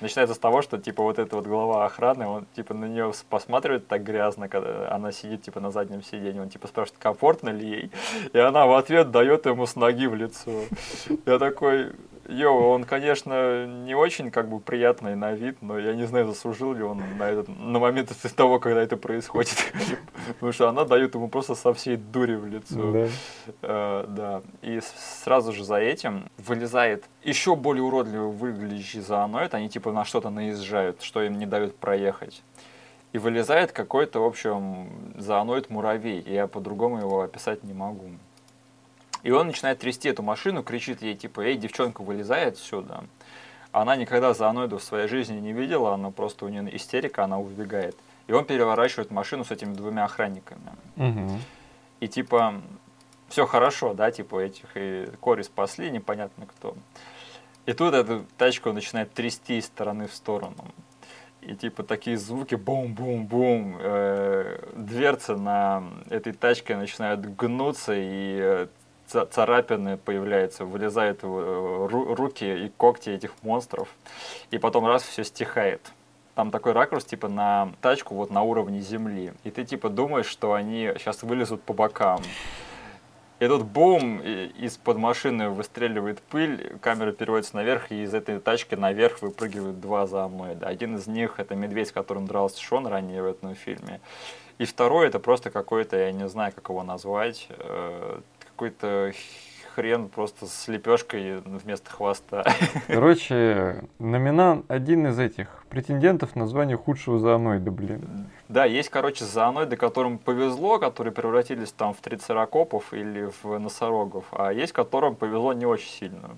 [0.00, 3.86] Начинается с того, что типа вот эта вот глава охраны, он типа на нее посматривает
[3.86, 7.90] так грязно, когда она сидит типа на заднем сиденье, он типа спрашивает, комфортно ли ей,
[8.32, 10.62] и она в ответ дает ему с ноги в лицо.
[11.26, 11.92] Я такой,
[12.30, 16.72] Йо, он, конечно, не очень как бы приятный на вид, но я не знаю, заслужил
[16.72, 19.56] ли он на, этот, на момент того, когда это происходит.
[20.34, 22.92] Потому что она дает ему просто со всей дури в лицо.
[22.92, 23.08] Да.
[23.62, 24.42] Uh, да.
[24.62, 24.80] И
[25.24, 29.54] сразу же за этим вылезает еще более уродливо выглядящий зооноид.
[29.54, 32.42] Они типа на что-то наезжают, что им не дают проехать.
[33.12, 36.22] И вылезает какой-то, в общем, зооноид-муравей.
[36.26, 38.10] Я по-другому его описать не могу.
[39.22, 43.04] И он начинает трясти эту машину, кричит ей, типа, эй, девчонка, вылезай отсюда.
[43.72, 47.96] Она никогда зооноида в своей жизни не видела, она просто у нее истерика, она убегает.
[48.26, 50.60] И он переворачивает машину с этими двумя охранниками.
[50.96, 51.38] Угу.
[52.00, 52.60] И типа,
[53.28, 56.76] все хорошо, да, типа этих и Кори спасли, непонятно кто.
[57.66, 60.64] И тут эту тачку начинает трясти из стороны в сторону.
[61.40, 68.66] И типа такие звуки бум-бум-бум, э, дверцы на этой тачке начинают гнуться, и э,
[69.10, 73.88] царапины появляются, вылезают э, руки и когти этих монстров,
[74.50, 75.80] и потом раз все стихает.
[76.34, 79.32] Там такой ракурс, типа, на тачку вот на уровне земли.
[79.44, 82.20] И ты, типа, думаешь, что они сейчас вылезут по бокам.
[83.40, 89.22] И тут бум, из-под машины выстреливает пыль, камера переводится наверх, и из этой тачки наверх
[89.22, 90.66] выпрыгивают два зооноида.
[90.66, 94.00] Один из них это медведь, с которым дрался Шон ранее в этом фильме.
[94.58, 98.20] И второй это просто какой-то, я не знаю, как его назвать, э,
[98.60, 99.12] какой-то
[99.74, 102.44] хрен просто с лепешкой вместо хвоста.
[102.88, 108.28] Короче, номинант один из этих претендентов на звание худшего зооноида, блин.
[108.48, 114.52] Да, есть, короче, зооноиды, которым повезло, которые превратились там в трицеракопов или в носорогов, а
[114.52, 116.36] есть, которым повезло не очень сильно.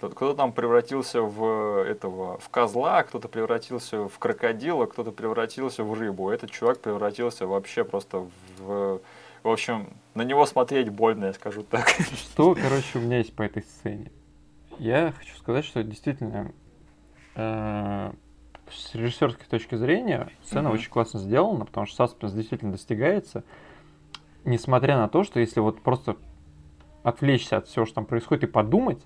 [0.00, 6.28] Кто-то там превратился в этого, в козла, кто-то превратился в крокодила, кто-то превратился в рыбу.
[6.28, 8.26] Этот чувак превратился вообще просто
[8.58, 9.00] в
[9.46, 11.88] в общем, на него смотреть больно, я скажу так.
[12.14, 14.10] Что, короче, у меня есть по этой сцене?
[14.78, 16.52] Я хочу сказать, что действительно
[17.36, 18.12] э,
[18.68, 20.72] с режиссерской точки зрения сцена mm-hmm.
[20.72, 23.44] очень классно сделана, потому что саспенс действительно достигается,
[24.44, 26.16] несмотря на то, что если вот просто
[27.04, 29.00] отвлечься от всего, что там происходит, и подумать,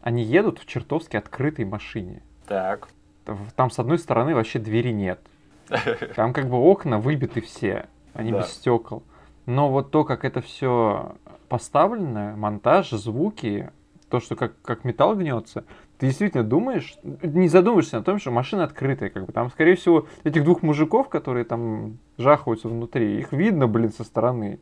[0.00, 2.22] они едут в чертовски открытой машине.
[2.48, 2.88] Так.
[3.54, 5.20] Там с одной стороны вообще двери нет.
[6.16, 8.38] Там как бы окна выбиты все, они да.
[8.40, 9.04] без стекол.
[9.46, 11.16] Но вот то, как это все
[11.48, 13.70] поставлено, монтаж, звуки,
[14.08, 15.64] то, что как, как металл гнется,
[15.98, 20.06] ты действительно думаешь, не задумываешься о том, что машина открытая, как бы там, скорее всего,
[20.24, 24.58] этих двух мужиков, которые там жахаются внутри, их видно, блин, со стороны.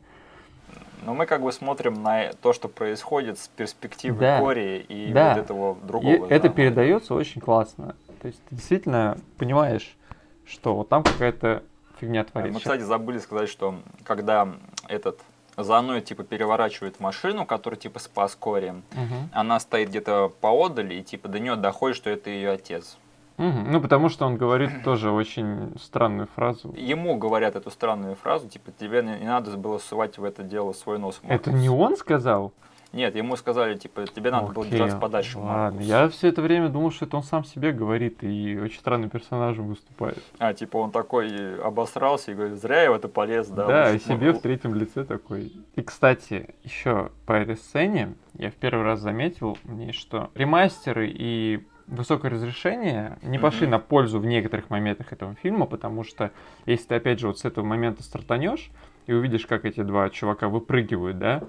[1.03, 4.39] Но мы как бы смотрим на то, что происходит с перспективы да.
[4.39, 5.33] Кори и да.
[5.33, 6.27] вот этого другого.
[6.27, 7.95] И это передается очень классно.
[8.21, 9.97] То есть ты действительно понимаешь,
[10.45, 11.63] что вот там какая-то
[11.99, 12.53] фигня творится.
[12.53, 14.47] Мы, кстати, забыли сказать, что когда
[14.91, 15.19] этот
[15.57, 19.29] зооноид типа переворачивает машину, которая типа спас Кори, угу.
[19.31, 22.97] она стоит где-то поодаль, и типа до нее доходит, что это ее отец.
[23.37, 23.47] Угу.
[23.47, 26.73] Ну, потому что он говорит тоже очень странную фразу.
[26.75, 30.73] Ему говорят эту странную фразу, типа, тебе не, не надо было сувать в это дело
[30.73, 31.19] свой нос.
[31.23, 31.47] Маркус.
[31.47, 32.53] Это не он сказал?
[32.93, 35.37] Нет, ему сказали, типа, тебе надо Окей, было держаться подальше.
[35.37, 35.85] Ладно, Маркус.
[35.85, 39.67] я все это время думал, что это он сам себе говорит и очень странным персонажем
[39.67, 40.21] выступает.
[40.39, 43.65] А, типа, он такой обосрался и говорит, зря я в это полез, да?
[43.65, 45.53] Да, и себе в третьем лице такой.
[45.75, 51.65] И, кстати, еще по этой сцене я в первый раз заметил мне, что ремастеры и
[51.87, 53.71] высокое разрешение не пошли mm-hmm.
[53.71, 56.31] на пользу в некоторых моментах этого фильма, потому что
[56.65, 58.69] если ты опять же вот с этого момента стартанешь
[59.07, 61.43] и увидишь, как эти два чувака выпрыгивают, да,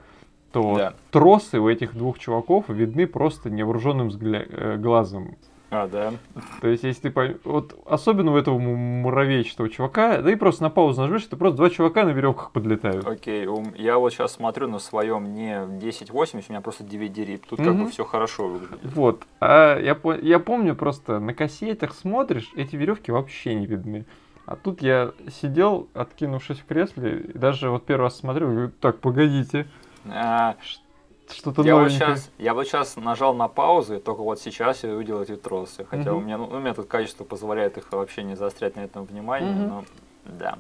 [0.53, 0.95] то да.
[1.11, 4.47] тросы у этих двух чуваков видны просто невооруженным взгля...
[4.49, 5.37] Э, глазом.
[5.73, 6.13] А, да.
[6.61, 7.39] То есть, если ты пойм...
[7.45, 11.71] Вот особенно у этого муравейчатого чувака, да и просто на паузу нажмешь, это просто два
[11.71, 13.07] чувака на веревках подлетают.
[13.07, 17.69] Окей, я вот сейчас смотрю на своем не 1080, у меня просто DVD, тут угу.
[17.69, 18.81] как бы все хорошо выглядит.
[18.95, 19.23] Вот.
[19.41, 24.05] А я, я помню просто на кассетах смотришь, эти веревки вообще не видны.
[24.45, 28.99] А тут я сидел, откинувшись в кресле, и даже вот первый раз смотрю, говорю, так,
[28.99, 29.69] погодите,
[30.05, 34.91] Что-то я вот, сейчас, я вот сейчас нажал на паузу, и только вот сейчас я
[34.93, 35.85] увидел эти тросы.
[35.85, 36.21] Хотя угу.
[36.21, 39.53] у, меня, ну, у меня тут качество позволяет их вообще не заострять на этом внимание,
[39.53, 39.69] угу.
[39.69, 39.85] но
[40.25, 40.59] да.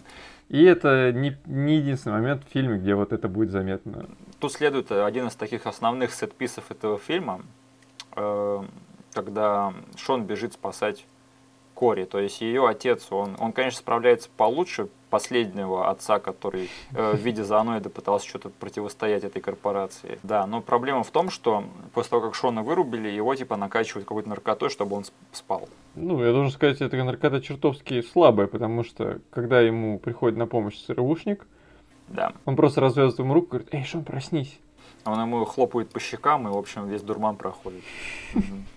[0.48, 4.06] И это не, не единственный момент в фильме, где вот это будет заметно.
[4.38, 7.42] Тут следует один из таких основных сетписов этого фильма,
[8.16, 8.62] э,
[9.12, 11.06] когда Шон бежит спасать
[11.74, 12.04] Кори.
[12.04, 17.44] То есть ее отец, он, он конечно, справляется получше последнего отца, который э, в виде
[17.44, 20.18] зооноида пытался что-то противостоять этой корпорации.
[20.22, 24.30] Да, но проблема в том, что после того, как Шона вырубили, его типа накачивают какой-то
[24.30, 25.68] наркотой, чтобы он спал.
[25.96, 30.78] Ну, я должен сказать, эта наркота чертовски слабая, потому что когда ему приходит на помощь
[30.78, 31.46] СРУшник,
[32.08, 32.32] да.
[32.46, 34.58] он просто развязывает ему руку и говорит, эй, Шон, проснись.
[35.04, 37.82] Он ему хлопает по щекам, и, в общем, весь дурман проходит.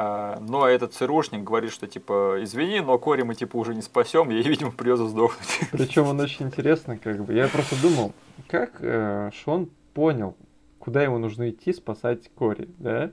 [0.00, 4.30] А, но этот ЦРУшник говорит, что типа, извини, но Кори мы типа уже не спасем,
[4.30, 5.58] ей, видимо, придется сдохнуть.
[5.72, 7.34] Причем он очень интересный, как бы.
[7.34, 8.12] Я просто думал,
[8.46, 10.36] как э, Шон понял,
[10.78, 13.10] куда ему нужно идти спасать Кори, да?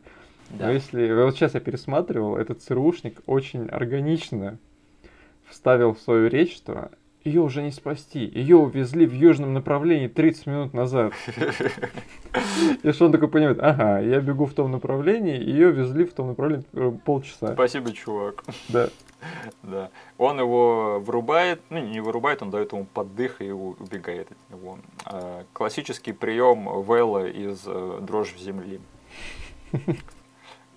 [0.52, 0.68] Да.
[0.68, 4.60] Но если вот сейчас я пересматривал, этот ЦРУшник очень органично
[5.49, 6.91] вставил в свою речь, что
[7.26, 8.19] ее уже не спасти.
[8.19, 11.14] Ее увезли в южном направлении 30 минут назад.
[12.84, 16.27] И что он такой понимает, ага, я бегу в том направлении, ее везли в том
[16.27, 17.53] направлении э, полчаса.
[17.53, 18.43] Спасибо, чувак.
[18.69, 18.89] Да.
[19.64, 19.89] Да.
[20.19, 24.77] Он его вырубает, ну не вырубает, он дает ему поддых и убегает от него.
[25.06, 28.80] А, классический прием Вэлла из э, «Дрожь в земле».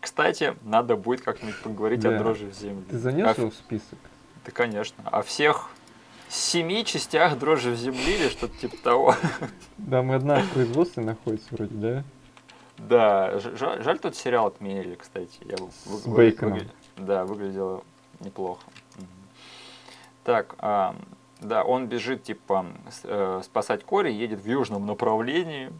[0.00, 2.16] Кстати, надо будет как-нибудь поговорить да.
[2.16, 2.84] о дрожи в земле.
[2.88, 3.98] Ты занес а, его в список?
[4.46, 5.04] Да, конечно.
[5.04, 5.68] О всех
[6.34, 9.14] семи частях дрожи в земле или что-то типа того.
[9.78, 12.04] Да, мы одна в производстве находится вроде, да?
[12.78, 15.40] Да, жаль, жаль тот сериал отменили, кстати.
[15.44, 16.58] Я, С вы, Бейконом.
[16.58, 16.70] Выгля...
[16.96, 17.82] Да, выглядело
[18.20, 18.62] неплохо.
[20.24, 20.94] Так, а,
[21.40, 22.66] да, он бежит, типа,
[23.04, 25.72] э, спасать Кори, едет в южном направлении.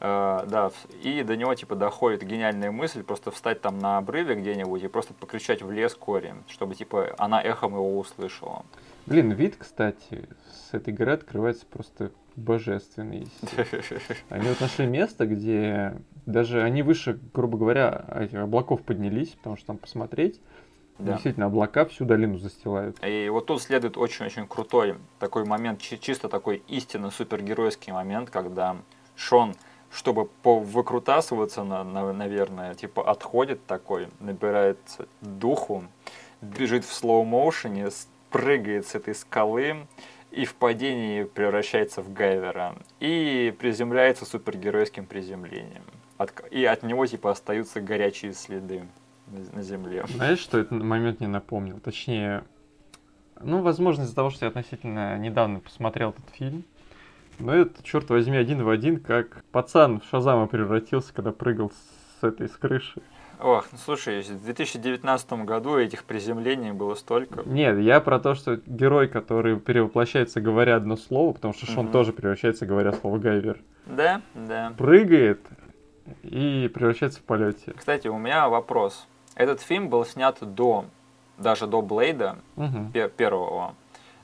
[0.00, 4.82] Uh, да, и до него типа доходит гениальная мысль просто встать там на обрыве где-нибудь
[4.82, 8.64] и просто покричать в лес Кори, чтобы типа она эхом его услышала.
[9.06, 13.28] Блин, вид, кстати, с этой горы открывается просто божественный.
[14.28, 15.94] Они вот нашли место, где
[16.26, 20.40] даже они выше, грубо говоря, этих облаков поднялись, потому что там посмотреть,
[20.98, 21.14] да.
[21.14, 22.96] Действительно, облака всю долину застилают.
[23.04, 28.76] И вот тут следует очень-очень крутой такой момент, чисто такой истинно супергеройский момент, когда
[29.16, 29.54] Шон
[29.94, 34.78] чтобы выкрутасываться, на, на, наверное, типа отходит такой, набирает
[35.20, 35.84] духу,
[36.40, 37.90] бежит в слоу-моушене,
[38.34, 39.86] прыгает с этой скалы
[40.32, 42.74] и в падении превращается в Гайвера.
[42.98, 45.84] И приземляется супергеройским приземлением.
[46.18, 48.88] От, и от него типа остаются горячие следы
[49.52, 50.04] на, земле.
[50.08, 51.78] Знаешь, что этот момент не напомнил?
[51.78, 52.42] Точнее,
[53.40, 56.64] ну, возможно, из-за того, что я относительно недавно посмотрел этот фильм,
[57.38, 62.24] но это, черт возьми, один в один, как пацан в Шазама превратился, когда прыгал с
[62.24, 63.00] этой с крыши.
[63.40, 67.42] Ох, ну слушай, в 2019 году этих приземлений было столько.
[67.44, 71.92] Нет, я про то, что герой, который перевоплощается, говоря одно слово, потому что Шон угу.
[71.92, 73.60] тоже превращается, говоря слово Гайвер.
[73.86, 74.72] Да, да.
[74.76, 75.40] Прыгает
[76.22, 77.72] и превращается в полете.
[77.76, 79.06] Кстати, у меня вопрос.
[79.34, 80.84] Этот фильм был снят до,
[81.38, 82.90] даже до Блейда угу.
[82.92, 83.74] пер первого,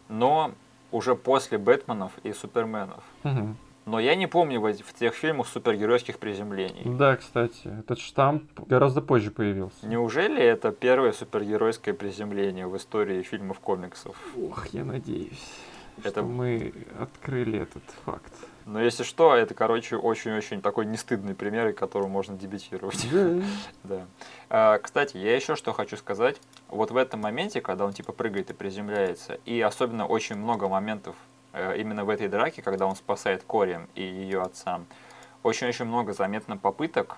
[0.08, 0.52] но
[0.92, 3.02] уже после Бэтменов и Суперменов.
[3.24, 3.56] Угу.
[3.86, 6.82] Но я не помню в, тех фильмах супергеройских приземлений.
[6.84, 9.86] Да, кстати, этот штамп гораздо позже появился.
[9.86, 14.16] Неужели это первое супергеройское приземление в истории фильмов комиксов?
[14.36, 15.54] Ох, я надеюсь,
[15.98, 16.10] это...
[16.10, 18.32] что мы открыли этот факт.
[18.66, 23.04] Но если что, это, короче, очень-очень такой нестыдный пример, которым можно дебютировать.
[23.84, 24.06] да.
[24.48, 26.40] А, кстати, я еще что хочу сказать.
[26.68, 31.16] Вот в этом моменте, когда он типа прыгает и приземляется, и особенно очень много моментов
[31.52, 34.80] именно в этой драке, когда он спасает Кори и ее отца,
[35.42, 37.16] очень-очень много заметно попыток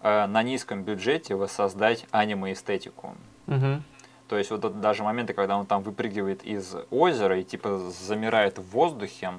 [0.00, 3.14] э, на низком бюджете воссоздать аниме-эстетику.
[3.46, 3.82] Угу.
[4.28, 8.70] То есть вот даже моменты, когда он там выпрыгивает из озера и типа замирает в
[8.70, 9.32] воздухе,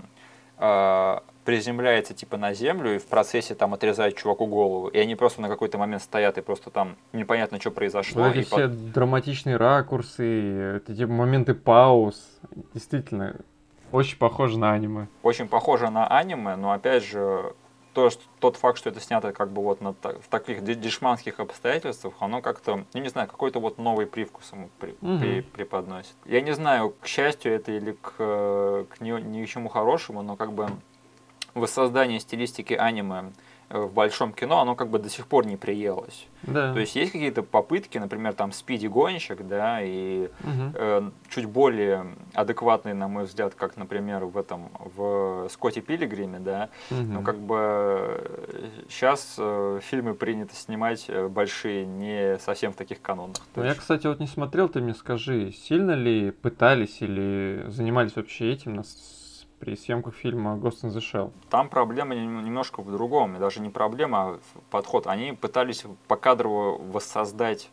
[0.57, 4.87] э, приземляется типа на землю и в процессе там отрезает чуваку голову.
[4.87, 8.23] И они просто на какой-то момент стоят и просто там непонятно, что произошло.
[8.23, 8.91] Вот эти все под...
[8.91, 12.39] драматичные ракурсы, эти типа, моменты пауз.
[12.73, 13.37] Действительно,
[13.91, 15.07] очень похоже на аниме.
[15.23, 17.53] Очень похоже на аниме, но опять же,
[17.93, 22.13] то, что, тот факт, что это снято как бы вот на, в таких дешманских обстоятельствах,
[22.19, 25.19] оно как-то, я не знаю, какой-то вот новый привкус ему при, угу.
[25.19, 26.13] при, преподносит.
[26.25, 30.35] Я не знаю, к счастью это или к, к ни, ни к чему хорошему, но
[30.35, 30.69] как бы
[31.53, 33.31] воссоздание стилистики аниме
[33.69, 36.27] в большом кино, оно как бы до сих пор не приелось.
[36.43, 36.73] Да.
[36.73, 40.73] То есть есть какие-то попытки, например, там Спиди гонщик, да, и угу.
[40.73, 46.69] э, чуть более адекватные, на мой взгляд, как, например, в этом в Скотте Пилигриме, да.
[46.89, 47.01] Угу.
[47.01, 53.37] Но как бы сейчас э, фильмы принято снимать э, большие не совсем в таких канонах.
[53.55, 58.51] Ну, я, кстати, вот не смотрел, ты мне скажи, сильно ли пытались или занимались вообще
[58.51, 58.83] этим на
[59.59, 61.31] при съемках фильма Ghost in the Shell.
[61.49, 65.07] Там проблема немножко в другом, даже не проблема, а подход.
[65.07, 67.69] Они пытались покадрово воссоздать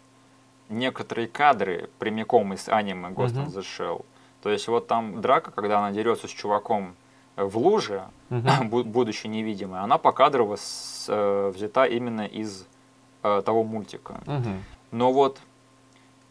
[0.68, 3.46] некоторые кадры прямиком из аниме Ghost uh-huh.
[3.46, 4.04] in the Shell.
[4.42, 6.94] То есть вот там драка, когда она дерется с чуваком
[7.36, 8.64] в луже, uh-huh.
[8.84, 12.66] будучи невидимой, она покадрово с, э, взята именно из
[13.22, 14.20] э, того мультика.
[14.26, 14.56] Uh-huh.
[14.90, 15.40] Но вот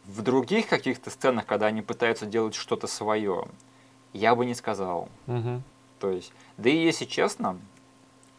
[0.05, 3.45] в других каких-то сценах, когда они пытаются делать что-то свое,
[4.15, 5.09] я бы не сказал.
[5.27, 5.61] Угу.
[5.99, 7.57] То есть, да и если честно,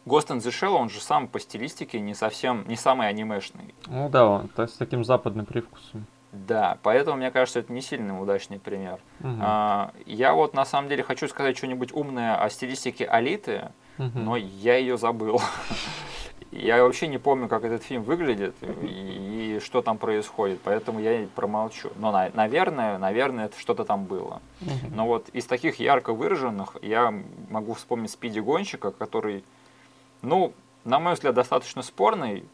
[0.05, 3.73] Ghost in the Shell, он же сам по стилистике не совсем, не самый анимешный.
[3.87, 6.05] Ну да, он то, с таким западным привкусом.
[6.31, 8.99] Да, поэтому мне кажется, это не сильно удачный пример.
[9.21, 9.37] Угу.
[9.41, 14.25] А, я вот на самом деле хочу сказать что-нибудь умное о стилистике Алиты, Мгм.
[14.25, 15.41] но я ее забыл.
[16.51, 21.27] Я вообще не помню, как этот фильм выглядит и, и что там происходит, поэтому я
[21.35, 21.89] промолчу.
[21.97, 24.41] Но, на- наверное, наверное, это что-то там было.
[24.95, 27.13] Но вот из таких ярко выраженных я
[27.49, 29.43] могу вспомнить Спиди Гонщика, который,
[30.21, 30.53] ну,
[30.85, 32.45] на мой взгляд, достаточно спорный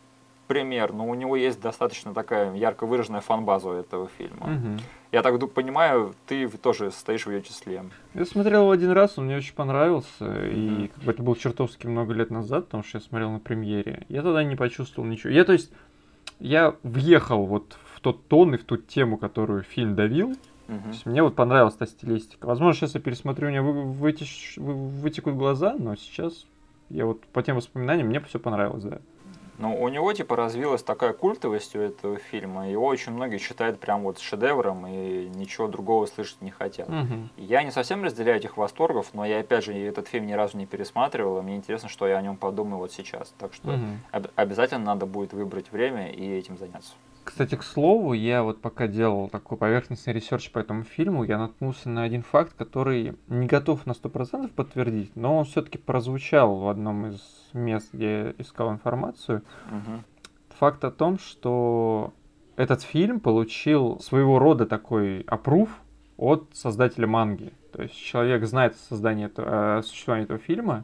[0.47, 4.79] пример, но у него есть достаточно такая ярко выраженная фан-база у этого фильма.
[5.13, 7.83] Я так понимаю, ты тоже стоишь в ее числе.
[8.15, 11.85] Я смотрел его один раз, он мне очень понравился, и как бы это было чертовски
[11.85, 14.07] много лет назад, потому что я смотрел на премьере.
[14.09, 15.31] Я тогда не почувствовал ничего.
[15.31, 15.71] Я, то есть,
[16.39, 20.33] я въехал вот в тот тон и в ту тему, которую фильм давил.
[20.65, 20.89] То Мгм.
[20.89, 22.47] есть мне вот понравилась та стилистика.
[22.47, 26.47] Возможно, сейчас я пересмотрю, у меня вы- вытеш- вы- вытекут глаза, но сейчас
[26.89, 28.97] я вот по тем воспоминаниям мне все понравилось, да.
[29.57, 32.69] Но у него типа развилась такая культовость у этого фильма.
[32.69, 36.89] Его очень многие считают прям вот шедевром и ничего другого слышать не хотят.
[36.89, 37.29] Мгм.
[37.37, 40.65] Я не совсем разделяю этих восторгов, но я опять же этот фильм ни разу не
[40.65, 43.33] пересматривал, и мне интересно, что я о нем подумаю вот сейчас.
[43.37, 43.99] Так что Мгм.
[44.11, 46.93] об- обязательно надо будет выбрать время и этим заняться.
[47.23, 51.89] Кстати, к слову, я вот пока делал такой поверхностный research по этому фильму, я наткнулся
[51.89, 57.07] на один факт, который не готов на 100% подтвердить, но он все-таки прозвучал в одном
[57.07, 57.21] из
[57.53, 59.43] мест, где я искал информацию.
[59.71, 60.03] Мгм.
[60.59, 62.13] Факт о том, что
[62.55, 65.69] этот фильм получил своего рода такой approve
[66.17, 67.53] от создателя манги.
[67.71, 70.83] То есть человек знает этого, о существовании этого фильма.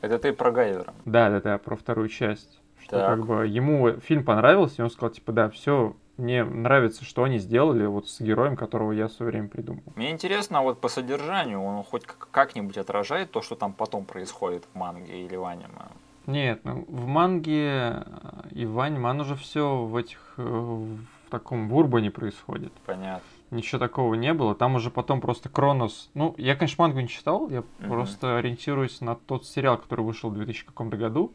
[0.00, 0.94] Это ты про Гайвера.
[1.04, 2.60] Да, да, да, про вторую часть.
[2.84, 3.06] Что Так.
[3.08, 7.38] как бы ему фильм понравился, и он сказал, типа, да, все, мне нравится, что они
[7.38, 9.82] сделали вот с героем, которого я в свое время придумал.
[9.96, 14.04] Мне интересно, а вот по содержанию он хоть как- как-нибудь отражает то, что там потом
[14.04, 15.86] происходит в манге или в аниме?
[16.26, 18.04] Нет, ну, в манге
[18.50, 20.98] и в аниме, оно же все в этих, э, в
[21.30, 22.72] таком в урбане происходит.
[22.84, 23.22] Понятно.
[23.50, 24.54] Ничего такого не было.
[24.54, 26.10] Там уже потом просто Кронос...
[26.12, 27.88] Ну, я, конечно, мангу не читал, я Мгм.
[27.90, 31.32] просто ориентируюсь на тот сериал, который вышел в 2000 каком-то году.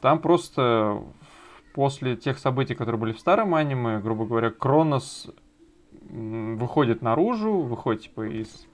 [0.00, 1.02] Там просто
[1.74, 5.30] после тех событий, которые были в старом аниме, грубо говоря, Кронос
[6.10, 8.66] выходит наружу, выходит типа из,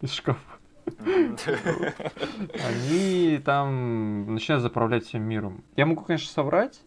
[0.00, 0.40] из шкафа.
[2.68, 5.64] Они там начинают заправлять всем миром.
[5.76, 6.80] Я могу, конечно, соврать,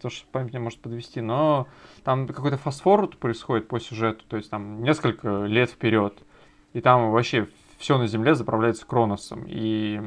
[0.00, 1.66] то что память меня может подвести, но
[2.02, 6.22] там какой-то фастфорвард происходит по сюжету, то есть там несколько лет вперед,
[6.72, 7.48] и там вообще
[7.78, 10.00] все на Земле заправляется Кроносом, и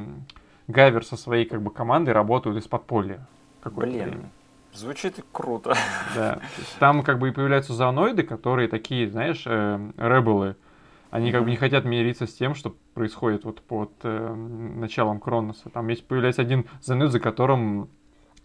[0.67, 3.27] Гайвер со своей как бы командой работают из подполья.
[3.63, 4.29] Блин, время.
[4.73, 5.75] звучит круто.
[6.15, 6.39] Да.
[6.79, 10.55] Там как бы и появляются зооноиды, которые такие, знаешь, э, ребелы.
[11.11, 15.69] Они как бы не хотят мириться с тем, что происходит вот под э, началом Кроноса.
[15.69, 17.89] Там есть появляется один зооноид, за которым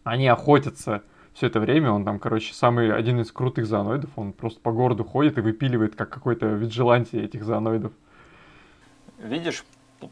[0.04, 1.02] они охотятся
[1.32, 1.90] все это время.
[1.90, 4.10] Он там, короче, самый один из крутых зооноидов.
[4.16, 7.92] Он просто по городу ходит и выпиливает, как какой-то виджиланти этих зооноидов.
[9.18, 9.64] Видишь,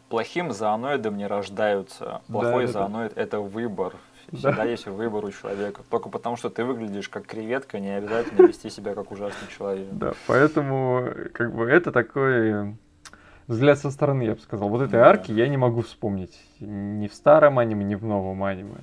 [0.09, 2.23] плохим зооноидом не рождаются.
[2.28, 2.78] Плохой да, да.
[2.81, 3.94] зооноид это выбор.
[4.31, 4.39] Да.
[4.51, 5.82] Всегда есть выбор у человека.
[5.89, 9.89] Только потому, что ты выглядишь как креветка, не обязательно вести себя как ужасный человек.
[9.93, 12.77] Да, поэтому как бы это такой
[13.47, 14.69] взгляд со стороны, я бы сказал.
[14.69, 15.09] Вот этой Да.
[15.09, 18.77] арки я не могу вспомнить ни в старом аниме, ни в новом аниме.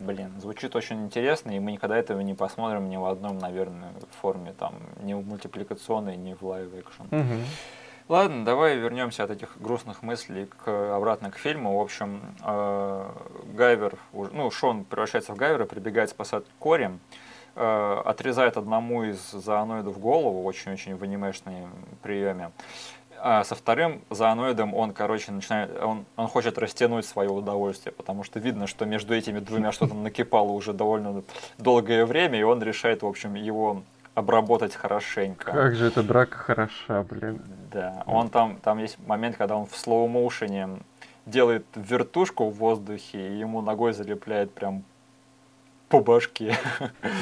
[0.00, 3.92] Блин, звучит очень интересно, и мы никогда этого не посмотрим ни в одном, наверное,
[4.22, 7.04] форме, там, ни в мультипликационной, ни в live-action.
[7.10, 7.42] Мгм.
[8.10, 11.78] Ладно, давай вернемся от этих грустных мыслей к, обратно к фильму.
[11.78, 13.08] В общем, э,
[13.54, 16.90] Гайвер, ну, Шон превращается в Гайвера, прибегает спасать Кори,
[17.54, 21.70] э, отрезает одному из зооноидов голову, очень-очень в анимешном
[22.02, 22.50] приеме.
[23.20, 28.40] А со вторым зооноидом он, короче, начинает, он, он хочет растянуть свое удовольствие, потому что
[28.40, 31.22] видно, что между этими двумя что-то накипало уже довольно
[31.58, 33.84] долгое время, и он решает, в общем, его
[34.14, 35.52] обработать хорошенько.
[35.52, 37.42] Как же эта драка хороша, блин.
[37.72, 40.80] Да, он там, там есть момент, когда он в слоу-моушене
[41.26, 44.84] делает вертушку в воздухе, и ему ногой залепляет прям
[45.88, 46.56] по башке.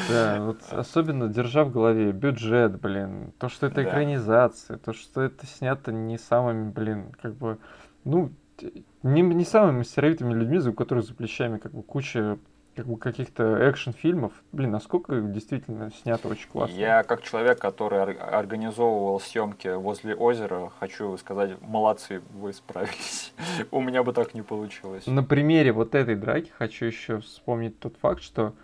[0.09, 3.85] Да, вот особенно держа в голове бюджет, блин, то, что это Да.
[3.85, 7.59] экранизация, то, что это снято не самыми, блин, как бы,
[8.05, 8.31] ну,
[9.02, 12.39] не, не самыми мастеровитыми людьми, у которых за плечами как бы куча
[12.79, 14.33] как бы каких-то экшн-фильмов.
[14.53, 16.75] Блин, насколько действительно снято очень классно.
[16.77, 23.33] Я, как человек, который ор- организовывал съемки возле озера, хочу сказать, молодцы, вы справились.
[23.73, 25.07] У меня бы так не получилось.
[25.09, 28.55] На примере вот этой драки хочу еще вспомнить тот факт, что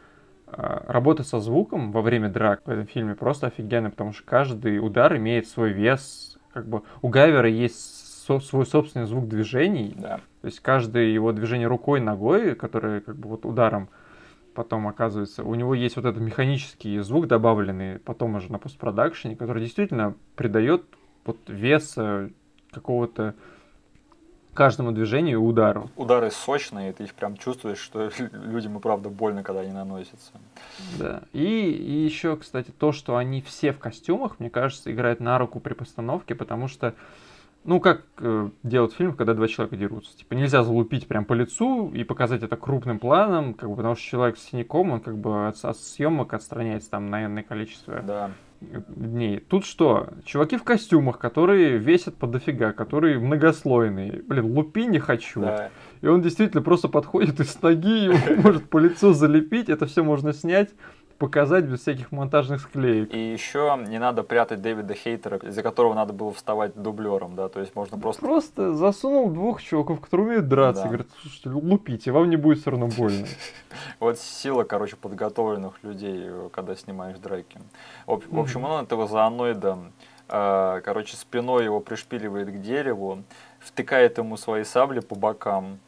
[0.46, 4.78] а, работа со звуком во время драк в этом фильме просто офигенно, потому что каждый
[4.78, 6.38] удар имеет свой вес.
[6.52, 9.94] Как бы у Гайвера есть со- свой собственный звук движений.
[9.96, 10.20] Да.
[10.40, 13.88] То есть каждое его движение рукой, ногой, которое как бы вот ударом
[14.54, 19.62] потом оказывается, у него есть вот этот механический звук добавленный потом уже на постпродакшене, который
[19.62, 20.84] действительно придает
[21.24, 21.96] вот вес
[22.70, 23.34] какого-то
[24.54, 25.90] каждому движению и удару.
[25.96, 30.32] Удары сочные, ты их прям чувствуешь, что людям и правда больно, когда они наносятся.
[30.98, 31.22] Да.
[31.32, 35.60] И, и еще, кстати, то, что они все в костюмах, мне кажется, играет на руку
[35.60, 36.94] при постановке, потому что
[37.64, 40.16] ну, как э, делают фильм, когда два человека дерутся.
[40.16, 44.04] Типа нельзя залупить прям по лицу и показать это крупным планом, как бы, потому что
[44.04, 48.30] человек с синяком, он как бы от, от съемок отстраняется там на энное количество Да.
[48.60, 49.40] дней.
[49.40, 50.08] Тут что?
[50.24, 54.22] Чуваки в костюмах, которые весят по дофига, которые многослойные.
[54.26, 55.40] Блин, лупи не хочу.
[55.40, 55.70] Да.
[56.02, 59.68] И он действительно просто подходит и с ноги его может по лицу залепить.
[59.68, 60.70] Это все можно снять,
[61.24, 63.12] показать без всяких монтажных склеек.
[63.14, 67.60] И еще не надо прятать Дэвида Хейтера, из-за которого надо было вставать дублером, да, то
[67.60, 68.22] есть можно просто...
[68.22, 70.88] Просто засунул двух чуваков, которые умеют драться, Да.
[70.88, 73.26] и говорит, слушайте, лупите, вам не будет все равно больно.
[74.00, 77.58] Вот сила, короче, подготовленных людей, э, когда снимаешь драки.
[78.06, 79.78] В об- в общем, он этого зооноида,
[80.28, 83.22] э, короче, спиной его пришпиливает к дереву,
[83.60, 85.78] втыкает ему свои сабли по бокам.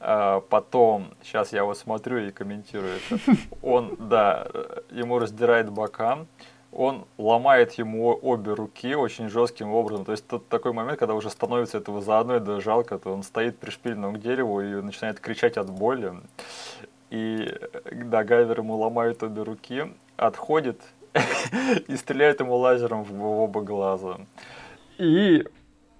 [0.00, 3.20] Э, Потом, сейчас я вот смотрю и комментирую это,
[3.62, 4.46] он, да,
[4.90, 6.26] ему раздирает бока,
[6.72, 10.04] он ломает ему обе руки очень жестким образом.
[10.04, 14.14] То есть тут такой момент, когда уже становится этого зооноида жалко, то он стоит пришпиленным
[14.14, 16.12] к дереву и начинает кричать от боли.
[17.10, 17.54] И
[17.90, 19.84] да, Гайвер ему ломает обе руки,
[20.16, 20.80] отходит
[21.88, 24.18] и стреляет ему лазером в оба глаза.
[24.98, 25.44] И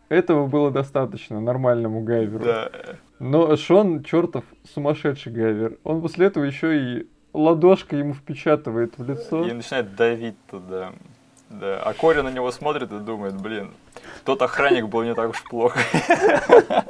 [0.09, 2.45] этого было достаточно нормальному Гайверу.
[2.45, 2.71] Да.
[3.19, 4.45] Но Шон, чертов
[4.75, 9.47] сумасшедший Гайвер, он после этого еще и ладошкой ему впечатывает в лицо.
[9.47, 10.93] И начинает давить туда.
[11.49, 11.81] Да.
[11.81, 13.73] А Кори на него смотрит и думает, блин,
[14.25, 15.79] тот охранник был не так уж плохо.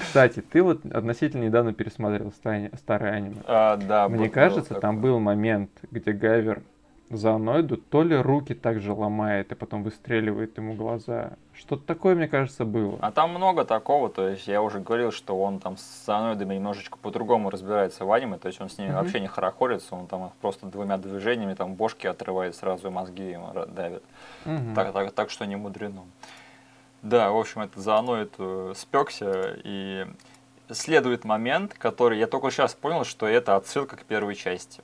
[0.00, 3.36] Кстати, ты вот относительно недавно пересмотрел старое, аниме.
[3.46, 6.62] А, да, Мне кажется, там был момент, где Гайвер
[7.10, 11.32] зооноиду то ли руки так же ломает и потом выстреливает ему глаза.
[11.54, 12.98] Что-то такое, мне кажется, было.
[13.00, 16.98] А там много такого, то есть я уже говорил, что он там с зооноидами немножечко
[16.98, 18.98] по-другому разбирается в аниме, то есть он с ними Мгм.
[18.98, 23.30] вообще не хорохорится, он там их просто двумя движениями там бошки отрывает сразу и мозги
[23.30, 24.02] ему давит.
[24.44, 24.74] Мгм.
[24.74, 26.02] Так, так, так что не мудрено.
[27.02, 30.04] Да, в общем, это зооноид э, спекся, и
[30.70, 34.82] следует момент, который я только сейчас понял, что это отсылка к первой части.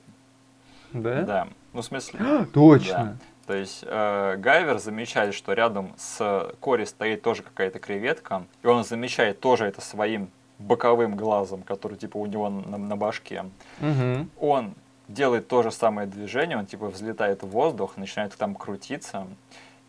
[0.93, 1.21] Да?
[1.23, 1.47] Да.
[1.75, 3.17] Ну, в смысле, Точно.
[3.45, 8.85] то есть э, Гайвер замечает, что рядом с Кори стоит тоже какая-то креветка, и он
[8.85, 13.43] замечает тоже это своим боковым глазом, который типа у него на, на башке.
[13.79, 14.29] Мгм.
[14.39, 14.73] Он
[15.09, 19.27] делает то же самое движение, он типа взлетает в воздух, начинает там крутиться,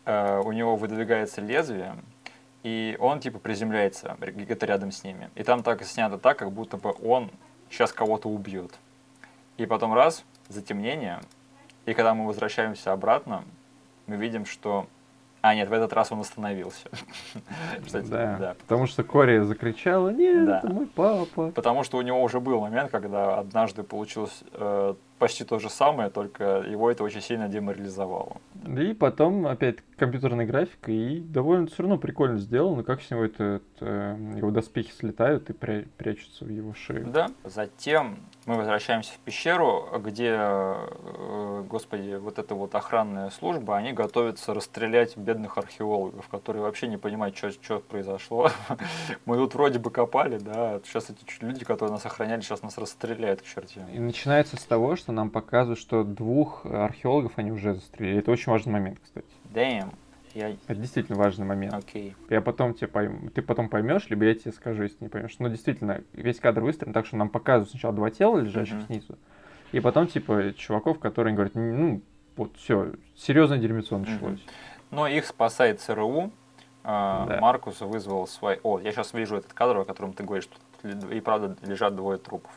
[0.03, 1.95] э, у него выдвигается лезвие,
[2.63, 5.29] и он типа приземляется где-то рядом с ними.
[5.35, 7.31] И там так снято так, как будто бы он
[7.69, 8.73] сейчас кого-то убьет.
[9.55, 11.21] И потом раз, затемнение,
[11.87, 13.43] и когда мы возвращаемся обратно,
[14.05, 14.85] мы видим, что...
[15.41, 16.89] А, нет, в этот раз он остановился.
[17.85, 18.37] Кстати, Да.
[18.39, 18.55] да.
[18.59, 20.57] Потому что Кори закричала, нет, Да.
[20.59, 21.51] это мой папа.
[21.51, 26.09] Потому что у него уже был момент, когда однажды получилось э, почти то же самое,
[26.09, 28.37] только его это очень сильно деморализовало.
[28.77, 33.63] И потом опять компьютерная графика, и довольно все равно прикольно сделано, как с него этот,
[33.81, 37.07] э, его доспехи слетают и пря- прячутся в его шею.
[37.07, 37.29] Да.
[37.43, 44.53] Затем мы возвращаемся в пещеру, где, э, господи, вот эта вот охранная служба, они готовятся
[44.53, 48.51] расстрелять бедных археологов, которые вообще не понимают, что произошло.
[49.25, 53.41] Мы тут вроде бы копали, да, сейчас эти люди, которые нас охраняли, сейчас нас расстреляют
[53.41, 53.87] к чертям.
[53.89, 58.19] И начинается с того, что нам показывают, что двух археологов они уже застрелили.
[58.19, 59.27] Это очень важный момент, кстати.
[59.57, 59.93] Damn.
[60.33, 60.49] Я...
[60.51, 61.73] Это действительно важный момент.
[61.73, 62.15] Окей.
[62.29, 65.35] Я потом тебе пойм- ты потом поймешь, либо я тебе скажу, если не поймешь.
[65.39, 68.85] Но действительно, весь кадр выстроен так, что нам показывают сначала два тела, лежащих Мгм.
[68.85, 69.17] снизу,
[69.71, 72.01] и потом, типа, чуваков, которые говорят, ну,
[72.35, 74.39] вот все, серьезное дерьмецо началось.
[74.91, 76.31] Но их спасает ЦРУ.
[76.83, 77.39] А, Да.
[77.41, 78.59] Маркус вызвал свой...
[78.63, 80.47] О, я сейчас вижу этот кадр, о котором ты говоришь.
[80.83, 82.51] Ли- и правда лежат двое трупов.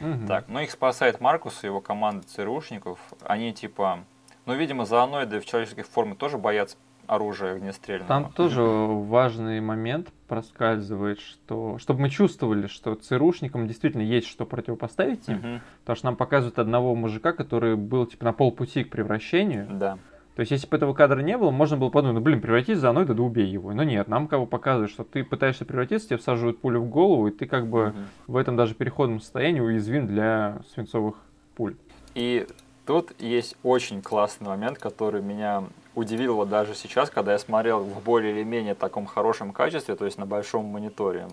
[0.00, 0.26] Мгм.
[0.26, 2.98] Так, но их спасает Маркус и его команда ЦРУшников.
[3.22, 4.00] Они типа...
[4.46, 8.08] Ну, видимо, зооноиды в человеческой форме тоже боятся оружия огнестрельного.
[8.08, 15.28] Там тоже важный момент проскальзывает, что чтобы мы чувствовали, что ЦРУшникам действительно есть что противопоставить
[15.28, 15.60] им, Мгм.
[15.80, 19.66] потому что нам показывают одного мужика, который был типа на полпути к превращению.
[19.70, 19.98] Да.
[20.34, 22.82] То есть, если бы этого кадра не было, можно было подумать, ну блин, превратись за
[22.82, 23.74] зооноида, да убей его.
[23.74, 27.30] Но нет, нам бы показывают, что ты пытаешься превратиться, тебе всаживают пулю в голову, и
[27.32, 28.06] ты как бы Мгм.
[28.28, 31.16] в этом даже переходном состоянии уязвим для свинцовых
[31.54, 31.76] пуль.
[32.14, 32.46] И
[32.84, 35.64] Тут есть очень классный момент, который меня
[35.94, 40.04] удивил вот даже сейчас, когда я смотрел в более или менее таком хорошем качестве, то
[40.04, 41.28] есть на большом мониторе.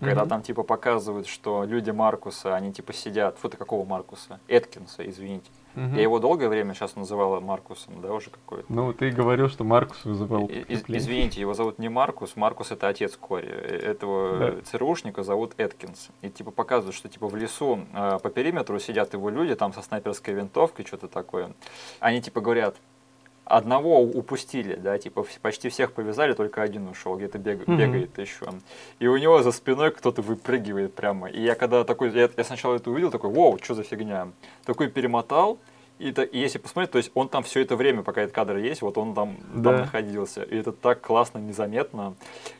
[0.00, 0.28] Когда Мгм.
[0.28, 4.40] там типа показывают, что люди Маркуса, они типа сидят, фото какого Маркуса?
[4.48, 5.50] Эткинса, извините.
[5.76, 5.94] Мгм.
[5.94, 8.64] Я его долгое время сейчас называла Маркусом, да, уже какой-то.
[8.72, 13.16] Ну, ты говорил, что Маркус вызывал из- извините, его зовут не Маркус, Маркус это отец
[13.16, 13.46] Кори.
[13.48, 14.62] Э, Этого Да.
[14.62, 16.08] ЦРУшника зовут Эткинс.
[16.22, 19.82] И типа показывают, что типа в лесу э, по периметру сидят его люди, там со
[19.82, 21.52] снайперской винтовкой, что-то такое.
[22.00, 22.76] Они типа говорят,
[23.46, 27.78] одного упустили, да, типа почти всех повязали, только один ушел, где-то бег- Мгм.
[27.78, 28.46] бегает еще.
[28.98, 31.28] И у него за спиной кто-то выпрыгивает прямо.
[31.30, 34.28] И я когда такой, я, я сначала это увидел, такой, вау, что за фигня?
[34.64, 35.58] Такой перемотал,
[35.98, 38.56] и, это- и если посмотреть, то есть он там все это время, пока этот кадр
[38.56, 39.78] есть, вот он там, там Да.
[39.78, 40.42] находился.
[40.42, 42.14] И это так классно, незаметно.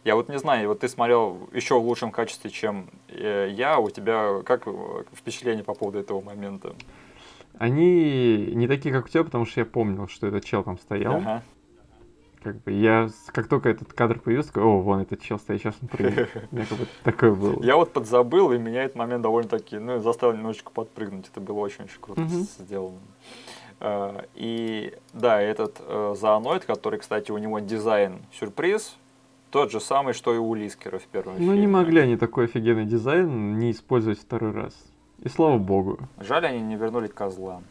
[0.04, 3.90] Я вот не знаю, вот ты смотрел еще в лучшем качестве, чем э, я, у
[3.90, 4.70] тебя как э,
[5.14, 6.74] впечатление по поводу этого момента?
[7.58, 11.16] Они не такие, как у тебя, потому что я помнил, что этот чел там стоял.
[11.16, 11.42] Ага.
[12.42, 15.74] Как бы я, как только этот кадр появился, такой, о, вон этот чел стоит, сейчас
[15.82, 16.28] он прыгнет.
[16.52, 17.60] У меня как бы такое было.
[17.62, 21.28] Я вот подзабыл, и меня этот момент довольно-таки, ну, заставил немножечко подпрыгнуть.
[21.32, 22.42] Это было очень-очень круто Мгм.
[22.60, 22.98] сделано.
[23.80, 28.96] А, И да, этот э, зооноид, который, кстати, у него дизайн сюрприз,
[29.50, 31.66] тот же самый, что и у Лискера в первом Ну, не фильме.
[31.68, 34.74] могли они такой офигенный дизайн не использовать второй раз.
[35.24, 35.98] И слава богу.
[36.20, 37.62] Жаль, они не вернули козла.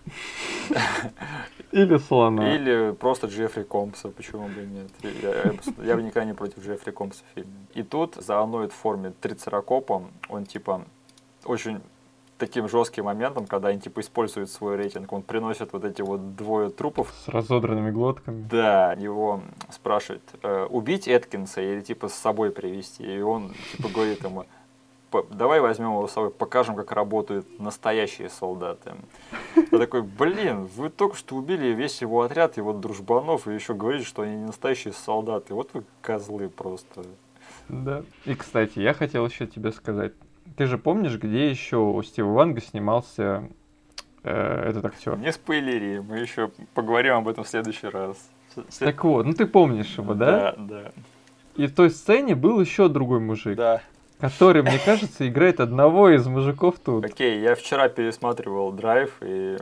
[1.72, 2.54] Или слона.
[2.56, 4.90] Или просто Джеффри Компса, почему бы и нет.
[5.22, 7.54] Я, я- я бы никогда не против Джеффри Компса в фильме.
[7.74, 10.82] И тут зооноид в форме трицеракопа, он типа
[11.46, 11.82] очень
[12.38, 16.70] таким жестким моментом, когда они типа используют свой рейтинг, он приносит вот эти вот двое
[16.70, 17.14] трупов.
[17.26, 18.46] С разодранными глотками.
[18.50, 23.04] Да, его спрашивают, э, убить Эткинса или типа с собой привести.
[23.04, 24.48] И он типа говорит ему, «П-
[25.24, 28.94] давай возьмем его с собой, покажем, как работают настоящие солдаты.
[29.56, 34.06] Я такой, блин, вы только что убили весь его отряд, его дружбанов, и еще говорите,
[34.06, 35.54] что они не настоящие солдаты.
[35.54, 37.04] Вот вы козлы просто.
[37.70, 38.04] Да.
[38.26, 40.14] И, кстати, я хотел еще тебе сказать.
[40.58, 43.50] Ты же помнишь, где еще у Стива Ванга снимался
[44.24, 45.18] э, этот актер?
[45.18, 48.30] Не спойлери, мы еще поговорим об этом в следующий раз.
[48.80, 50.54] Так вот, ну ты помнишь его, да?
[50.54, 50.92] Да, да.
[51.56, 53.82] И в той сцене был еще другой мужик, Да.
[54.30, 57.06] Который, мне кажется, играет одного из мужиков тут.
[57.06, 59.58] Окей, я вчера пересматривал драйв, и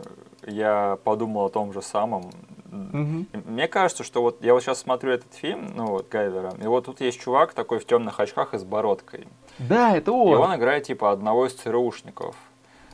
[0.46, 2.32] я подумал о том же самом.
[2.72, 3.28] Мгм.
[3.46, 6.86] Мне кажется, что вот я вот сейчас смотрю этот фильм, ну вот Гайвера, и вот
[6.86, 9.28] тут есть чувак такой в темных очках и с бородкой.
[9.60, 10.40] Да, это И он.
[10.42, 12.36] он играет типа одного из ЦРУшников.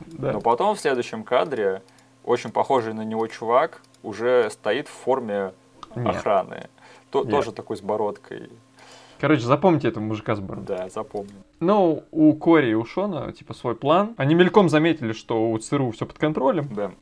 [0.06, 0.32] Да.
[0.32, 1.82] Но потом в следующем кадре
[2.24, 5.52] очень похожий на него чувак уже стоит в форме
[5.96, 6.06] Нет.
[6.16, 6.68] охраны.
[7.10, 7.30] То- Нет.
[7.30, 8.50] тоже такой с бородкой.
[9.20, 10.78] Короче, запомните этого мужика с бородой.
[10.78, 11.44] Да, запомнил.
[11.60, 14.14] Ну, у Кори и у Шона, типа, свой план.
[14.16, 16.68] Они мельком заметили, что у ЦРУ все под контролем.
[16.74, 16.92] Да.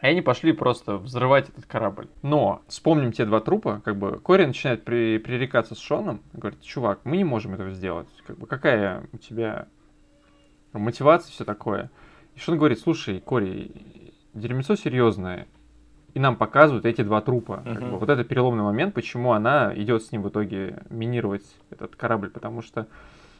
[0.00, 2.06] И они пошли просто взрывать этот корабль.
[2.22, 7.00] Но вспомним те два трупа, как бы Кори начинает при- пререкаться с Шоном, говорит, чувак,
[7.02, 8.06] мы не можем этого сделать.
[8.24, 9.66] Как бы какая у тебя
[10.72, 11.90] мотивация, все такое.
[12.36, 13.72] И Шон говорит, слушай, Кори,
[14.32, 15.48] дерьмецо серьезное.
[16.14, 17.62] И нам показывают эти два трупа.
[17.64, 17.90] Как Мгм.
[17.92, 22.30] бы вот это переломный момент, почему она идет с ним в итоге минировать этот корабль,
[22.30, 22.86] потому что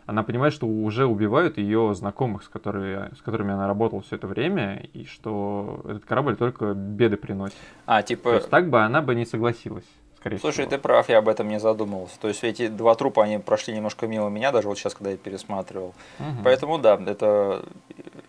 [0.07, 4.27] она понимает, что уже убивают ее знакомых, с которыми, с которыми она работала все это
[4.27, 7.57] время, и что этот корабль только беды приносит.
[7.86, 9.85] А, То типа, есть так бы она бы не согласилась,
[10.16, 10.70] скорее слушай, всего.
[10.70, 12.19] ты прав, я об этом не задумывался.
[12.20, 15.16] То есть эти два трупа, они прошли немножко мимо меня, даже вот сейчас, когда я
[15.19, 15.95] пересматривал.
[16.19, 16.43] Мгм.
[16.45, 17.65] Поэтому да, это,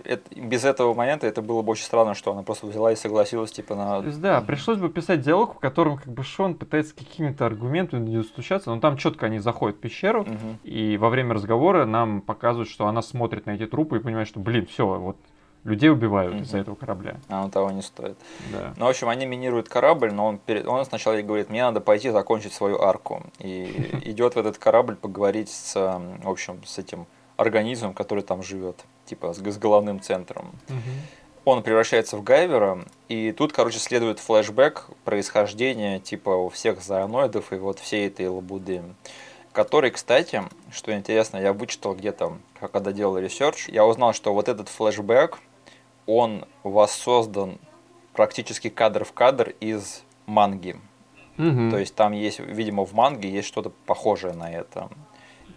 [0.03, 3.51] это- без этого момента это было бы очень странно, что она просто взяла и согласилась,
[3.51, 4.01] типа, на...
[4.01, 8.69] Да, пришлось бы писать диалог, в котором как бы Шон пытается какими-то аргументами не достучаться,
[8.73, 10.59] но там четко они заходят в пещеру, Мгм.
[10.63, 14.39] и во время разговора нам показывают, что она смотрит на эти трупы и понимает, что,
[14.39, 15.17] блин, все, вот
[15.65, 16.43] людей убивают Мгм.
[16.43, 17.17] из-за этого корабля.
[17.27, 18.17] А он того не стоит.
[18.53, 18.73] Да.
[18.77, 20.65] Ну, в общем, они минируют корабль, но он, перед...
[20.65, 23.23] он сначала ей говорит, мне надо пойти закончить свою арку.
[23.39, 27.07] И идет в этот корабль поговорить с, в общем, с этим
[27.39, 30.51] организмом, который там живет, типа с, с головным центром.
[31.45, 37.55] Он превращается в Гайвера, и тут, короче, следует флешбэк происхождения, типа, у всех зооноидов и
[37.55, 38.83] вот всей этой лабуды.
[39.53, 42.37] Который, кстати, что интересно, я вычитал где-то,
[42.71, 45.39] когда делал research, я узнал, что вот этот флешбэк,
[46.05, 47.57] он воссоздан
[48.13, 50.75] практически кадр в кадр из манги.
[51.37, 51.71] Мгм.
[51.71, 54.89] То есть там есть, видимо, в манге есть что-то похожее на это.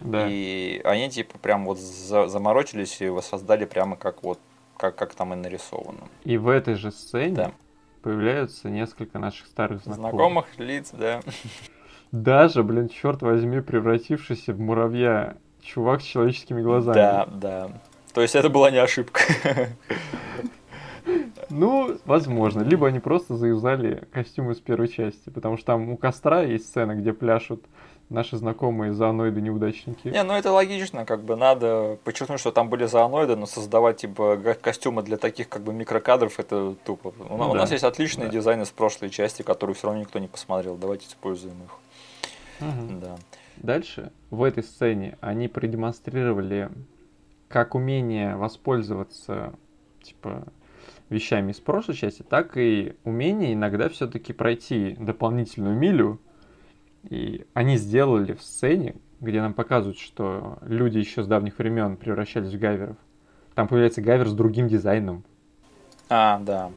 [0.03, 0.27] Да.
[0.29, 4.39] И они типа прям вот за- заморочились и воссоздали прямо как вот
[4.77, 5.99] как, как там и нарисовано.
[6.23, 7.51] И в этой же сцене Да.
[8.01, 10.11] появляются несколько наших старых знакомых.
[10.11, 11.21] Знакомых лиц, да.
[12.11, 16.95] Даже, блин, черт возьми, превратившийся в муравья чувак с человеческими глазами.
[16.95, 17.71] Да, да.
[18.13, 19.21] То есть это была не ошибка.
[21.49, 22.61] Ну, возможно.
[22.61, 26.95] Либо они просто заюзали костюмы с первой части, потому что там у костра есть сцена,
[26.95, 27.63] где пляшут
[28.13, 30.07] наши знакомые зооноиды-неудачники.
[30.07, 34.37] Не, ну это логично, как бы надо подчеркнуть, что там были зооноиды, но создавать типа
[34.61, 37.13] костюмы для таких как бы микрокадров это тупо.
[37.29, 38.33] У, Ну у да, нас есть отличные да.
[38.33, 40.75] дизайны с прошлой части, которые все равно никто не посмотрел.
[40.75, 41.71] Давайте используем их.
[42.59, 42.99] Мгм.
[43.01, 43.15] Да.
[43.57, 46.69] Дальше в этой сцене они продемонстрировали
[47.47, 49.53] как умение воспользоваться
[50.01, 50.43] типа
[51.09, 56.19] вещами из прошлой части, так и умение иногда все-таки пройти дополнительную милю.
[57.09, 62.53] И они сделали в сцене, где нам показывают, что люди еще с давних времен превращались
[62.53, 62.97] в гайверов.
[63.55, 65.23] Там появляется гайвер с другим дизайном.
[66.09, 66.71] А, да.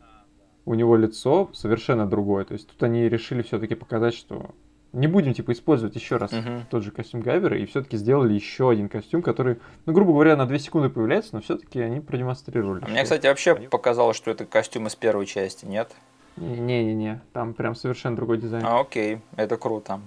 [0.64, 2.44] У него лицо совершенно другое.
[2.44, 4.50] То есть тут они решили все-таки показать, что
[4.92, 6.66] не будем типа использовать еще раз Мгм.
[6.70, 10.46] тот же костюм Гайвера, и все-таки сделали еще один костюм, который, ну, грубо говоря, на
[10.46, 12.82] 2 секунды появляется, но все-таки они продемонстрировали.
[12.84, 15.92] А мне, кстати, вообще показалось, что это костюм из первой части, нет?
[16.36, 18.64] Не-не-не, там прям совершенно другой дизайн.
[18.66, 20.00] А, окей, это круто.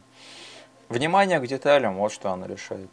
[0.89, 2.89] Внимание к деталям, вот что оно решает.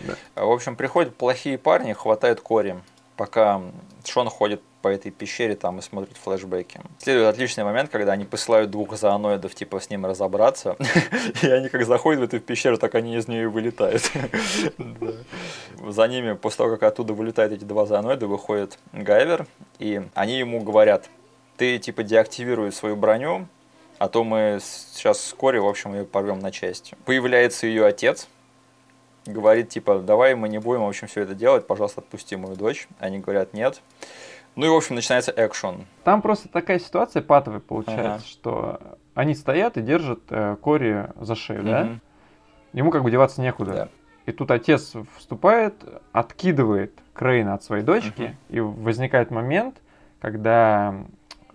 [0.00, 0.14] Да.
[0.34, 2.76] А, В общем, приходят плохие парни, хватают Кори,
[3.16, 3.62] пока
[4.04, 6.80] Шон ходит по этой пещере там и смотрит флешбеки.
[6.98, 10.76] Следует отличный момент, когда они посылают двух зооноидов, типа, с ним разобраться,
[11.42, 14.10] и они как заходят в эту пещеру, так они из нее вылетают.
[15.88, 19.46] За ними, после того, как оттуда вылетают эти два зооноида, выходит Гайвер,
[19.78, 21.08] и они ему говорят,
[21.56, 23.46] ты, типа, деактивируй свою броню,
[23.98, 26.96] а то мы сейчас вскоре, в общем, ее порвем на части.
[27.04, 28.28] Появляется ее отец,
[29.26, 32.88] говорит, типа, давай мы не будем, в общем, все это делать, пожалуйста, отпусти мою дочь.
[32.98, 33.80] Они говорят, нет.
[34.56, 35.86] Ну и, в общем, начинается экшен.
[36.04, 38.24] Там просто такая ситуация патовая получается, Ага.
[38.24, 38.80] что
[39.14, 41.84] они стоят и держат э, Кори за шею, да?
[41.84, 42.00] Мгм.
[42.72, 43.72] Ему как бы деваться некуда.
[43.72, 43.88] Да.
[44.26, 45.74] И тут отец вступает,
[46.12, 48.36] откидывает Крейна от своей дочки, Мгм.
[48.48, 49.76] и возникает момент,
[50.20, 50.94] когда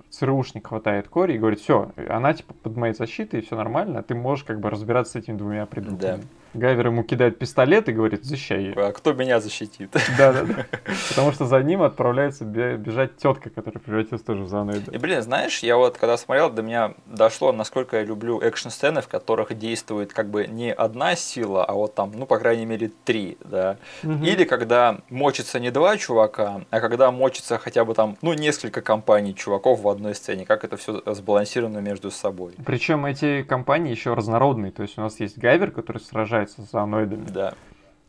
[0.10, 4.44] ЦРУшник хватает Кори и говорит, все, она типа под моей защитой, все нормально, ты можешь
[4.44, 6.24] как бы разбираться с этими двумя придурками.
[6.54, 8.74] Гайвер ему кидает пистолет и говорит, защищай.
[8.76, 9.92] А кто меня защитит?
[10.18, 10.66] Да-да-да.
[11.10, 14.92] Потому что за ним отправляется бе- бежать тетка, которая превратилась тоже в зооноида.
[14.92, 19.08] И, блин, знаешь, я вот когда смотрел, до меня дошло, насколько я люблю экшн-сцены, в
[19.08, 23.38] которых действует как бы не одна сила, а вот там, ну, по крайней мере, три,
[23.44, 23.78] да.
[24.04, 24.24] Мгм.
[24.24, 29.36] Или когда мочится не два чувака, а когда мочится хотя бы там, ну, несколько компаний
[29.36, 32.54] чуваков в одной сцене, как это все сбалансировано между собой.
[32.66, 34.72] Причем эти компании еще разнородные.
[34.72, 37.26] То есть у нас есть Гайвер, который сражается с зооноидами.
[37.30, 37.54] Да.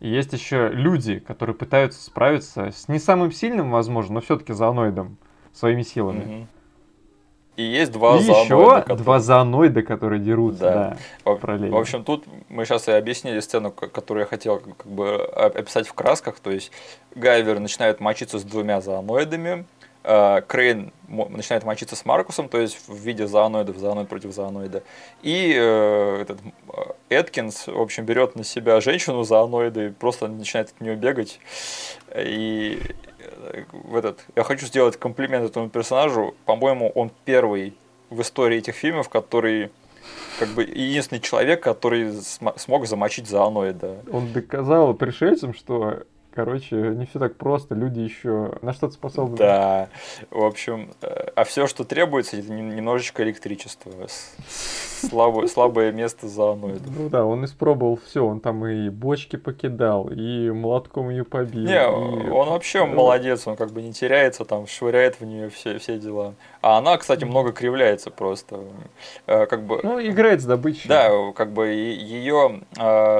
[0.01, 5.16] И есть еще люди, которые пытаются справиться с не самым сильным, возможно, но все-таки зооноидом
[5.52, 6.47] своими силами.
[7.57, 10.97] И есть два И зооноида, еще которые- два зооноида, которые дерутся, Да.
[11.24, 11.32] да.
[11.32, 11.77] В- параллельно.
[11.77, 15.86] В общем, тут мы сейчас и объяснили сцену, которую я хотел как бы о- описать
[15.86, 16.40] в красках.
[16.40, 16.73] То есть
[17.15, 19.66] Гайвер начинает мочиться с двумя зооноидами,
[20.02, 24.82] Крейн мо- начинает мочиться с Маркусом, то есть в виде зооноидов, зооноид против зооноида.
[25.22, 30.70] И э, этот э, Эткинс, в общем, берет на себя женщину зооноида и просто начинает
[30.70, 31.39] от нее бегать.
[32.16, 32.81] И
[33.18, 36.35] э, в этот, я хочу сделать комплимент этому персонажу.
[36.47, 37.74] По-моему, он первый
[38.09, 39.70] в истории этих фильмов, который
[40.39, 43.98] как бы единственный человек, который см- смог замочить зооноида.
[44.10, 46.05] Он доказал пришельцам, что,
[46.35, 49.36] короче, не все так просто, люди еще на что-то способны.
[49.36, 49.89] Да,
[50.31, 53.93] в общем, э, а все, что требуется, это нем- немножечко электричества.
[54.48, 56.90] Слабое, слабое место зооноида.
[56.94, 61.65] Ну да, он испробовал все, он там и бочки покидал, и молотком ее побил.
[61.65, 65.78] Не, и- он вообще молодец, он как бы не теряется, там швыряет в нее все,
[65.78, 66.35] все дела.
[66.62, 68.61] А она, кстати, много кривляется просто.
[69.27, 70.89] Э, Как бы, Ну, играет с добычей.
[70.89, 72.61] Да, как бы ее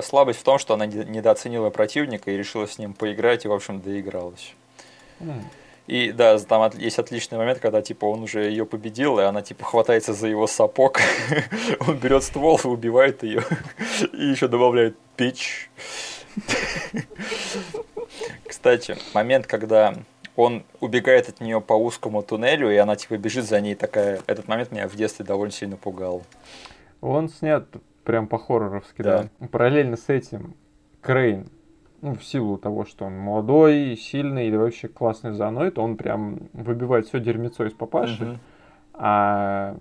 [0.03, 3.53] слабость в том, что она не- недооценила противника и решила с ним поиграть и, в
[3.53, 4.55] общем, доигралась.
[5.21, 5.43] М.
[5.87, 9.41] И да, там от- есть отличный момент, когда типа он уже ее победил, и она
[9.43, 11.01] типа хватается за его сапог,
[11.81, 13.43] он берет ствол и убивает ее,
[14.13, 15.71] и еще добавляет пич.
[18.47, 19.95] Кстати, момент, когда
[20.41, 24.21] он убегает от нее по узкому туннелю, и она типа бежит за ней такая.
[24.27, 26.23] Этот момент меня в детстве довольно сильно пугал.
[27.01, 27.67] Он снят
[28.05, 29.29] прям по-хорроровски, Да.
[29.39, 29.47] да.
[29.49, 30.55] Параллельно с этим
[31.01, 31.49] Крейн,
[32.03, 37.07] ну, в силу того, что он молодой, сильный и вообще классный зооноид, он прям выбивает
[37.07, 38.39] все дерьмецо из папаши, Мгм.
[38.95, 39.77] а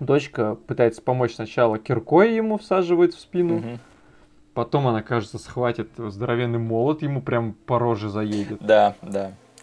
[0.00, 3.78] дочка пытается помочь сначала киркой ему всаживает в спину, Мгм.
[4.54, 8.58] потом она, кажется, схватит здоровенный молот, ему прям по роже заедет.
[8.60, 9.32] Да, да.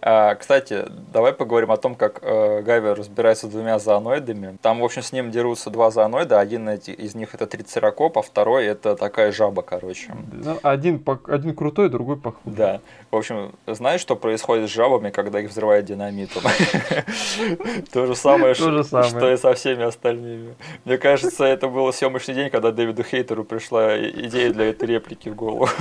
[0.00, 4.56] кстати, давай поговорим о том, как э, Гайвер разбирается с двумя зооноидами.
[4.62, 6.40] Там, в общем, с ним дерутся два зооноида.
[6.40, 10.14] Один из них это трицеракоп, а второй это такая жаба, короче.
[10.32, 12.56] Ну, один, один крутой, другой похуже.
[12.56, 12.80] Да.
[13.10, 16.42] В общем, знаешь, что происходит с жабами, когда их взрывают динамитом?
[17.92, 20.54] То же самое, что и со всеми остальными.
[20.84, 25.34] Мне кажется, это был съемочный день, когда Дэвиду Хейтеру пришла идея для этой реплики в
[25.34, 25.68] голову.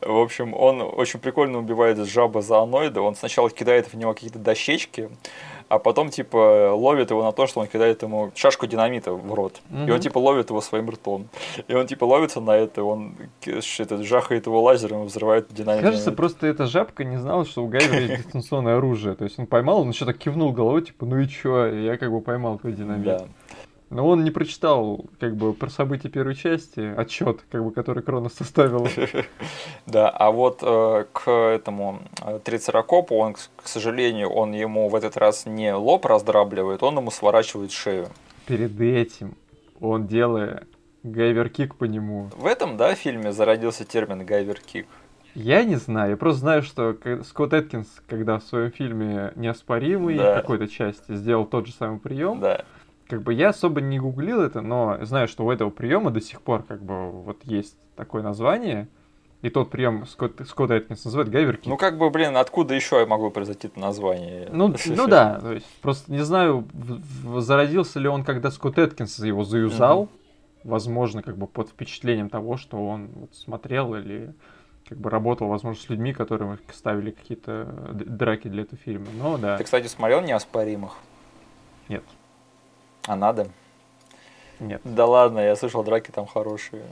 [0.00, 3.02] В общем, он очень прикольно убивает жаба зооноида.
[3.02, 5.10] Он сначала кидает в него какие-то дощечки,
[5.70, 9.60] а потом, типа, ловит его на то, что он кидает ему шашку динамита в рот.
[9.70, 9.88] Mm-hmm.
[9.88, 11.28] И он, типа, ловит его своим ртом.
[11.68, 15.82] И он, типа, ловится на это, он это, жахает его лазером и взрывает динамит.
[15.82, 19.14] Кажется, просто эта жабка не знала, что у Гайвера есть дистанционное оружие.
[19.14, 22.10] То есть он поймал, он еще так кивнул головой, типа, ну и чё, я как
[22.10, 23.04] бы поймал твой динамит.
[23.04, 23.26] Да.
[23.90, 28.34] Но он не прочитал, как бы, про события первой части, отчет, как бы, который Кронос
[28.34, 28.88] составил.
[29.86, 35.16] Да, а вот э, к этому э, Трицеракопу, он, к сожалению, он ему в этот
[35.16, 38.06] раз не лоб раздрабливает, он ему сворачивает шею.
[38.46, 39.34] Перед этим
[39.80, 40.68] он делает
[41.02, 42.30] гайверкик по нему.
[42.36, 44.86] В этом, да, фильме зародился термин гайверкик.
[45.34, 50.40] Я не знаю, я просто знаю, что Скотт Эткинс, когда в своем фильме «Неоспоримый» да.
[50.40, 52.64] какой-то части сделал тот же самый прием, да
[53.10, 56.40] как бы я особо не гуглил это, но знаю, что у этого приема до сих
[56.40, 58.88] пор как бы вот есть такое название.
[59.42, 61.68] И тот прием Скотт, Скотт Эткинс называют гайверки.
[61.68, 64.48] Ну, как бы, блин, откуда еще я могу произойти это название?
[64.52, 66.68] Ну, ну да, то есть, просто не знаю,
[67.38, 70.02] зародился ли он, когда Скотт Эткинс его заюзал.
[70.02, 70.10] Угу.
[70.64, 74.34] Возможно, как бы под впечатлением того, что он вот смотрел или
[74.86, 79.06] как бы работал, возможно, с людьми, которым ставили какие-то драки для этого фильма.
[79.16, 79.56] Но да.
[79.56, 80.96] Ты, кстати, смотрел «Неоспоримых»?
[81.88, 82.04] Нет.
[83.06, 83.48] А надо?
[84.60, 84.82] Нет.
[84.84, 86.82] Да ладно, я слышал, драки там хорошие.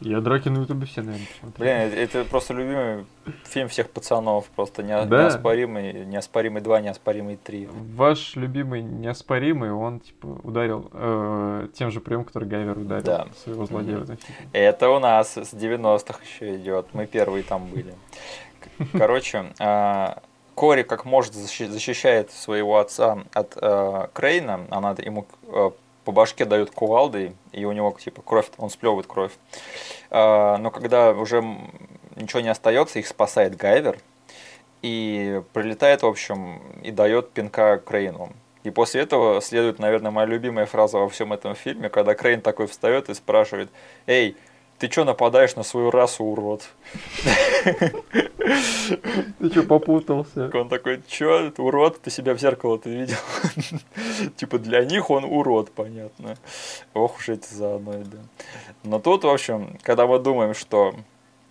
[0.00, 1.66] Я драки на ютубе все, наверное, посмотрел.
[1.66, 3.04] Блин, это просто любимый
[3.44, 4.46] фильм всех пацанов.
[4.56, 5.24] Просто не, да?
[5.24, 7.68] неоспоримый, неоспоримый 2, неоспоримый 3.
[7.94, 13.26] Ваш любимый неоспоримый, он типа ударил э, тем же приемом, который Гайвер ударил да.
[13.36, 14.18] своего злодея mm-hmm.
[14.54, 16.86] Это у нас с 90-х еще идет.
[16.94, 17.94] Мы первые там были.
[18.92, 20.22] Короче, а,
[20.58, 25.70] Кори как может защищает своего отца от э, Крейна, она ему э,
[26.04, 29.30] по башке дает кувалдой, и у него типа кровь, он сплевывает кровь.
[30.10, 31.44] Э, но когда уже
[32.16, 34.00] ничего не остается, их спасает Гайвер
[34.82, 38.32] и прилетает, в общем, и дает пинка Крейну.
[38.64, 42.66] И после этого следует, наверное, моя любимая фраза во всем этом фильме, когда Крейн такой
[42.66, 43.70] встает и спрашивает,
[44.08, 44.36] «Эй,
[44.78, 46.68] ты что нападаешь на свою расу, урод?
[49.38, 50.50] Ты что, попутался?
[50.54, 53.16] Он такой, что, урод, ты себя в зеркало ты видел?
[54.36, 56.36] Типа для них он урод, понятно.
[56.94, 58.18] Ох уж эти зооноиды.
[58.84, 60.94] Но тут, в общем, когда мы думаем, что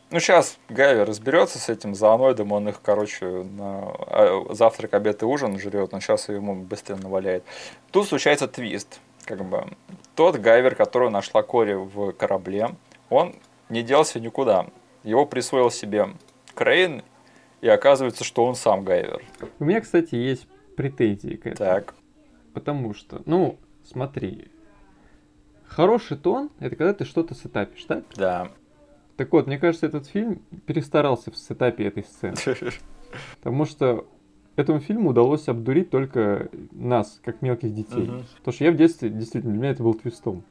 [0.10, 5.26] ну, сейчас Гайвер разберется с этим зооноидом, он их, короче, на а, завтрак, обед и
[5.26, 7.44] ужин жрет, он сейчас ему быстрее наваляет.
[7.92, 9.02] Тут случается твист.
[9.26, 9.66] Как бы
[10.16, 12.70] тот Гайвер, которого нашла Кори в корабле,
[13.10, 13.36] он
[13.70, 14.68] не делся никуда.
[15.04, 16.10] Его присвоил себе
[16.54, 17.04] Крейн,
[17.62, 19.24] и оказывается, что он сам Гайвер.
[19.60, 21.56] У меня, кстати, есть претензии к этому.
[21.56, 21.96] Так.
[22.54, 24.50] Потому что, ну, смотри,
[25.66, 28.04] хороший тон— это когда ты что-то сетапишь, так?
[28.16, 28.52] Да.
[29.16, 32.36] Так вот, мне кажется, этот фильм перестарался в сетапе этой сцены.
[33.38, 34.08] Потому что
[34.56, 38.12] этому фильму удалось обдурить только нас, как мелких детей.
[38.38, 40.44] Потому что я в детстве, действительно, для меня это был твистом.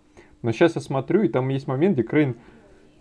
[0.47, 2.37] Но сейчас я смотрю, и там есть момент, где Крейн,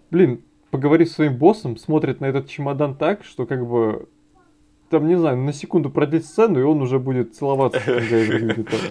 [0.10, 0.42] блин,
[0.72, 4.10] поговорив с своим боссом, смотрит на этот чемодан так, что как бы
[4.90, 7.80] там, не знаю, на секунду продлить сцену, и он уже будет целоваться.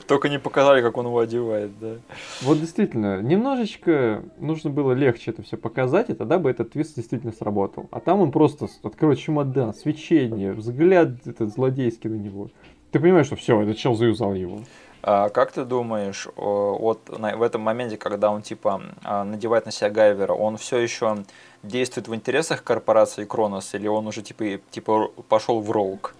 [0.07, 1.97] Только не показали, как он его одевает, да.
[2.43, 7.33] Вот действительно, немножечко нужно было легче это все показать, и тогда бы этот твист действительно
[7.33, 7.89] сработал.
[7.91, 12.51] А там он просто открывает чемодан, свечение, взгляд этот злодейский на него.
[12.93, 14.61] Ты понимаешь, что все, этот чел заюзал его.
[15.07, 19.91] А как ты думаешь, вот в этом моменте, когда он типа а, надевает на себя
[19.91, 21.25] Гайвера, он все еще
[21.63, 26.15] действует в интересах корпорации Кронос, или он уже типа, типа пошел в роук?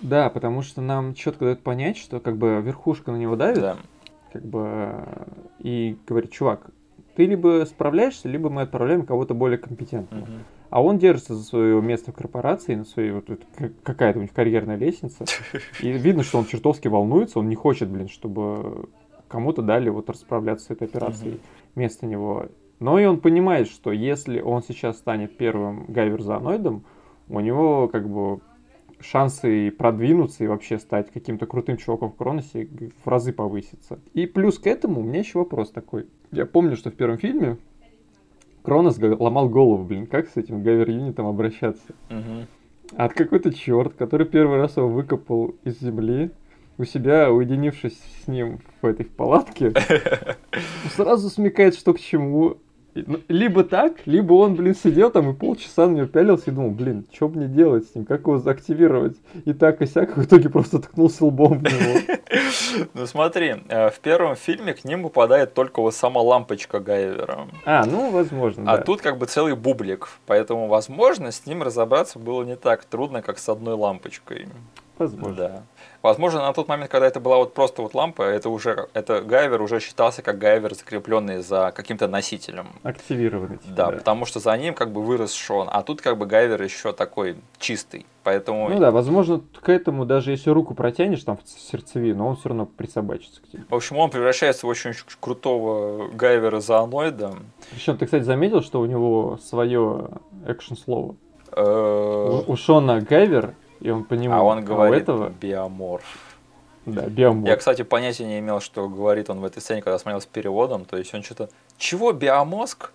[0.00, 3.76] Да, потому что нам четко дают понять, что как бы верхушка на него давит, да.
[4.32, 4.94] как бы
[5.58, 6.70] и говорит, чувак,
[7.16, 10.22] ты либо справляешься, либо мы отправляем кого-то более компетентного.
[10.22, 10.32] Угу.
[10.70, 13.24] А он держится за свое место в корпорации, на своей вот
[13.82, 15.24] какая-то у них карьерная лестница.
[15.80, 18.88] И видно, что он чертовски волнуется, он не хочет, блин, чтобы
[19.28, 21.40] кому-то дали вот расправляться с этой операцией
[21.74, 22.46] вместо него.
[22.78, 26.84] Но и он понимает, что если он сейчас станет первым гайверзооноидом,
[27.28, 28.40] у него как бы
[29.10, 32.68] шансы продвинуться и вообще стать каким-то крутым чуваком в Кроносе
[33.04, 33.98] в разы повысятся.
[34.14, 36.06] И плюс к этому у меня еще вопрос такой.
[36.32, 37.56] Я помню, что в первом фильме
[38.62, 41.94] Кронос ломал голову, блин, как с этим гавер-юнитом обращаться.
[42.10, 42.96] Угу.
[42.96, 46.30] А какой-то черт, который первый раз его выкопал из земли,
[46.78, 49.72] у себя, уединившись с ним в этой в палатке,
[50.96, 52.58] сразу смекает, что к чему,
[53.28, 57.06] либо так, либо он, блин, сидел там и полчаса на него пялился и думал, блин,
[57.12, 59.16] что мне делать с ним, как его заактивировать?
[59.44, 62.00] И так, и сяк, в итоге просто ткнулся лбом в него.
[62.92, 67.48] Ну смотри, э, в первом фильме к ним попадает только вот сама лампочка Гайвера.
[67.64, 72.42] А, ну, возможно, А тут как бы целый бублик, поэтому, возможно, с ним разобраться было
[72.42, 74.48] не так трудно, как с одной лампочкой.
[74.98, 75.36] Возможно.
[75.36, 75.62] Да.
[76.06, 79.60] Возможно, на тот момент, когда это была вот просто вот лампа, это уже, это гайвер
[79.60, 82.68] уже считался как гайвер, закрепленный за каким-то носителем.
[82.84, 83.58] Активированный.
[83.58, 86.62] типа, Да, потому что за ним как бы вырос Шон, а тут как бы гайвер
[86.62, 88.68] еще такой чистый, поэтому...
[88.68, 92.66] Ну да, возможно, к этому даже если руку протянешь там в сердцевину, он все равно
[92.66, 93.64] присобачится к тебе.
[93.68, 97.34] В общем, он превращается в очень крутого гайвера зооноида.
[97.72, 100.10] Причем ты, кстати, заметил, что у него свое
[100.46, 101.16] экшн-слово?
[101.50, 104.34] Э, у Шона Гайвер, и он по нему...
[104.34, 106.36] А он говорит этого, биоморф.
[106.86, 107.48] да, биоморф.
[107.48, 110.84] Я, кстати, понятия не имел, что говорит он в этой сцене, когда смотрел с переводом.
[110.84, 111.48] То есть он что-то...
[111.78, 112.12] Чего?
[112.12, 112.92] Биомозг?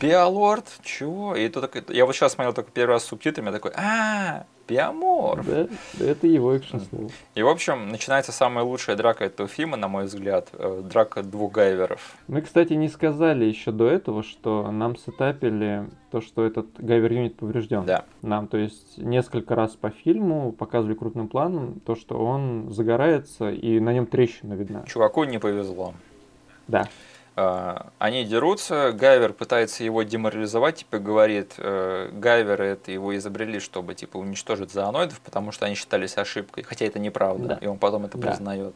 [0.00, 0.66] Биолорд?
[0.82, 1.34] Чего?
[1.34, 1.90] И тут.
[1.90, 4.57] Я вот сейчас смотрел только первый раз с субтитрами, я такой, а, биоморф.
[5.46, 5.68] Да,
[5.98, 7.08] да, это его экшн-слово.
[7.34, 10.48] И, в общем, начинается самая лучшая драка этого фильма, на мой взгляд.
[10.52, 12.16] э, Драка двух гайверов.
[12.26, 17.84] Мы, кстати, не сказали еще до этого, что нам сетапили то, что этот гайвер-юнит поврежден.
[17.84, 18.04] Да.
[18.22, 23.80] Нам, то есть, несколько раз по фильму показывали крупным планом то, что он загорается, и
[23.80, 24.84] на нем трещина видна.
[24.86, 25.94] Чуваку не повезло.
[26.66, 26.88] Да.
[27.38, 33.94] Э, Они дерутся, Гайвер пытается его деморализовать, типа говорит, э, Гайверы это его изобрели, чтобы
[33.94, 37.58] типа уничтожить зооноидов, потому что они считались ошибкой, хотя это неправда, Да.
[37.60, 38.28] и он потом это Да.
[38.28, 38.74] признает.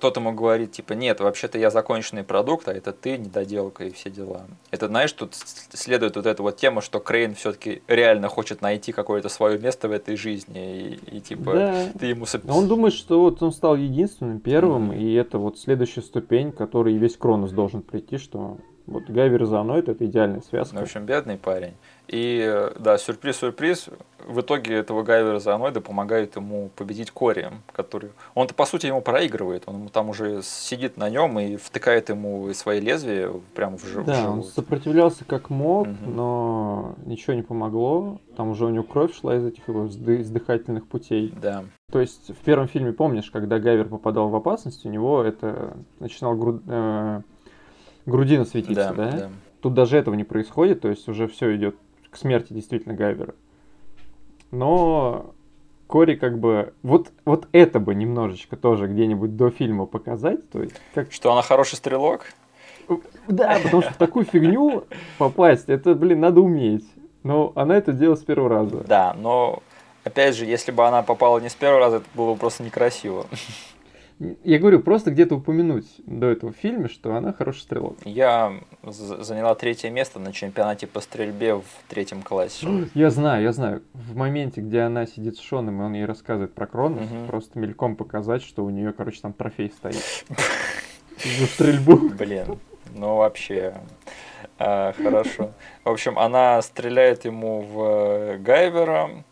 [0.00, 4.10] Тот ему говорит, типа, нет, вообще-то я законченный продукт, а это ты, недоделка и все
[4.10, 4.42] дела.
[4.70, 9.28] Это, знаешь, тут следует вот эта вот тема, что Крейн все-таки реально хочет найти какое-то
[9.28, 11.86] свое место в этой жизни, и, и, типа, Да.
[11.98, 12.26] ты ему...
[12.48, 14.92] Он думает, что вот он стал единственным, первым, Мгм.
[14.94, 19.46] и это вот следующая ступень, к которой весь Кронос должен прийти, что вот Гайвер и
[19.46, 20.76] Зооноид это идеальная связка.
[20.76, 21.74] В общем, бедный парень.
[22.08, 23.86] И э, да, сюрприз-сюрприз,
[24.28, 28.10] в итоге этого Гайвера Зооноида помогает ему победить Кори, который...
[28.34, 32.80] Он-то, по сути, ему проигрывает, он там уже сидит на нем и втыкает ему свои
[32.80, 34.46] лезвия прямо в, жи- в Да, он живот.
[34.54, 36.16] сопротивлялся как мог, Мгм.
[36.16, 38.20] но ничего не помогло.
[38.36, 41.34] Там уже у него кровь шла из этих его из дыхательных путей.
[41.40, 45.76] Да, То есть в первом фильме, помнишь, когда Гайвер попадал в опасность, у него это
[45.98, 47.20] начинал гру- э,
[48.06, 49.10] грудина светиться, да, да?
[49.12, 49.28] да.
[49.60, 51.76] Тут даже этого не происходит, то есть уже все идет
[52.10, 53.34] к смерти действительно Гайвера.
[54.50, 55.34] Но
[55.86, 56.72] Кори как бы...
[56.82, 60.48] Вот, вот это бы немножечко тоже где-нибудь до фильма показать.
[60.50, 61.12] То есть как...
[61.12, 62.26] Что она хороший стрелок?
[63.28, 64.84] Да, потому что в такую фигню
[65.18, 66.86] попасть, это, блин, надо уметь.
[67.22, 68.84] Но она это делала с первого раза.
[68.84, 69.62] Да, но
[70.04, 73.26] опять же, если бы она попала не с первого раза, это было бы просто некрасиво.
[74.44, 77.96] Я говорю, просто где-то упомянуть до этого в фильме, что она хороший стрелок.
[78.04, 78.52] Я
[78.82, 82.66] заняла третье место на чемпионате по стрельбе в третьем классе.
[82.94, 83.82] Я знаю, я знаю.
[83.94, 87.26] В моменте, где она сидит с Шоном, и он ей рассказывает про Кронос, Мгм.
[87.28, 89.96] просто мельком показать, что у нее, короче, там трофей стоит.
[91.38, 91.96] За стрельбу.
[92.10, 92.58] Блин,
[92.94, 93.74] ну вообще.
[94.58, 95.52] А, хорошо.
[95.84, 99.24] В общем, она стреляет ему в э, Гайвера.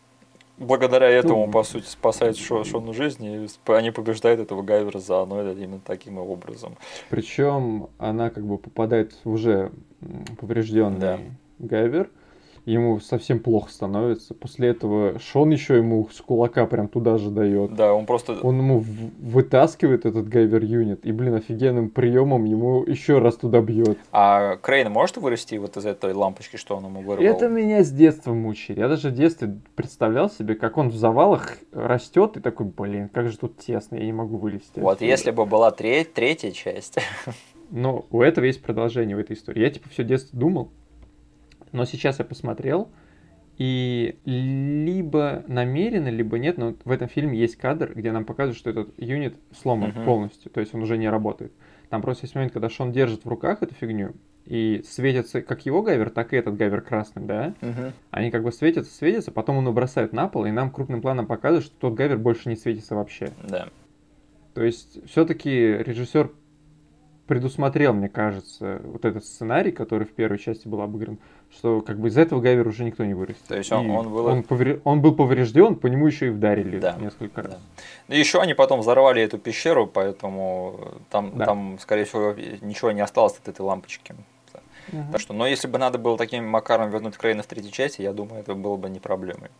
[0.59, 5.41] Благодаря этому, Ну, по сути, спасает Шо- Шону жизнь, и они побеждают этого Гайвера заодно
[5.51, 6.75] именно таким образом.
[7.09, 9.71] Причем она как бы попадает в уже
[10.39, 11.19] поврежденный Да.
[11.59, 12.09] Гайвер.
[12.69, 14.35] Ему совсем плохо становится.
[14.35, 17.73] После этого Шон еще ему с кулака прям туда же дает.
[17.73, 18.37] Да, он просто...
[18.43, 18.85] Он ему
[19.19, 23.97] вытаскивает этот Гайвер юнит и, блин, офигенным приемом ему еще раз туда бьет.
[24.11, 27.25] А Крейн может вырасти вот из этой лампочки, что он ему вырвал?
[27.25, 28.77] Это меня с детства мучает.
[28.77, 33.29] Я даже в детстве представлял себе, как он в завалах растет и такой, блин, как
[33.29, 34.79] же тут тесно, я не могу вылезти.
[34.79, 35.09] Вот отсюда».
[35.09, 36.99] если бы была треть, третья часть.
[37.71, 39.61] Но у этого есть продолжение в этой истории.
[39.61, 40.71] Я типа все детство думал,
[41.71, 42.89] но сейчас я посмотрел,
[43.57, 48.69] и либо намеренно, либо нет, но в этом фильме есть кадр, где нам показывают, что
[48.69, 50.05] этот юнит сломан Мгм.
[50.05, 51.51] полностью, то есть он уже не работает.
[51.89, 54.13] Там просто есть момент, когда Шон держит в руках эту фигню,
[54.45, 57.53] и светится как его гайвер, так и этот гайвер красным, да?
[58.11, 61.27] Они как бы светятся, светятся, потом он его бросает на пол, и нам крупным планом
[61.27, 63.29] показывают, что тот гайвер больше не светится вообще.
[63.47, 63.67] Да.
[64.53, 66.31] То есть все-таки режиссер
[67.29, 71.19] предусмотрел, мне кажется, вот этот сценарий, который в первой части был обыгран,
[71.53, 73.43] что как бы из этого Гайвера уже никто не вырастет.
[73.47, 76.29] То есть он- И он был- он, повре- он был поврежден, по нему еще и
[76.31, 77.51] вдарили Да, несколько раз.
[78.07, 78.15] да.
[78.15, 80.79] И еще они потом взорвали эту пещеру, поэтому
[81.11, 81.45] там, Да.
[81.45, 84.15] там, скорее всего, ничего не осталось от этой лампочки.
[84.91, 85.03] Угу.
[85.11, 88.11] Так что, но если бы надо было таким макаром вернуть Крейна в третьей части, я
[88.11, 89.51] думаю, это было бы не проблемой.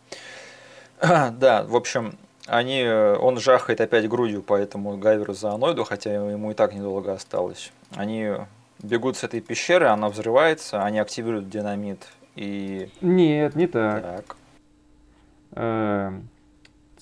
[1.00, 2.14] да, в общем,
[2.50, 7.12] они, он жахает опять грудью по этому Гайверу за Аноиду, хотя ему и так недолго
[7.12, 7.72] осталось.
[7.94, 8.32] Они
[8.82, 12.90] бегут с этой пещеры, она взрывается, они активируют динамит и...
[13.00, 14.02] Нет, не так.
[14.02, 14.36] так.
[15.52, 16.28] Эм,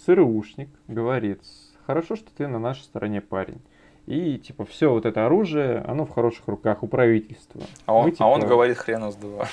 [0.05, 1.41] ЦРУшник говорит,
[1.87, 3.61] хорошо, что ты на нашей стороне парень.
[4.07, 7.61] И, типа, все вот это оружие, оно в хороших руках у правительства.
[7.85, 9.49] А он, Мы, типа, а он говорит хрена с два.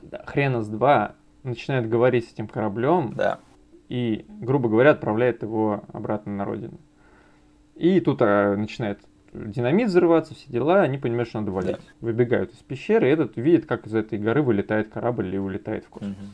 [0.00, 3.12] Да, хрена с два начинает говорить с этим кораблем.
[3.14, 3.38] Да.
[3.88, 6.78] И, грубо говоря, отправляет его обратно на родину.
[7.76, 9.00] И тут а, начинает
[9.32, 11.76] динамит взрываться, все дела, они понимают, что надо валить.
[11.76, 11.82] Да.
[12.00, 15.88] Выбегают из пещеры, и этот видит, как из этой горы вылетает корабль и улетает в
[15.88, 16.16] космос.
[16.16, 16.26] Угу.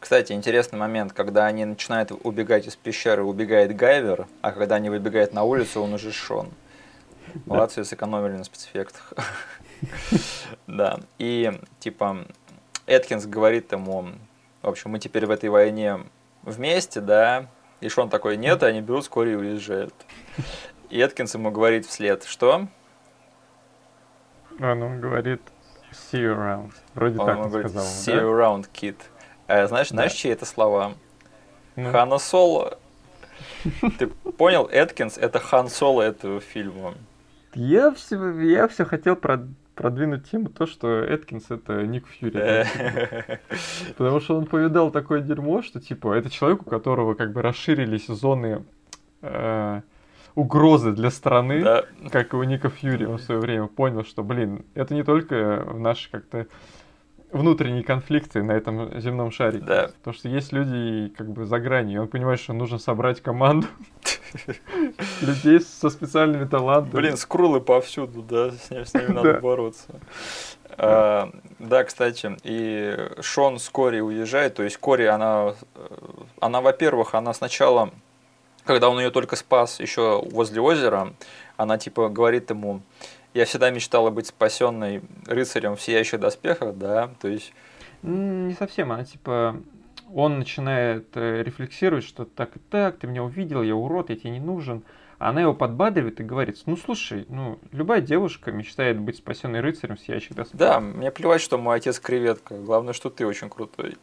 [0.00, 5.34] Кстати, интересный момент, когда они начинают убегать из пещеры, убегает Гайвер, а когда они выбегают
[5.34, 6.48] на улицу, он уже Шон.
[7.46, 9.12] Молодцы, сэкономили на спецэффектах.
[10.66, 12.26] Да, и типа
[12.86, 14.08] Эткинс говорит ему,
[14.60, 16.00] в общем, мы теперь в этой войне
[16.42, 17.46] вместе, да,
[17.80, 19.94] и Шон такой, нет, они берут вскоре и уезжают.
[20.90, 22.66] И Эткинс ему говорит вслед, что?
[24.58, 25.40] Он, он говорит,
[25.92, 26.72] see you around.
[26.94, 27.86] Вроде он так он говорит, сказал.
[27.86, 28.96] See you around, kid.
[29.46, 29.94] А, знаешь, да.
[29.94, 30.94] знаешь, чьи это слова?
[31.76, 31.90] Ну.
[31.90, 32.78] Хана Соло.
[33.98, 36.94] Ты понял, Эткинс это Хан Соло этого фильма.
[37.54, 39.48] Я все, я все хотел про,
[39.80, 42.66] продвинуть тему то, что Эткинс это Ник Фьюри.
[43.96, 48.06] Потому что он повидал такое дерьмо, что типа это человек, у которого как бы расширились
[48.06, 48.62] зоны
[49.22, 49.80] э,
[50.34, 51.84] угрозы для страны, да.
[52.12, 53.06] как и у Ника Фьюри.
[53.06, 56.46] Он в свое время понял, что, блин, это не только в наши как-то
[57.32, 59.58] внутренние конфликты на этом земном шаре.
[59.58, 59.90] Да.
[59.98, 63.66] Потому что есть люди как бы за гранью, и он понимает, что нужно собрать команду
[65.20, 67.00] людей со специальными талантами.
[67.00, 70.00] Блин, скрулы повсюду, да, с ними надо бороться.
[70.76, 75.54] А, да, кстати, и Шон с Кори уезжает, то есть Кори, она,
[76.40, 77.90] она, во-первых, она сначала,
[78.64, 81.12] когда он ее только спас еще возле озера,
[81.56, 82.82] она типа говорит ему,
[83.34, 87.52] я всегда мечтала быть спасенной рыцарем в сияющих доспехах, да, то есть...
[88.02, 89.62] Не совсем, она типа
[90.12, 94.30] он начинает э, рефлексировать, что так и так, ты меня увидел, я урод, я тебе
[94.30, 94.82] не нужен.
[95.18, 99.96] А она его подбадривает и говорит, ну слушай, ну любая девушка мечтает быть спасенной рыцарем
[99.96, 100.58] в сияющих доспехах.
[100.58, 103.98] Да, мне плевать, что мой отец креветка, главное, что ты очень крутой.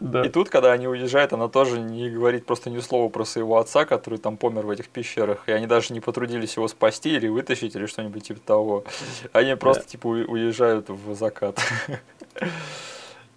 [0.00, 0.24] Да.
[0.24, 3.84] И тут, когда они уезжают, она тоже не говорит просто ни слова про своего отца,
[3.84, 5.48] который там помер в этих пещерах.
[5.48, 8.84] И они даже не потрудились его спасти или вытащить, или что-нибудь типа того.
[9.32, 9.88] Они просто да.
[9.88, 11.58] типа уезжают в закат.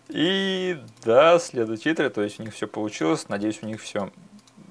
[0.09, 3.27] И да, следует титры, то есть у них все получилось.
[3.27, 4.09] Надеюсь, у них все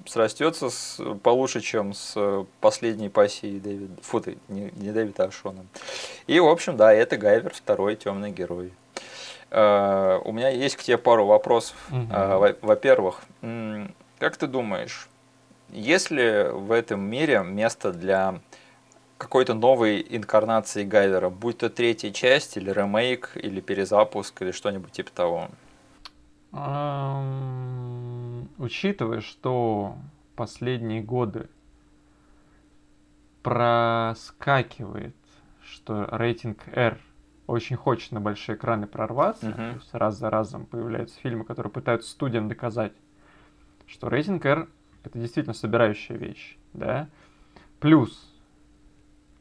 [0.07, 4.03] срастется с, получше, чем с последней пассией Дэвида.
[4.03, 5.67] Фу ты, не, не Дэвида, а Шона.
[6.27, 8.73] И, в общем, да, это Гайвер, второй темный герой.
[9.49, 11.77] Uh, у меня есть к тебе пару вопросов.
[11.91, 12.09] Угу.
[12.63, 13.21] Во-первых,
[14.19, 15.09] как ты думаешь,
[15.71, 18.41] есть ли в этом мире место для
[19.19, 25.11] какой-то новой инкарнации Гайвера, будь то третья часть, или ремейк, или перезапуск, или что-нибудь типа
[25.13, 25.49] того?
[26.53, 29.97] Um, учитывая, что
[30.35, 31.49] последние годы
[33.43, 35.15] проскакивает,
[35.65, 36.99] что рейтинг R
[37.47, 39.73] очень хочет на большие экраны прорваться, uh-huh.
[39.73, 42.93] то есть раз за разом появляются фильмы, которые пытаются студиям доказать,
[43.87, 44.69] что рейтинг R
[45.05, 47.09] это действительно собирающая вещь, да.
[47.79, 48.33] Плюс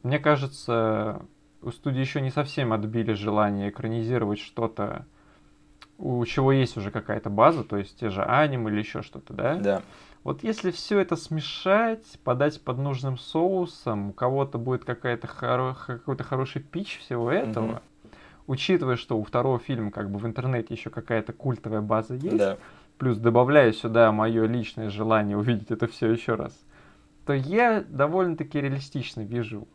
[0.06, 1.24] мне кажется,
[1.64, 5.08] у студии еще не совсем отбили желание экранизировать что-то,
[5.98, 9.56] у чего есть уже какая-то база, то есть те же аниме или еще что-то, да?
[9.56, 9.82] Да.
[10.24, 16.24] Вот если все это смешать, подать под нужным соусом, у кого-то будет какая-то хоро- какой-то
[16.24, 17.82] хороший пич всего этого, угу.
[18.48, 22.58] Учитывая, что у второго фильма как бы в интернете еще какая-то культовая база есть, да.
[22.98, 26.54] плюс добавляя сюда мое личное желание увидеть это все еще раз,
[27.26, 29.68] то я довольно-таки реалистично вижу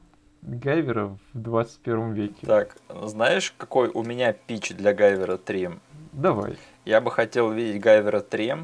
[0.43, 2.47] Гайвера в 21 веке.
[2.47, 5.71] Так, знаешь, какой у меня пич для Гайвера 3?
[6.13, 6.57] Давай.
[6.85, 8.55] Я бы хотел видеть Гайвера 3,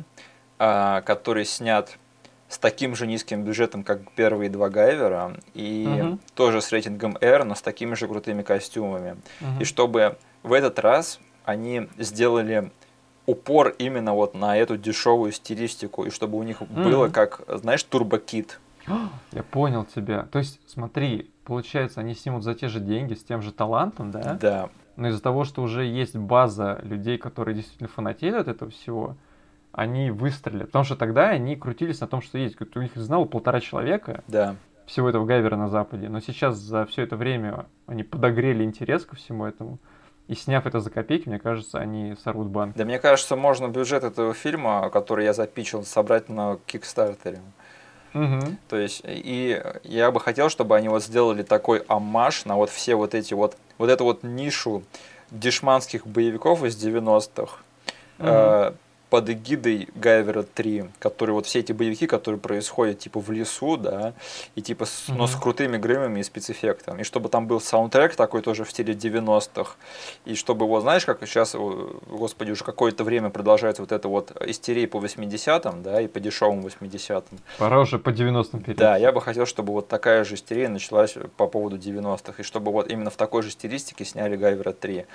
[0.59, 1.99] а, который снят
[2.49, 6.19] с таким же низким бюджетом, как первые два Гайвера, и угу.
[6.35, 9.17] тоже с рейтингом R, но с такими же крутыми костюмами.
[9.41, 9.61] Угу.
[9.61, 12.71] И чтобы в этот раз они сделали
[13.27, 16.75] упор именно вот на эту дешевую стилистику, и чтобы у них угу.
[16.75, 18.61] было как, знаешь, турбокит.
[19.33, 20.29] Я понял тебя.
[20.31, 24.35] То есть, смотри, получается, они снимут за те же деньги, с тем же талантом, да?
[24.41, 24.69] Да.
[24.97, 29.17] Но из-за того, что уже есть база людей, которые действительно фанатели от этого всего,
[29.77, 30.65] они выстрелили.
[30.65, 32.57] Потому что тогда они крутились на том, что есть.
[32.61, 34.25] У них знало полтора человека.
[34.27, 34.57] Да.
[34.87, 36.09] Всего этого Гайвера на Западе.
[36.09, 39.79] Но сейчас за все это время они подогрели интерес ко всему этому.
[40.29, 42.75] И сняв это за копейки, мне кажется, они сорвут банк.
[42.75, 47.41] Да мне кажется, можно бюджет этого фильма, который я запичил, собрать на Кикстартере.
[48.15, 48.57] Угу.
[48.69, 52.95] То есть, и я бы хотел, чтобы они вот сделали такой амаш на вот все
[52.95, 54.83] вот эти вот, вот эту вот нишу
[55.31, 57.59] дешманских боевиков из 90-х.
[58.19, 58.73] Э,
[59.17, 64.13] под эгидой Гайвера 3, которые вот все эти боевики, которые происходят типа в лесу, да,
[64.57, 67.01] и типа с, но с крутыми гримами и спецэффектами.
[67.01, 69.77] И чтобы там был саундтрек такой тоже в стиле 90-х.
[70.27, 74.87] И чтобы вот, знаешь, как сейчас, господи, уже какое-то время продолжается вот это вот истерия
[74.87, 77.39] по 80-м, да, и по дешевым 80-м.
[77.57, 78.79] Пора уже по 90-м перейти.
[78.79, 82.71] Да, я бы хотел, чтобы вот такая же истерия началась по поводу 90-х, и чтобы
[82.71, 85.07] вот именно в такой же стилистике сняли Гайвера 3.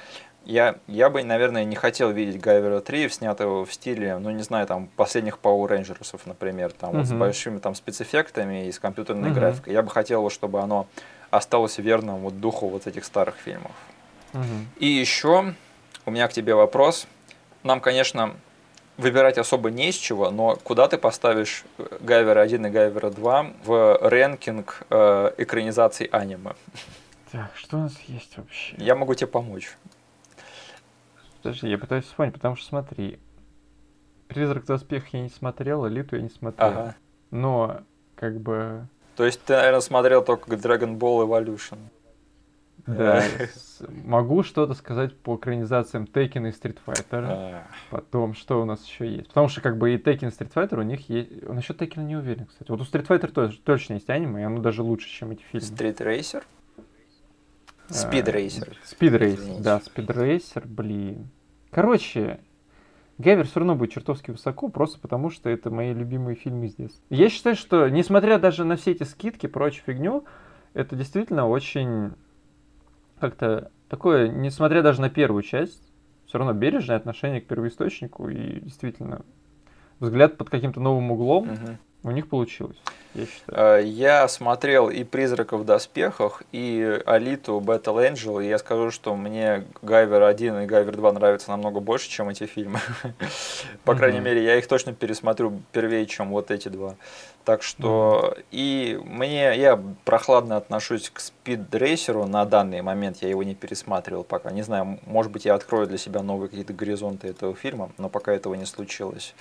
[0.45, 4.68] Я, я бы, наверное, не хотел видеть Гайвера 3, снятого в стиле, ну, не знаю,
[4.68, 6.97] там, последних Power Rangers, например, там, uh-huh.
[6.99, 9.34] вот с большими там спецэффектами и с компьютерной uh-huh.
[9.34, 9.73] графикой.
[9.73, 10.88] Я бы хотел, чтобы оно
[11.30, 13.72] осталось верным вот духу вот этих старых фильмов.
[14.34, 14.65] Uh-huh.
[14.77, 15.53] И еще
[16.05, 17.07] у меня к тебе вопрос.
[17.63, 18.35] Нам, конечно,
[18.97, 21.63] выбирать особо не из чего, но куда ты поставишь
[21.99, 26.53] Гайвера 1 и Гайвера 2 в рэнкинг э, экранизаций аниме?
[27.31, 28.76] Так, что у нас есть вообще?
[28.77, 29.72] Я могу тебе помочь.
[31.41, 33.19] Подожди, я пытаюсь вспомнить, потому что смотри,
[34.34, 36.70] Призрак в доспехах я не смотрел, Элиту я не смотрел.
[36.70, 36.95] Ага.
[37.32, 37.82] Но,
[38.16, 38.88] как бы...
[39.16, 41.78] То есть ты, наверное, смотрел только Dragon Ball Evolution.
[42.88, 43.24] Да.
[44.06, 47.26] Могу что-то сказать по экранизациям Tekken и Street Fighter.
[47.28, 47.68] А.
[47.90, 49.28] Потом, что у нас еще есть.
[49.28, 51.44] Потому что, как бы, и Tekken, и Street Fighter у них есть...
[51.44, 52.72] Насчет Tekken не уверен, кстати.
[52.72, 55.68] Вот у Street Fighter тоже, точно есть аниме, и оно даже лучше, чем эти фильмы.
[55.68, 56.44] Street Racer?
[57.90, 58.74] Speed Racer.
[58.90, 61.30] Speed Racer, да, Speed Racer, блин.
[61.72, 62.40] Короче,
[63.22, 67.02] Гавер все равно будет чертовски высоко, просто потому что это мои любимые фильмы детства.
[67.10, 70.26] Я считаю, что, несмотря даже на все эти скидки, прочую фигню,
[70.73, 72.14] это действительно очень
[73.19, 75.81] как-то такое, несмотря даже на первую часть,
[76.26, 79.22] все равно бережное отношение к первоисточнику и действительно
[79.99, 81.48] взгляд под каким-то новым углом.
[81.48, 81.77] Мгм.
[82.03, 82.78] У них получилось,
[83.14, 83.80] я считаю.
[83.80, 89.15] Э, Я смотрел и «Призраков в доспехах», и «Алиту Battle Angel», и я скажу, что
[89.15, 92.80] мне «Гайвер 1» и «Гайвер 2» нравятся намного больше, чем эти фильмы.
[93.84, 96.95] По крайней мере, я их точно пересмотрю первее, чем вот эти два.
[97.45, 103.53] Так что и мне я прохладно отношусь к Racer на данный момент, я его не
[103.53, 104.49] пересматривал пока.
[104.49, 108.34] Не знаю, может быть, я открою для себя новые какие-то горизонты этого фильма, но пока
[108.34, 109.36] этого не случилось.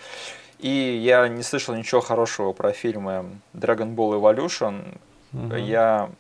[0.61, 4.99] И я не слышал ничего хорошего про фильмы Dragon Ball Evolution.
[5.33, 5.57] Мгм.
[5.57, 6.11] Я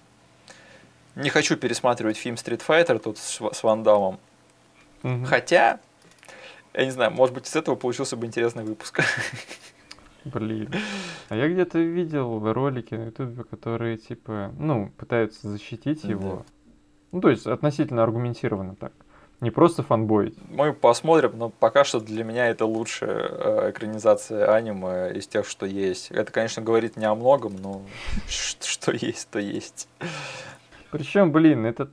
[1.16, 4.18] не хочу пересматривать фильм Street Fighter тут с, с Ван Даммом.
[5.02, 5.24] Мгм.
[5.26, 5.78] Хотя,
[6.72, 9.00] я не знаю, может быть, из этого получился бы интересный выпуск.
[10.24, 10.72] Блин.
[11.28, 16.08] А я где-то видел ролики на ютубе, которые, типа, ну, пытаются защитить Да.
[16.08, 16.44] его.
[17.12, 18.92] Ну, то есть относительно аргументированно так.
[19.40, 20.36] Не просто фанбоить.
[20.50, 25.64] Мы посмотрим, но пока что для меня это лучшая э, экранизация аниме из тех, что
[25.64, 26.10] есть.
[26.10, 27.82] Это, конечно, говорит не о многом, но
[28.28, 29.88] что есть, то есть.
[30.90, 31.90] Причем, блин, это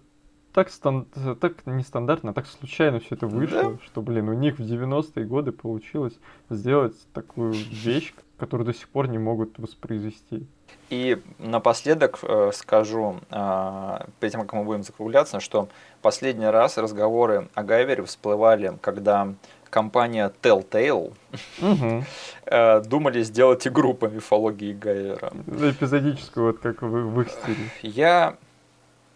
[0.51, 1.05] так, стан...
[1.39, 6.19] так нестандартно, так случайно все это вышло, что, блин, у них в 90-е годы получилось
[6.49, 10.47] сделать такую вещь, которую до сих пор не могут воспроизвести.
[10.89, 15.67] И напоследок э, скажу, э, перед тем, как мы будем закругляться, что
[16.01, 19.33] последний раз разговоры о Гайвере всплывали, когда
[19.69, 21.13] компания Telltale
[21.61, 22.03] Угу.
[22.89, 25.33] думали сделать игру по мифологии Гайвера.
[25.47, 27.57] Эпизодическую, вот как в, в их стиле.
[27.81, 28.37] Я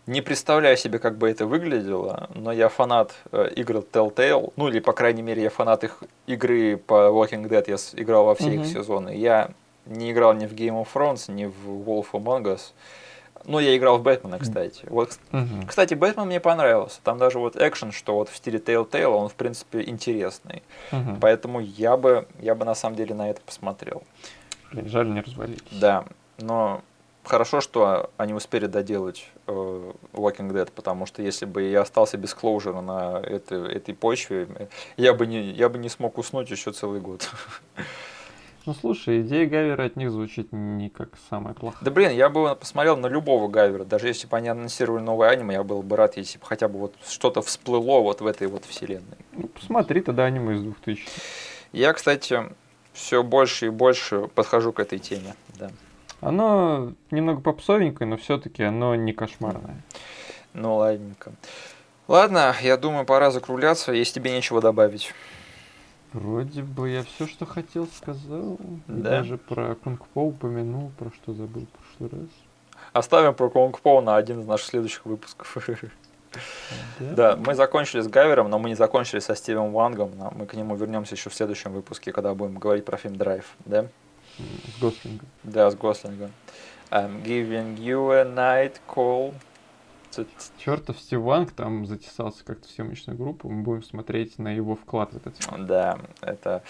[0.08, 4.80] не представляю себе, как бы это выглядело, но я фанат э, игр Telltale, ну или,
[4.80, 8.62] по крайней мере, я фанат их игры по Walking Dead, я играл во все Мгм.
[8.62, 9.16] их сезоны.
[9.16, 9.52] Я
[9.86, 12.74] не играл ни в Game of Thrones, ни в Wolf Among Us.
[13.44, 14.86] Ну, я играл в Бэтмена, кстати.
[14.88, 15.66] Вот, Мгм.
[15.66, 17.00] кстати, Бэтмен мне понравился.
[17.04, 20.62] Там даже вот экшен, что вот в стиле Telltale, он, в принципе, интересный.
[20.92, 21.20] Мгм.
[21.20, 24.04] Поэтому я бы, я бы на самом деле на это посмотрел.
[24.72, 25.62] Блин, жаль, не развалились.
[25.72, 26.06] Да,
[26.38, 26.84] но
[27.24, 29.52] хорошо, что они успели доделать э,
[30.14, 34.48] Walking Dead, потому что если бы я остался без клоужера на этой, этой почве,
[34.98, 37.28] я бы, не, я бы не смог уснуть еще целый год.
[38.66, 41.84] Ну слушай, идея Гавера от них звучит не как самая плохая.
[41.84, 45.56] Да блин, я бы посмотрел на любого Гайвера, даже если бы они анонсировали новое аниме,
[45.56, 48.66] я был бы рад, если бы хотя бы вот что-то всплыло вот в этой вот
[48.66, 49.18] вселенной.
[49.34, 51.08] Ну, посмотри тогда аниме из 2000
[51.72, 52.40] Я, кстати,
[52.94, 55.72] все больше и больше подхожу к этой теме, да.
[56.20, 59.82] Оно немного попсовенькое, но все-таки оно не кошмарное.
[60.54, 61.32] Ну, ладненько.
[62.08, 65.14] Ладно, я думаю, пора закругляться, если тебе нечего добавить.
[66.14, 68.58] Вроде бы я все, что хотел, сказал.
[68.88, 69.22] Да?
[69.22, 72.30] Даже про Кунг-По упомянул, про что забыл в прошлый раз.
[72.94, 75.56] Оставим про Конг По на один из наших следующих выпусков.
[77.00, 80.12] Да, мы закончили с Гавером, но мы не закончили со Стивом Вангом.
[80.36, 83.88] Мы к нему вернемся еще в следующем выпуске, когда будем говорить про фильм «Драйв», да?
[84.38, 85.28] С Гослингом.
[85.44, 86.32] Да, с Гослингом.
[86.90, 89.34] I'm giving you a night call.
[90.58, 93.50] Чертов Стив Ванг там затесался как-то в съемочную группу.
[93.50, 95.68] Мы будем смотреть на его вклад в этот фильм.
[95.68, 96.64] Да, это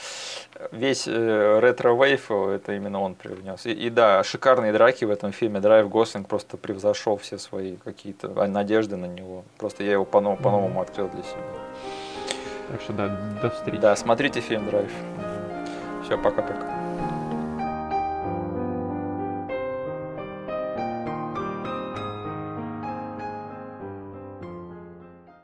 [0.72, 3.65] весь э, retrowave, это именно он привнес.
[3.65, 5.59] И, и да, шикарные драки в этом фильме.
[5.59, 9.43] Драйв Гослинг просто превзошел все свои какие-то а, надежды на него.
[9.57, 11.41] Просто я его по-новому, по-новому открыл для себя.
[12.69, 13.07] Так что да,
[13.41, 13.81] до встречи.
[13.81, 14.91] Да, смотрите фильм Драйв.
[16.03, 16.90] Все, пока-пока.